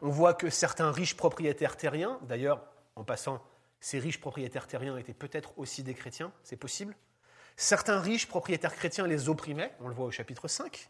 On 0.00 0.08
voit 0.08 0.32
que 0.32 0.48
certains 0.48 0.90
riches 0.90 1.14
propriétaires 1.14 1.76
terriens, 1.76 2.18
d'ailleurs, 2.22 2.62
en 2.96 3.04
passant, 3.04 3.42
ces 3.80 3.98
riches 3.98 4.20
propriétaires 4.20 4.66
terriens 4.66 4.96
étaient 4.96 5.14
peut-être 5.14 5.58
aussi 5.58 5.82
des 5.82 5.94
chrétiens, 5.94 6.32
c'est 6.42 6.56
possible. 6.56 6.94
Certains 7.56 8.00
riches 8.00 8.26
propriétaires 8.26 8.74
chrétiens 8.74 9.06
les 9.06 9.28
opprimaient, 9.28 9.74
on 9.80 9.88
le 9.88 9.94
voit 9.94 10.06
au 10.06 10.10
chapitre 10.10 10.48
5. 10.48 10.88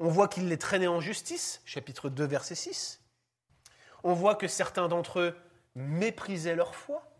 On 0.00 0.08
voit 0.08 0.28
qu'ils 0.28 0.48
les 0.48 0.58
traînaient 0.58 0.86
en 0.86 1.00
justice, 1.00 1.62
chapitre 1.64 2.10
2, 2.10 2.24
verset 2.24 2.54
6. 2.54 3.00
On 4.04 4.12
voit 4.12 4.34
que 4.34 4.48
certains 4.48 4.88
d'entre 4.88 5.20
eux 5.20 5.36
méprisaient 5.74 6.54
leur 6.54 6.74
foi. 6.74 7.10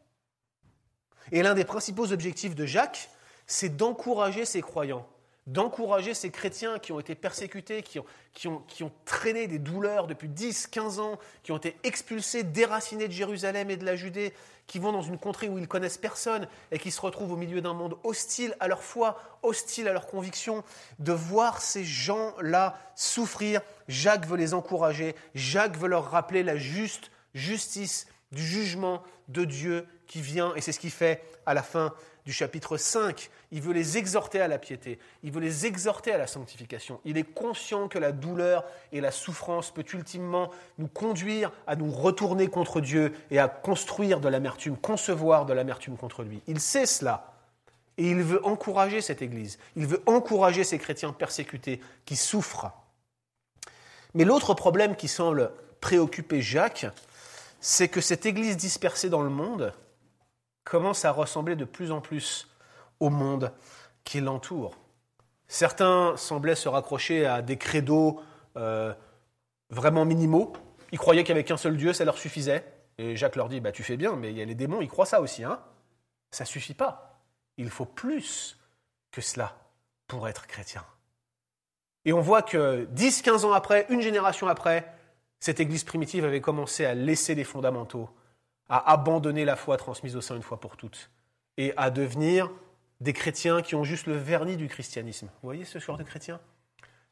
Et 1.33 1.43
l'un 1.43 1.55
des 1.55 1.65
principaux 1.65 2.13
objectifs 2.13 2.55
de 2.55 2.67
Jacques, 2.67 3.11
c'est 3.47 3.77
d'encourager 3.77 4.45
ces 4.45 4.61
croyants 4.61 5.09
d'encourager 5.47 6.13
ces 6.13 6.31
chrétiens 6.31 6.79
qui 6.79 6.93
ont 6.93 6.99
été 6.99 7.15
persécutés, 7.15 7.83
qui 7.83 7.99
ont, 8.01 8.63
qui, 8.67 8.83
ont, 8.83 8.93
traîné 9.05 9.47
des 9.47 9.59
douleurs 9.59 10.07
depuis 10.07 10.29
10, 10.29 10.67
15 10.67 10.99
ans, 10.99 11.19
qui 11.43 11.53
ont 11.53 11.57
été 11.57 11.77
expulsés, 11.85 12.43
déracinés 12.43 13.07
de 13.07 13.13
Jérusalem 13.13 13.71
et 13.71 13.77
de 13.77 13.85
la 13.85 13.95
Judée, 13.95 14.33
qui 14.67 14.81
vont 14.81 14.91
dans 14.91 15.03
une 15.03 15.19
contrée 15.19 15.49
où 15.49 15.59
ils 15.59 15.69
connaissent 15.69 15.99
personne 15.99 16.49
et 16.73 16.79
qui 16.79 16.91
se 16.91 17.01
retrouvent 17.01 17.33
au 17.33 17.37
milieu 17.37 17.61
d'un 17.61 17.75
monde 17.75 17.97
hostile 18.03 18.57
à 18.59 18.67
leur 18.67 18.83
foi, 18.83 19.21
hostile 19.43 19.87
à 19.87 19.93
leurs 19.93 20.09
convictions, 20.09 20.65
de 20.99 21.13
voir 21.13 21.63
ces 21.63 21.85
gens-là 21.85 22.77
souffrir. 22.97 23.61
Jacques 23.87 24.27
veut 24.27 24.37
les 24.37 24.55
encourager, 24.55 25.15
Jacques 25.37 25.77
veut 25.77 25.89
leur 25.89 26.11
rappeler 26.11 26.43
la 26.43 26.57
juste 26.57 27.13
justice 27.35 28.09
du 28.33 28.45
jugement 28.45 29.05
de 29.29 29.45
Dieu 29.45 29.87
qui 30.09 30.21
vient, 30.21 30.55
et 30.57 30.61
c'est 30.61 30.73
ce 30.73 30.81
qu'il 30.81 30.91
fait 30.91 31.23
à 31.47 31.55
la 31.55 31.63
fin 31.63 31.95
du 32.27 32.33
chapitre 32.33 32.77
5. 32.77 33.31
Il 33.53 33.63
veut 33.63 33.73
les 33.73 33.97
exhorter 33.97 34.41
à 34.41 34.49
la 34.49 34.59
piété, 34.59 34.99
il 35.23 35.31
veut 35.31 35.41
les 35.41 35.65
exhorter 35.65 36.13
à 36.13 36.19
la 36.19 36.27
sanctification. 36.27 37.01
Il 37.05 37.17
est 37.17 37.23
conscient 37.23 37.89
que 37.89 37.99
la 37.99 38.13
douleur 38.13 38.65
et 38.93 39.01
la 39.01 39.13
souffrance 39.13 39.71
peut 39.71 39.85
ultimement 39.95 40.51
nous 40.79 40.89
conduire 40.89 41.53
à 41.67 41.77
nous 41.77 41.91
retourner 41.91 42.49
contre 42.49 42.81
Dieu 42.81 43.15
et 43.31 43.39
à 43.39 43.49
construire 43.49 44.21
de 44.21 44.29
l'amertume, 44.29 44.77
concevoir 44.77 45.47
de 45.47 45.53
l'amertume 45.53 45.97
contre 45.97 46.25
lui. 46.25 46.43
Il 46.49 46.61
sait 46.61 46.87
cela. 46.87 47.33
Et 47.99 48.11
il 48.11 48.21
veut 48.21 48.45
encourager 48.45 49.01
cette 49.01 49.23
Église. 49.23 49.59
Il 49.75 49.87
veut 49.87 50.03
encourager 50.05 50.65
ces 50.65 50.79
chrétiens 50.79 51.15
persécutés 51.15 51.81
qui 52.05 52.15
souffrent. 52.15 52.71
Mais 54.13 54.25
l'autre 54.25 54.53
problème 54.53 54.97
qui 54.97 55.09
semble 55.09 55.51
préoccuper 55.81 56.43
Jacques, 56.43 56.87
c'est 57.61 57.89
que 57.89 58.03
cette 58.03 58.27
Église 58.27 58.59
dispersée 58.59 59.09
dans 59.09 59.23
le 59.23 59.31
monde, 59.31 59.73
commence 60.67 61.05
à 61.05 61.13
ressembler 61.13 61.57
de 61.57 61.65
plus 61.65 61.93
en 61.93 62.03
plus 62.03 62.49
au 63.01 63.09
monde 63.09 63.53
qui 64.05 64.21
l'entoure. 64.21 64.77
Certains 65.49 66.17
semblaient 66.17 66.57
se 66.57 66.69
raccrocher 66.69 67.25
à 67.25 67.41
des 67.41 67.57
credos 67.57 68.21
euh, 68.57 68.93
vraiment 69.71 70.05
minimaux. 70.05 70.53
Ils 70.91 70.99
croyaient 70.99 71.25
qu'avec 71.25 71.51
un 71.51 71.57
seul 71.57 71.77
Dieu, 71.77 71.93
ça 71.93 72.05
leur 72.05 72.19
suffisait. 72.19 72.65
Et 72.99 73.17
Jacques 73.17 73.37
leur 73.37 73.49
dit, 73.49 73.61
bah, 73.61 73.73
tu 73.73 73.85
fais 73.85 73.97
bien, 73.97 74.17
mais 74.17 74.31
il 74.33 74.37
y 74.37 74.43
a 74.43 74.45
les 74.45 74.55
démons, 74.55 74.81
ils 74.81 74.89
croient 74.89 75.07
ça 75.07 75.21
aussi. 75.21 75.45
Hein 75.45 75.61
ça 76.33 76.45
ne 76.45 76.49
suffit 76.49 76.75
pas. 76.75 77.21
Il 77.59 77.71
faut 77.71 77.85
plus 77.85 78.59
que 79.13 79.21
cela 79.21 79.57
pour 80.09 80.27
être 80.29 80.47
chrétien. 80.47 80.85
Et 82.05 82.13
on 82.13 82.21
voit 82.21 82.43
que 82.43 82.87
10, 82.91 83.23
15 83.23 83.45
ans 83.45 83.53
après, 83.53 83.87
une 83.89 84.01
génération 84.01 84.49
après, 84.49 84.93
cette 85.39 85.61
Église 85.61 85.85
primitive 85.85 86.25
avait 86.25 86.41
commencé 86.41 86.85
à 86.85 86.95
laisser 86.95 87.35
les 87.35 87.45
fondamentaux 87.45 88.11
à 88.69 88.93
abandonner 88.93 89.45
la 89.45 89.57
foi 89.57 89.77
transmise 89.77 90.17
au 90.17 90.21
sein 90.21 90.37
une 90.37 90.43
fois 90.43 90.61
pour 90.61 90.77
toutes 90.77 91.11
et 91.57 91.73
à 91.77 91.91
devenir 91.91 92.51
des 93.01 93.13
chrétiens 93.13 93.63
qui 93.63 93.75
ont 93.75 93.85
juste 93.85 94.07
le 94.07 94.17
vernis 94.17 94.57
du 94.57 94.69
christianisme. 94.69 95.27
Vous 95.27 95.49
voyez 95.49 95.65
ce 95.65 95.79
genre 95.79 95.99
de 95.99 96.03
chrétiens? 96.03 96.41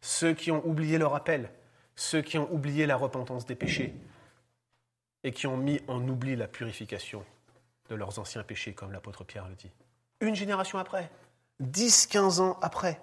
Ceux 0.00 0.34
qui 0.34 0.50
ont 0.50 0.66
oublié 0.66 0.98
leur 0.98 1.14
appel, 1.14 1.50
ceux 1.96 2.22
qui 2.22 2.38
ont 2.38 2.52
oublié 2.52 2.86
la 2.86 2.96
repentance 2.96 3.46
des 3.46 3.54
péchés 3.54 3.94
et 5.22 5.32
qui 5.32 5.46
ont 5.46 5.56
mis 5.56 5.80
en 5.88 6.06
oubli 6.08 6.36
la 6.36 6.48
purification 6.48 7.24
de 7.88 7.94
leurs 7.94 8.18
anciens 8.18 8.42
péchés, 8.42 8.74
comme 8.74 8.92
l'apôtre 8.92 9.24
Pierre 9.24 9.48
le 9.48 9.54
dit. 9.54 9.70
Une 10.20 10.34
génération 10.34 10.78
après, 10.78 11.10
10, 11.60 12.06
15 12.06 12.40
ans 12.40 12.58
après. 12.62 13.00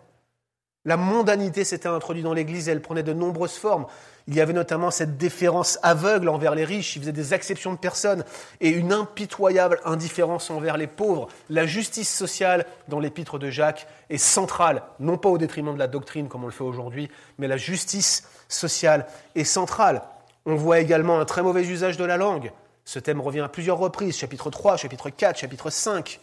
La 0.84 0.97
mondanité 0.97 1.63
s'était 1.63 1.88
introduite 1.88 2.23
dans 2.23 2.34
l'Église 2.34 2.67
et 2.67 2.71
elle 2.71 2.82
prenait 2.82 3.03
de 3.03 3.13
nombreuses 3.13 3.53
formes. 3.53 3.86
Il 4.27 4.34
y 4.34 4.41
avait 4.41 4.53
notamment 4.53 4.89
cette 4.89 5.15
déférence 5.15 5.77
aveugle 5.84 6.27
envers 6.27 6.55
les 6.55 6.63
riches, 6.63 6.95
il 6.95 6.99
faisait 7.01 7.11
des 7.11 7.36
exceptions 7.36 7.73
de 7.73 7.77
personnes 7.77 8.23
et 8.61 8.69
une 8.69 8.91
impitoyable 8.91 9.79
indifférence 9.86 10.49
envers 10.49 10.77
les 10.77 10.88
pauvres. 10.88 11.27
La 11.51 11.67
justice 11.67 12.11
sociale 12.11 12.65
dans 12.88 12.99
l'épître 12.99 13.38
de 13.38 13.51
Jacques 13.51 13.88
est 14.09 14.17
centrale, 14.17 14.82
non 14.99 15.17
pas 15.17 15.29
au 15.29 15.38
détriment 15.38 15.73
de 15.73 15.79
la 15.79 15.88
doctrine 15.88 16.27
comme 16.27 16.43
on 16.43 16.47
le 16.47 16.51
fait 16.51 16.63
aujourd'hui, 16.63 17.09
mais 17.38 17.47
la 17.47 17.57
justice 17.57 18.27
sociale 18.47 19.05
est 19.36 19.43
centrale. 19.43 20.01
On 20.47 20.55
voit 20.55 20.79
également 20.79 21.19
un 21.19 21.25
très 21.25 21.43
mauvais 21.43 21.63
usage 21.63 21.97
de 21.97 22.05
la 22.05 22.17
langue. 22.17 22.51
Ce 22.86 22.97
thème 22.97 23.21
revient 23.21 23.41
à 23.41 23.49
plusieurs 23.49 23.77
reprises, 23.77 24.17
chapitre 24.17 24.49
3, 24.49 24.77
chapitre 24.77 25.11
4, 25.11 25.38
chapitre 25.38 25.69
5. 25.69 26.19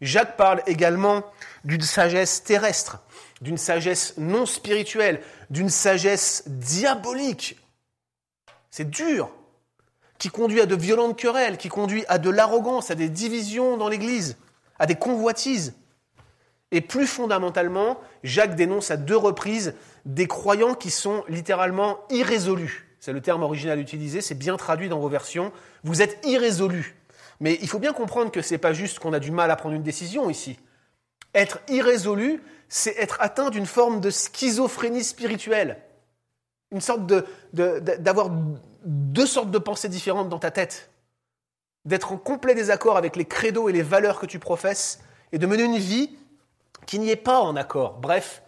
Jacques 0.00 0.36
parle 0.36 0.62
également 0.66 1.24
d'une 1.64 1.82
sagesse 1.82 2.42
terrestre, 2.42 3.00
d'une 3.40 3.56
sagesse 3.56 4.14
non 4.18 4.46
spirituelle, 4.46 5.20
d'une 5.50 5.70
sagesse 5.70 6.44
diabolique. 6.46 7.58
C'est 8.70 8.90
dur, 8.90 9.30
qui 10.18 10.28
conduit 10.28 10.60
à 10.60 10.66
de 10.66 10.76
violentes 10.76 11.18
querelles, 11.18 11.56
qui 11.56 11.68
conduit 11.68 12.04
à 12.08 12.18
de 12.18 12.30
l'arrogance, 12.30 12.90
à 12.90 12.94
des 12.94 13.08
divisions 13.08 13.76
dans 13.76 13.88
l'Église, 13.88 14.36
à 14.78 14.86
des 14.86 14.96
convoitises. 14.96 15.74
Et 16.72 16.80
plus 16.80 17.06
fondamentalement, 17.06 18.00
Jacques 18.22 18.56
dénonce 18.56 18.90
à 18.90 18.96
deux 18.96 19.16
reprises 19.16 19.74
des 20.04 20.26
croyants 20.26 20.74
qui 20.74 20.90
sont 20.90 21.24
littéralement 21.28 21.98
irrésolus. 22.10 22.86
C'est 23.00 23.12
le 23.12 23.20
terme 23.20 23.42
original 23.42 23.78
utilisé, 23.78 24.20
c'est 24.20 24.34
bien 24.34 24.56
traduit 24.56 24.88
dans 24.88 24.98
vos 24.98 25.08
versions. 25.08 25.52
Vous 25.84 26.02
êtes 26.02 26.18
irrésolus. 26.26 26.96
Mais 27.40 27.58
il 27.60 27.68
faut 27.68 27.78
bien 27.78 27.92
comprendre 27.92 28.30
que 28.30 28.42
ce 28.42 28.54
n'est 28.54 28.58
pas 28.58 28.72
juste 28.72 28.98
qu'on 28.98 29.12
a 29.12 29.18
du 29.18 29.30
mal 29.30 29.50
à 29.50 29.56
prendre 29.56 29.74
une 29.74 29.82
décision 29.82 30.30
ici. 30.30 30.58
Être 31.34 31.60
irrésolu, 31.68 32.42
c'est 32.68 32.96
être 32.98 33.18
atteint 33.20 33.50
d'une 33.50 33.66
forme 33.66 34.00
de 34.00 34.10
schizophrénie 34.10 35.04
spirituelle. 35.04 35.82
Une 36.72 36.80
sorte 36.80 37.06
de, 37.06 37.26
d'avoir 37.52 38.30
deux 38.84 39.26
sortes 39.26 39.50
de 39.50 39.58
pensées 39.58 39.88
différentes 39.88 40.28
dans 40.28 40.38
ta 40.38 40.50
tête. 40.50 40.90
D'être 41.84 42.12
en 42.12 42.16
complet 42.16 42.54
désaccord 42.54 42.96
avec 42.96 43.16
les 43.16 43.24
credos 43.24 43.68
et 43.68 43.72
les 43.72 43.82
valeurs 43.82 44.18
que 44.18 44.26
tu 44.26 44.38
professes 44.38 45.00
et 45.32 45.38
de 45.38 45.46
mener 45.46 45.64
une 45.64 45.78
vie 45.78 46.16
qui 46.86 46.98
n'y 46.98 47.10
est 47.10 47.16
pas 47.16 47.40
en 47.40 47.54
accord. 47.54 47.98
Bref, 47.98 48.42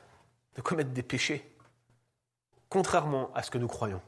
de 0.56 0.62
commettre 0.62 0.90
des 0.90 1.02
péchés, 1.02 1.48
contrairement 2.68 3.30
à 3.34 3.42
ce 3.42 3.50
que 3.50 3.58
nous 3.58 3.68
croyons. 3.68 4.00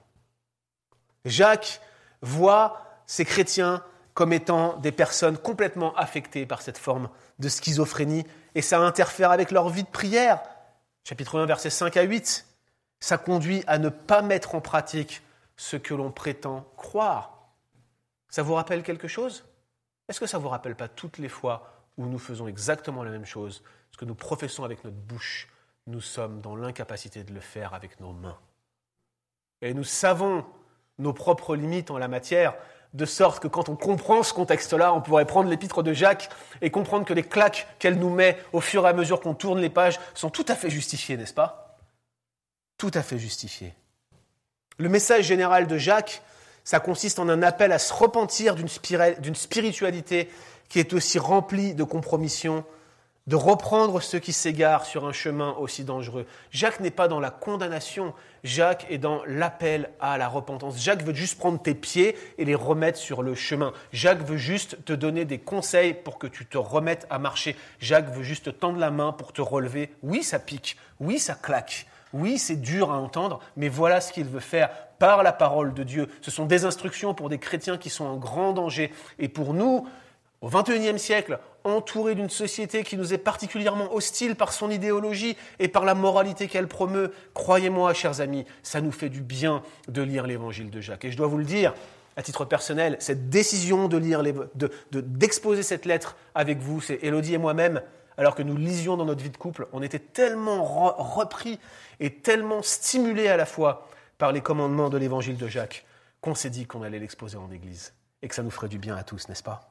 Jacques 1.25 1.81
voit 2.23 3.03
ces 3.07 3.25
chrétiens 3.25 3.85
comme 4.15 4.33
étant 4.33 4.77
des 4.79 4.93
personnes 4.93 5.39
complètement 5.39 5.95
affectées 5.97 6.47
par 6.47 6.63
cette 6.63 6.79
forme 6.79 7.09
de 7.39 7.49
schizophrénie, 7.49 8.27
et 8.55 8.63
ça 8.63 8.81
interfère 8.81 9.31
avec 9.31 9.51
leur 9.51 9.69
vie 9.69 9.85
de 9.85 9.89
prière. 9.89 10.41
Chapitre 11.05 11.39
1, 11.39 11.47
versets 11.47 11.71
5 11.71 11.97
à 11.97 12.03
8. 12.03 12.47
Ça 13.01 13.19
conduit 13.19 13.65
à 13.67 13.79
ne 13.79 13.89
pas 13.89 14.23
mettre 14.23 14.55
en 14.55 14.61
pratique 14.61 15.23
ce 15.57 15.77
que 15.77 15.95
l'on 15.95 16.11
prétend 16.11 16.67
croire. 16.77 17.55
Ça 18.29 18.43
vous 18.43 18.55
rappelle 18.55 18.83
quelque 18.83 19.09
chose? 19.09 19.45
Est-ce 20.09 20.21
que 20.21 20.27
ça 20.27 20.39
ne 20.39 20.43
vous 20.43 20.49
rappelle 20.49 20.77
pas 20.77 20.89
toutes 20.89 21.19
les 21.19 21.29
fois 21.29 21.85
où 21.97 22.07
nous 22.07 22.19
faisons 22.19 22.49
exactement 22.49 23.03
la 23.03 23.11
même 23.11 23.27
chose, 23.27 23.63
ce 23.93 23.99
que 23.99 24.05
nous 24.05 24.15
professons 24.15 24.65
avec 24.65 24.85
notre 24.85 24.97
bouche, 24.97 25.49
nous 25.87 26.01
sommes 26.01 26.41
dans 26.41 26.57
l'incapacité 26.57 27.25
de 27.25 27.33
le 27.33 27.41
faire 27.41 27.75
avec 27.75 28.01
nos 28.01 28.13
mains 28.13 28.39
Et 29.63 29.75
nous 29.75 29.85
savons 29.85 30.45
nos 30.99 31.13
propres 31.13 31.57
limites 31.57 31.91
en 31.91 31.99
la 31.99 32.09
matière, 32.09 32.55
de 32.93 33.05
sorte 33.05 33.41
que 33.41 33.49
quand 33.49 33.69
on 33.69 33.77
comprend 33.77 34.23
ce 34.23 34.33
contexte-là, 34.33 34.93
on 34.93 35.01
pourrait 35.01 35.25
prendre 35.25 35.49
l'épître 35.49 35.83
de 35.83 35.93
Jacques 35.93 36.29
et 36.61 36.71
comprendre 36.71 37.05
que 37.05 37.13
les 37.13 37.23
claques 37.23 37.69
qu'elle 37.79 37.99
nous 37.99 38.11
met 38.11 38.37
au 38.53 38.61
fur 38.61 38.87
et 38.87 38.89
à 38.89 38.93
mesure 38.93 39.21
qu'on 39.21 39.35
tourne 39.35 39.61
les 39.61 39.71
pages 39.71 40.01
sont 40.15 40.31
tout 40.31 40.47
à 40.49 40.55
fait 40.55 40.71
justifiées, 40.71 41.17
n'est-ce 41.17 41.35
pas? 41.35 41.79
Tout 42.79 42.91
à 42.95 43.03
fait 43.03 43.19
justifiées. 43.19 43.75
Le 44.79 44.89
message 44.89 45.27
général 45.27 45.67
de 45.67 45.77
Jacques, 45.77 46.23
ça 46.65 46.81
consiste 46.81 47.19
en 47.19 47.29
un 47.29 47.43
appel 47.43 47.73
à 47.73 47.79
se 47.79 47.93
repentir 47.93 48.55
d'une 48.57 49.35
spiritualité 49.35 50.31
qui 50.69 50.79
est 50.79 50.93
aussi 50.93 51.19
remplie 51.19 51.75
de 51.75 51.85
compromissions, 51.85 52.65
de 53.31 53.37
reprendre 53.37 54.03
ceux 54.03 54.19
qui 54.19 54.33
s'égarent 54.33 54.85
sur 54.85 55.07
un 55.07 55.13
chemin 55.13 55.53
aussi 55.53 55.85
dangereux. 55.85 56.27
Jacques 56.51 56.81
n'est 56.81 56.91
pas 56.91 57.07
dans 57.07 57.21
la 57.21 57.31
condamnation, 57.31 58.13
Jacques 58.43 58.87
est 58.91 58.99
dans 58.99 59.23
l'appel 59.25 59.91
à 60.01 60.19
la 60.19 60.27
repentance. 60.27 60.83
Jacques 60.83 61.05
veut 61.05 61.15
juste 61.15 61.39
prendre 61.39 61.63
tes 61.63 61.77
pieds 61.77 62.17
et 62.39 62.45
les 62.45 62.57
remettre 62.57 62.99
sur 62.99 63.23
le 63.23 63.37
chemin. 63.37 63.73
Jacques 63.93 64.27
veut 64.27 64.37
juste 64.37 64.85
te 64.85 64.93
donner 64.93 65.25
des 65.27 65.39
conseils 65.39 65.95
pour 65.95 66.19
que 66.19 66.27
tu 66.27 66.45
te 66.45 66.59
remettes 66.59 67.07
à 67.09 67.21
marcher. 67.21 67.55
Jacques 67.79 68.11
veut 68.11 68.25
juste 68.25 68.47
te 68.47 68.51
tendre 68.51 68.81
la 68.81 68.91
main 68.91 69.13
pour 69.13 69.33
te 69.33 69.41
relever. 69.41 69.95
Oui, 70.03 70.25
ça 70.25 70.41
pique, 70.41 70.77
oui, 70.99 71.21
ça 71.21 71.37
claque, 71.37 71.87
oui, 72.13 72.37
c'est 72.37 72.61
dur 72.61 72.91
à 72.91 72.99
entendre, 72.99 73.39
mais 73.57 73.69
voilà 73.69 74.01
ce 74.01 74.13
qu'il 74.13 74.25
veut 74.25 74.41
faire 74.41 74.71
par 74.99 75.23
la 75.23 75.33
parole 75.33 75.73
de 75.73 75.85
Dieu. 75.85 76.09
Ce 76.21 76.33
sont 76.33 76.47
des 76.47 76.65
instructions 76.65 77.15
pour 77.15 77.29
des 77.29 77.39
chrétiens 77.39 77.79
qui 77.79 77.91
sont 77.91 78.07
en 78.07 78.17
grand 78.17 78.53
danger. 78.53 78.93
Et 79.21 79.29
pour 79.29 79.55
nous, 79.55 79.87
au 80.41 80.49
XXIe 80.49 80.99
siècle, 80.99 81.39
entouré 81.65 82.15
d'une 82.15 82.31
société 82.31 82.83
qui 82.83 82.97
nous 82.97 83.13
est 83.13 83.19
particulièrement 83.19 83.93
hostile 83.95 84.35
par 84.37 84.53
son 84.53 84.71
idéologie 84.71 85.37
et 85.59 85.69
par 85.69 85.85
la 85.85 85.95
moralité 85.95 86.49
qu'elle 86.49 86.69
promeut, 86.69 87.13
croyez-moi, 87.35 87.93
chers 87.93 88.21
amis, 88.21 88.47
ça 88.63 88.81
nous 88.81 88.93
fait 88.93 89.11
du 89.11 89.21
bien 89.21 89.63
de 89.89 90.03
lire 90.03 90.27
l'évangile 90.27 90.71
de 90.71 90.81
Jacques. 90.81 91.05
Et 91.05 91.13
je 91.13 91.17
dois 91.17 91.27
vous 91.27 91.37
le 91.37 91.45
dire, 91.45 91.75
à 92.17 92.23
titre 92.23 92.45
personnel, 92.45 92.97
cette 93.01 93.29
décision 93.29 93.89
de 93.89 93.99
lire, 93.99 94.23
d'exposer 94.93 95.63
cette 95.63 95.85
lettre 95.85 96.17
avec 96.35 96.59
vous, 96.59 96.81
c'est 96.81 96.99
Élodie 97.03 97.35
et 97.35 97.39
moi-même, 97.39 97.83
alors 98.17 98.35
que 98.35 98.43
nous 98.43 98.57
lisions 98.57 98.97
dans 98.97 99.05
notre 99.05 99.23
vie 99.23 99.31
de 99.31 99.37
couple, 99.37 99.67
on 99.73 99.83
était 99.83 99.99
tellement 99.99 100.65
repris 100.65 101.59
et 102.01 102.15
tellement 102.15 102.63
stimulés 102.63 103.29
à 103.29 103.37
la 103.37 103.47
fois 103.47 103.89
par 104.19 104.33
les 104.33 104.41
commandements 104.41 104.91
de 104.91 104.99
l'évangile 104.99 105.37
de 105.37 105.49
Jacques 105.49 105.87
qu'on 106.21 106.35
s'est 106.35 106.51
dit 106.51 106.67
qu'on 106.67 106.83
allait 106.83 106.99
l'exposer 106.99 107.39
en 107.39 107.51
Église 107.51 107.95
et 108.23 108.29
que 108.29 108.35
ça 108.35 108.43
nous 108.43 108.51
ferait 108.51 108.69
du 108.69 108.79
bien 108.79 108.97
à 108.97 109.03
tous, 109.03 109.29
n'est-ce 109.29 109.43
pas? 109.43 109.70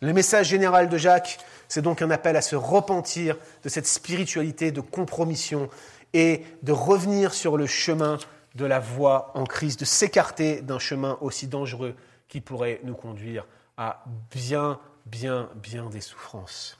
Le 0.00 0.12
message 0.12 0.48
général 0.48 0.88
de 0.88 0.96
Jacques, 0.96 1.38
c'est 1.68 1.82
donc 1.82 2.02
un 2.02 2.10
appel 2.10 2.36
à 2.36 2.42
se 2.42 2.56
repentir 2.56 3.36
de 3.62 3.68
cette 3.68 3.86
spiritualité 3.86 4.72
de 4.72 4.80
compromission 4.80 5.68
et 6.14 6.44
de 6.62 6.72
revenir 6.72 7.34
sur 7.34 7.56
le 7.56 7.66
chemin 7.66 8.18
de 8.54 8.64
la 8.64 8.80
voie 8.80 9.30
en 9.34 9.44
crise, 9.44 9.76
de 9.76 9.84
s'écarter 9.84 10.62
d'un 10.62 10.78
chemin 10.78 11.18
aussi 11.20 11.46
dangereux 11.46 11.94
qui 12.28 12.40
pourrait 12.40 12.80
nous 12.84 12.94
conduire 12.94 13.46
à 13.76 14.04
bien, 14.34 14.80
bien, 15.06 15.48
bien 15.54 15.88
des 15.90 16.00
souffrances. 16.00 16.78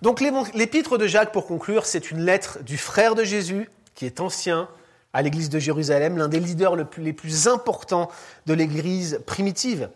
Donc 0.00 0.20
l'épître 0.20 0.96
de 0.96 1.06
Jacques, 1.06 1.32
pour 1.32 1.46
conclure, 1.46 1.84
c'est 1.84 2.10
une 2.10 2.24
lettre 2.24 2.62
du 2.62 2.78
frère 2.78 3.14
de 3.14 3.24
Jésus, 3.24 3.68
qui 3.94 4.06
est 4.06 4.20
ancien, 4.20 4.68
à 5.12 5.22
l'église 5.22 5.50
de 5.50 5.58
Jérusalem, 5.58 6.16
l'un 6.16 6.28
des 6.28 6.40
leaders 6.40 6.76
les 6.76 7.12
plus 7.12 7.48
importants 7.48 8.10
de 8.46 8.54
l'église 8.54 9.20
primitive. 9.26 9.90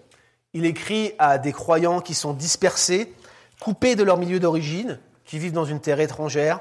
Il 0.54 0.64
écrit 0.64 1.12
à 1.18 1.38
des 1.38 1.52
croyants 1.52 2.00
qui 2.00 2.14
sont 2.14 2.32
dispersés, 2.32 3.12
coupés 3.60 3.96
de 3.96 4.02
leur 4.02 4.16
milieu 4.16 4.40
d'origine, 4.40 5.00
qui 5.24 5.38
vivent 5.38 5.52
dans 5.52 5.64
une 5.64 5.80
terre 5.80 6.00
étrangère, 6.00 6.60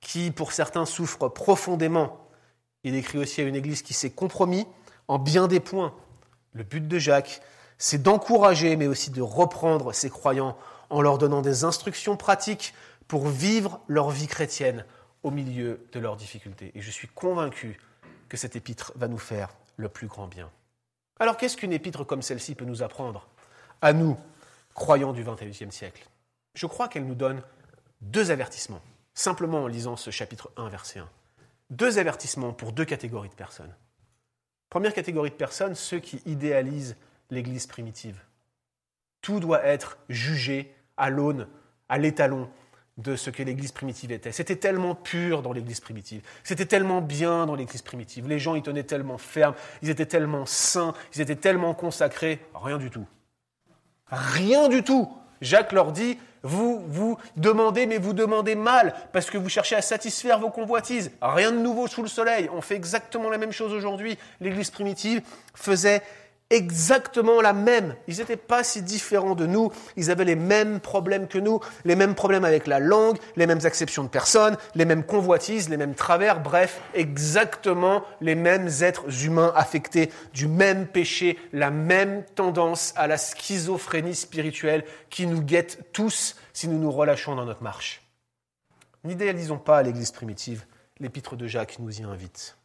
qui 0.00 0.30
pour 0.30 0.52
certains 0.52 0.86
souffrent 0.86 1.28
profondément. 1.28 2.26
Il 2.82 2.94
écrit 2.94 3.18
aussi 3.18 3.40
à 3.40 3.44
une 3.44 3.56
église 3.56 3.82
qui 3.82 3.94
s'est 3.94 4.10
compromis 4.10 4.66
en 5.08 5.18
bien 5.18 5.48
des 5.48 5.60
points. 5.60 5.94
Le 6.52 6.64
but 6.64 6.86
de 6.86 6.98
Jacques, 6.98 7.40
c'est 7.78 8.02
d'encourager, 8.02 8.76
mais 8.76 8.86
aussi 8.86 9.10
de 9.10 9.22
reprendre 9.22 9.92
ces 9.92 10.08
croyants 10.08 10.56
en 10.88 11.02
leur 11.02 11.18
donnant 11.18 11.42
des 11.42 11.64
instructions 11.64 12.16
pratiques 12.16 12.74
pour 13.08 13.28
vivre 13.28 13.80
leur 13.88 14.10
vie 14.10 14.26
chrétienne 14.26 14.84
au 15.22 15.30
milieu 15.30 15.84
de 15.92 16.00
leurs 16.00 16.16
difficultés. 16.16 16.72
Et 16.74 16.80
je 16.80 16.90
suis 16.90 17.08
convaincu 17.08 17.78
que 18.28 18.36
cet 18.36 18.56
épître 18.56 18.92
va 18.96 19.08
nous 19.08 19.18
faire 19.18 19.54
le 19.76 19.88
plus 19.88 20.06
grand 20.06 20.26
bien. 20.26 20.50
Alors 21.18 21.36
qu'est-ce 21.36 21.56
qu'une 21.56 21.72
épître 21.72 22.04
comme 22.04 22.22
celle-ci 22.22 22.54
peut 22.54 22.64
nous 22.64 22.82
apprendre 22.82 23.26
à 23.80 23.92
nous, 23.92 24.18
croyants 24.74 25.12
du 25.12 25.24
XXIe 25.24 25.72
siècle? 25.72 26.06
Je 26.54 26.66
crois 26.66 26.88
qu'elle 26.88 27.06
nous 27.06 27.14
donne 27.14 27.42
deux 28.00 28.30
avertissements, 28.30 28.82
simplement 29.14 29.64
en 29.64 29.66
lisant 29.66 29.96
ce 29.96 30.10
chapitre 30.10 30.50
1, 30.56 30.68
verset 30.68 31.00
1. 31.00 31.08
Deux 31.70 31.98
avertissements 31.98 32.52
pour 32.52 32.72
deux 32.72 32.84
catégories 32.84 33.30
de 33.30 33.34
personnes. 33.34 33.74
Première 34.68 34.92
catégorie 34.92 35.30
de 35.30 35.36
personnes, 35.36 35.74
ceux 35.74 36.00
qui 36.00 36.20
idéalisent 36.26 36.96
l'Église 37.30 37.66
primitive. 37.66 38.20
Tout 39.22 39.40
doit 39.40 39.64
être 39.64 39.98
jugé 40.08 40.74
à 40.96 41.10
l'aune, 41.10 41.48
à 41.88 41.98
l'étalon 41.98 42.50
de 42.96 43.14
ce 43.16 43.30
que 43.30 43.42
l'Église 43.42 43.72
primitive 43.72 44.12
était. 44.12 44.32
C'était 44.32 44.56
tellement 44.56 44.94
pur 44.94 45.42
dans 45.42 45.52
l'Église 45.52 45.80
primitive, 45.80 46.22
c'était 46.44 46.66
tellement 46.66 47.00
bien 47.00 47.46
dans 47.46 47.54
l'Église 47.54 47.82
primitive, 47.82 48.28
les 48.28 48.38
gens 48.38 48.54
y 48.54 48.62
tenaient 48.62 48.84
tellement 48.84 49.18
ferme, 49.18 49.54
ils 49.82 49.90
étaient 49.90 50.06
tellement 50.06 50.46
saints, 50.46 50.94
ils 51.14 51.20
étaient 51.20 51.36
tellement 51.36 51.74
consacrés, 51.74 52.40
rien 52.54 52.78
du 52.78 52.90
tout. 52.90 53.06
Rien 54.08 54.68
du 54.68 54.82
tout. 54.82 55.12
Jacques 55.40 55.72
leur 55.72 55.92
dit, 55.92 56.16
vous 56.42 56.84
vous 56.86 57.18
demandez, 57.36 57.86
mais 57.86 57.98
vous 57.98 58.12
demandez 58.12 58.54
mal, 58.54 58.94
parce 59.12 59.30
que 59.30 59.36
vous 59.36 59.48
cherchez 59.48 59.74
à 59.74 59.82
satisfaire 59.82 60.38
vos 60.38 60.50
convoitises. 60.50 61.10
Rien 61.20 61.50
de 61.50 61.58
nouveau 61.58 61.88
sous 61.88 62.02
le 62.02 62.08
soleil. 62.08 62.48
On 62.52 62.60
fait 62.60 62.76
exactement 62.76 63.30
la 63.30 63.38
même 63.38 63.52
chose 63.52 63.72
aujourd'hui. 63.72 64.16
L'Église 64.40 64.70
primitive 64.70 65.22
faisait 65.54 66.02
exactement 66.50 67.40
la 67.40 67.52
même. 67.52 67.96
Ils 68.06 68.18
n'étaient 68.18 68.36
pas 68.36 68.62
si 68.62 68.82
différents 68.82 69.34
de 69.34 69.46
nous. 69.46 69.72
Ils 69.96 70.10
avaient 70.10 70.24
les 70.24 70.36
mêmes 70.36 70.80
problèmes 70.80 71.28
que 71.28 71.38
nous, 71.38 71.60
les 71.84 71.96
mêmes 71.96 72.14
problèmes 72.14 72.44
avec 72.44 72.66
la 72.66 72.78
langue, 72.78 73.18
les 73.36 73.46
mêmes 73.46 73.64
acceptions 73.64 74.04
de 74.04 74.08
personnes, 74.08 74.56
les 74.74 74.84
mêmes 74.84 75.04
convoitises, 75.04 75.68
les 75.68 75.76
mêmes 75.76 75.94
travers, 75.94 76.40
bref, 76.40 76.80
exactement 76.94 78.04
les 78.20 78.34
mêmes 78.34 78.68
êtres 78.80 79.24
humains 79.24 79.52
affectés 79.56 80.10
du 80.32 80.46
même 80.46 80.86
péché, 80.86 81.38
la 81.52 81.70
même 81.70 82.24
tendance 82.34 82.92
à 82.96 83.06
la 83.06 83.18
schizophrénie 83.18 84.14
spirituelle 84.14 84.84
qui 85.10 85.26
nous 85.26 85.42
guette 85.42 85.92
tous 85.92 86.36
si 86.52 86.68
nous 86.68 86.78
nous 86.78 86.92
relâchons 86.92 87.34
dans 87.34 87.44
notre 87.44 87.62
marche. 87.62 88.02
N'idéalisons 89.04 89.58
pas 89.58 89.82
l'Église 89.82 90.10
primitive. 90.10 90.64
L'épître 90.98 91.36
de 91.36 91.46
Jacques 91.46 91.78
nous 91.78 92.00
y 92.00 92.02
invite. 92.02 92.56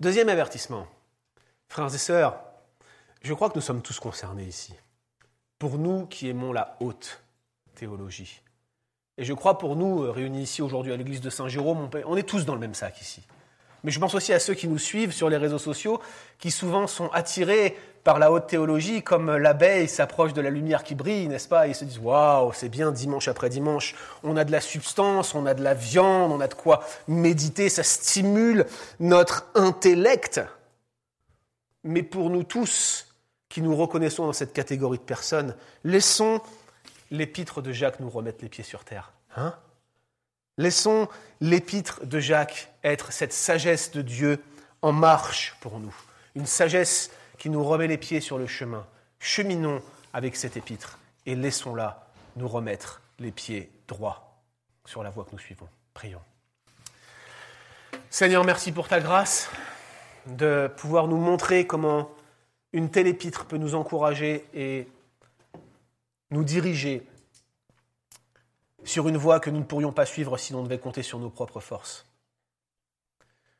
Deuxième 0.00 0.28
avertissement. 0.28 0.86
Frères 1.68 1.94
et 1.94 1.98
sœurs, 1.98 2.36
je 3.22 3.34
crois 3.34 3.50
que 3.50 3.56
nous 3.56 3.60
sommes 3.60 3.82
tous 3.82 3.98
concernés 3.98 4.44
ici. 4.44 4.74
Pour 5.58 5.78
nous 5.78 6.06
qui 6.06 6.28
aimons 6.28 6.52
la 6.52 6.76
haute 6.80 7.22
théologie. 7.74 8.40
Et 9.18 9.24
je 9.24 9.32
crois 9.32 9.58
pour 9.58 9.76
nous, 9.76 10.04
euh, 10.04 10.10
réunis 10.10 10.42
ici 10.42 10.62
aujourd'hui 10.62 10.92
à 10.92 10.96
l'église 10.96 11.20
de 11.20 11.30
Saint-Jérôme, 11.30 11.88
on 12.04 12.16
est 12.16 12.22
tous 12.22 12.44
dans 12.44 12.54
le 12.54 12.60
même 12.60 12.74
sac 12.74 13.00
ici. 13.00 13.22
Mais 13.86 13.90
je 13.90 14.00
pense 14.00 14.14
aussi 14.14 14.32
à 14.32 14.40
ceux 14.40 14.54
qui 14.54 14.68
nous 14.68 14.78
suivent 14.78 15.12
sur 15.12 15.30
les 15.30 15.36
réseaux 15.36 15.58
sociaux, 15.58 16.00
qui 16.38 16.50
souvent 16.50 16.86
sont 16.86 17.08
attirés 17.12 17.76
par 18.04 18.18
la 18.18 18.32
haute 18.32 18.46
théologie, 18.46 19.02
comme 19.02 19.36
l'abeille 19.36 19.88
s'approche 19.88 20.32
de 20.32 20.40
la 20.40 20.50
lumière 20.50 20.82
qui 20.82 20.94
brille, 20.94 21.28
n'est-ce 21.28 21.48
pas? 21.48 21.66
Ils 21.66 21.74
se 21.74 21.84
disent 21.84 21.98
Waouh, 21.98 22.52
c'est 22.52 22.68
bien 22.68 22.90
dimanche 22.92 23.28
après 23.28 23.48
dimanche, 23.48 23.94
on 24.22 24.36
a 24.36 24.44
de 24.44 24.52
la 24.52 24.60
substance, 24.60 25.34
on 25.34 25.46
a 25.46 25.54
de 25.54 25.62
la 25.62 25.74
viande, 25.74 26.32
on 26.32 26.40
a 26.40 26.48
de 26.48 26.54
quoi 26.54 26.82
méditer, 27.08 27.68
ça 27.68 27.82
stimule 27.82 28.66
notre 29.00 29.46
intellect. 29.54 30.40
Mais 31.86 32.02
pour 32.02 32.30
nous 32.30 32.42
tous 32.42 33.14
qui 33.48 33.62
nous 33.62 33.76
reconnaissons 33.76 34.26
dans 34.26 34.32
cette 34.32 34.52
catégorie 34.52 34.98
de 34.98 35.02
personnes, 35.02 35.54
laissons 35.84 36.40
l'épître 37.10 37.62
de 37.62 37.72
Jacques 37.72 38.00
nous 38.00 38.10
remettre 38.10 38.38
les 38.42 38.48
pieds 38.48 38.64
sur 38.64 38.84
terre. 38.84 39.12
Hein? 39.36 39.54
Laissons 40.58 41.08
l'épître 41.40 42.04
de 42.04 42.18
Jacques 42.18 42.72
être 42.82 43.12
cette 43.12 43.32
sagesse 43.32 43.92
de 43.92 44.02
Dieu 44.02 44.42
en 44.82 44.92
marche 44.92 45.56
pour 45.60 45.78
nous. 45.78 45.94
Une 46.34 46.46
sagesse 46.46 47.10
qui 47.38 47.50
nous 47.50 47.62
remet 47.62 47.86
les 47.86 47.98
pieds 47.98 48.20
sur 48.20 48.36
le 48.36 48.46
chemin. 48.46 48.84
Cheminons 49.20 49.80
avec 50.12 50.34
cette 50.34 50.56
épître 50.56 50.98
et 51.24 51.36
laissons-la 51.36 52.08
nous 52.36 52.48
remettre 52.48 53.00
les 53.20 53.30
pieds 53.30 53.70
droits 53.86 54.40
sur 54.84 55.02
la 55.02 55.10
voie 55.10 55.24
que 55.24 55.32
nous 55.32 55.38
suivons. 55.38 55.68
Prions. 55.94 56.22
Seigneur, 58.10 58.44
merci 58.44 58.72
pour 58.72 58.88
ta 58.88 59.00
grâce 59.00 59.50
de 60.26 60.70
pouvoir 60.76 61.08
nous 61.08 61.16
montrer 61.16 61.66
comment 61.66 62.10
une 62.72 62.90
telle 62.90 63.06
épître 63.06 63.46
peut 63.46 63.56
nous 63.56 63.74
encourager 63.74 64.44
et 64.54 64.88
nous 66.30 66.44
diriger 66.44 67.06
sur 68.84 69.08
une 69.08 69.16
voie 69.16 69.40
que 69.40 69.50
nous 69.50 69.58
ne 69.58 69.64
pourrions 69.64 69.92
pas 69.92 70.06
suivre 70.06 70.36
si 70.36 70.52
l'on 70.52 70.62
devait 70.62 70.78
compter 70.78 71.02
sur 71.02 71.18
nos 71.18 71.30
propres 71.30 71.60
forces. 71.60 72.06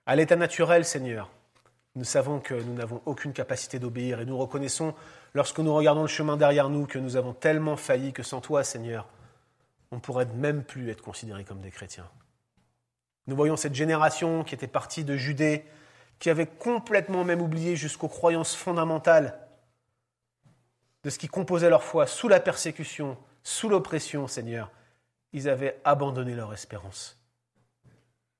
À 0.07 0.15
l'état 0.15 0.37
naturel, 0.37 0.85
Seigneur, 0.85 1.31
nous 1.97 2.05
savons 2.05 2.39
que 2.41 2.55
nous 2.55 2.75
n'avons 2.75 3.03
aucune 3.07 3.33
capacité 3.33 3.79
d'obéir 3.79 4.21
et 4.21 4.27
nous 4.27 4.37
reconnaissons, 4.37 4.95
lorsque 5.35 5.59
nous 5.59 5.75
regardons 5.75 6.03
le 6.03 6.09
chemin 6.09 6.37
derrière 6.37 6.69
nous, 6.69 6.87
que 6.87 6.99
nous 6.99 7.17
avons 7.17 7.33
tellement 7.33 7.77
failli 7.77 8.13
que 8.13 8.23
sans 8.23 8.41
toi, 8.41 8.63
Seigneur, 8.63 9.09
on 9.91 9.97
ne 9.97 10.01
pourrait 10.01 10.27
même 10.27 10.63
plus 10.63 10.91
être 10.91 11.03
considérés 11.03 11.45
comme 11.45 11.61
des 11.61 11.71
chrétiens. 11.71 12.09
Nous 13.27 13.35
voyons 13.35 13.57
cette 13.57 13.75
génération 13.75 14.45
qui 14.45 14.55
était 14.55 14.69
partie 14.69 15.05
de 15.05 15.17
Judée, 15.17 15.65
qui 16.19 16.31
avait 16.31 16.47
complètement 16.47 17.25
même 17.25 17.43
oublié 17.43 17.77
jusqu'aux 17.77 18.09
croyances 18.09 18.55
fondamentales 18.55 19.39
de 21.05 21.11
ce 21.11 21.19
qui 21.19 21.29
composait 21.29 21.71
leur 21.71 21.85
foi 21.85 22.07
sous 22.07 22.29
la 22.29 22.41
persécution, 22.41 23.17
sous 23.43 23.69
l'oppression, 23.69 24.27
Seigneur. 24.27 24.71
Ils 25.33 25.49
avaient 25.49 25.81
abandonné 25.85 26.35
leur 26.35 26.53
espérance. 26.53 27.21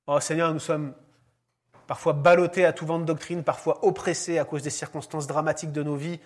Oh 0.07 0.19
Seigneur, 0.21 0.53
nous 0.53 0.61
sommes 0.61 0.95
parfois 1.87 2.13
ballottés 2.13 2.65
à 2.65 2.73
tout 2.73 2.87
vent 2.87 2.99
de 2.99 3.05
doctrine, 3.05 3.45
parfois 3.45 3.85
oppressés 3.85 4.39
à 4.39 4.45
cause 4.45 4.63
des 4.63 4.71
circonstances 4.71 5.27
dramatiques 5.27 5.73
de 5.73 5.83
nos 5.83 5.97
vies, 5.97 6.19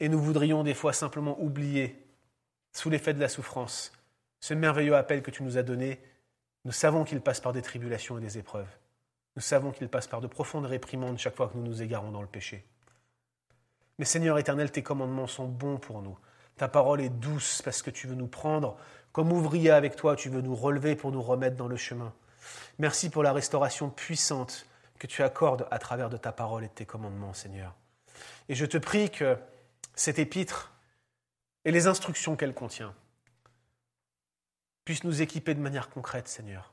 et 0.00 0.08
nous 0.08 0.20
voudrions 0.20 0.64
des 0.64 0.74
fois 0.74 0.92
simplement 0.92 1.40
oublier, 1.40 2.02
sous 2.72 2.90
l'effet 2.90 3.14
de 3.14 3.20
la 3.20 3.28
souffrance, 3.28 3.92
ce 4.40 4.54
merveilleux 4.54 4.96
appel 4.96 5.22
que 5.22 5.30
tu 5.30 5.42
nous 5.42 5.58
as 5.58 5.62
donné. 5.62 6.00
Nous 6.64 6.72
savons 6.72 7.04
qu'il 7.04 7.20
passe 7.20 7.40
par 7.40 7.52
des 7.52 7.62
tribulations 7.62 8.18
et 8.18 8.20
des 8.20 8.38
épreuves. 8.38 8.68
Nous 9.36 9.42
savons 9.42 9.70
qu'il 9.70 9.88
passe 9.88 10.06
par 10.06 10.20
de 10.20 10.26
profondes 10.26 10.66
réprimandes 10.66 11.18
chaque 11.18 11.36
fois 11.36 11.48
que 11.48 11.56
nous 11.56 11.64
nous 11.64 11.82
égarons 11.82 12.10
dans 12.10 12.22
le 12.22 12.28
péché. 12.28 12.64
Mais 13.98 14.04
Seigneur 14.04 14.38
éternel, 14.38 14.72
tes 14.72 14.82
commandements 14.82 15.26
sont 15.26 15.46
bons 15.46 15.78
pour 15.78 16.02
nous. 16.02 16.18
Ta 16.56 16.68
parole 16.68 17.00
est 17.00 17.10
douce 17.10 17.62
parce 17.62 17.82
que 17.82 17.90
tu 17.90 18.06
veux 18.06 18.14
nous 18.14 18.26
prendre 18.26 18.76
comme 19.12 19.32
ouvriers 19.32 19.70
avec 19.70 19.96
toi, 19.96 20.16
tu 20.16 20.28
veux 20.28 20.40
nous 20.40 20.54
relever 20.54 20.94
pour 20.94 21.12
nous 21.12 21.22
remettre 21.22 21.56
dans 21.56 21.68
le 21.68 21.76
chemin. 21.76 22.12
Merci 22.78 23.10
pour 23.10 23.22
la 23.22 23.32
restauration 23.32 23.90
puissante 23.90 24.66
que 24.98 25.06
tu 25.06 25.22
accordes 25.22 25.66
à 25.70 25.78
travers 25.78 26.10
de 26.10 26.16
ta 26.16 26.32
parole 26.32 26.64
et 26.64 26.68
de 26.68 26.72
tes 26.72 26.86
commandements, 26.86 27.32
Seigneur. 27.32 27.74
Et 28.48 28.54
je 28.54 28.66
te 28.66 28.78
prie 28.78 29.10
que 29.10 29.36
cette 29.94 30.18
épître 30.18 30.72
et 31.64 31.72
les 31.72 31.86
instructions 31.86 32.36
qu'elle 32.36 32.54
contient 32.54 32.94
puissent 34.84 35.04
nous 35.04 35.22
équiper 35.22 35.54
de 35.54 35.60
manière 35.60 35.90
concrète, 35.90 36.28
Seigneur, 36.28 36.72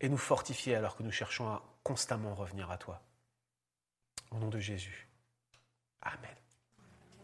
et 0.00 0.08
nous 0.08 0.18
fortifier 0.18 0.74
alors 0.74 0.96
que 0.96 1.02
nous 1.02 1.10
cherchons 1.10 1.48
à 1.48 1.62
constamment 1.82 2.34
revenir 2.34 2.70
à 2.70 2.78
toi. 2.78 3.02
Au 4.30 4.38
nom 4.38 4.48
de 4.48 4.58
Jésus. 4.58 5.08
Amen. 6.02 6.36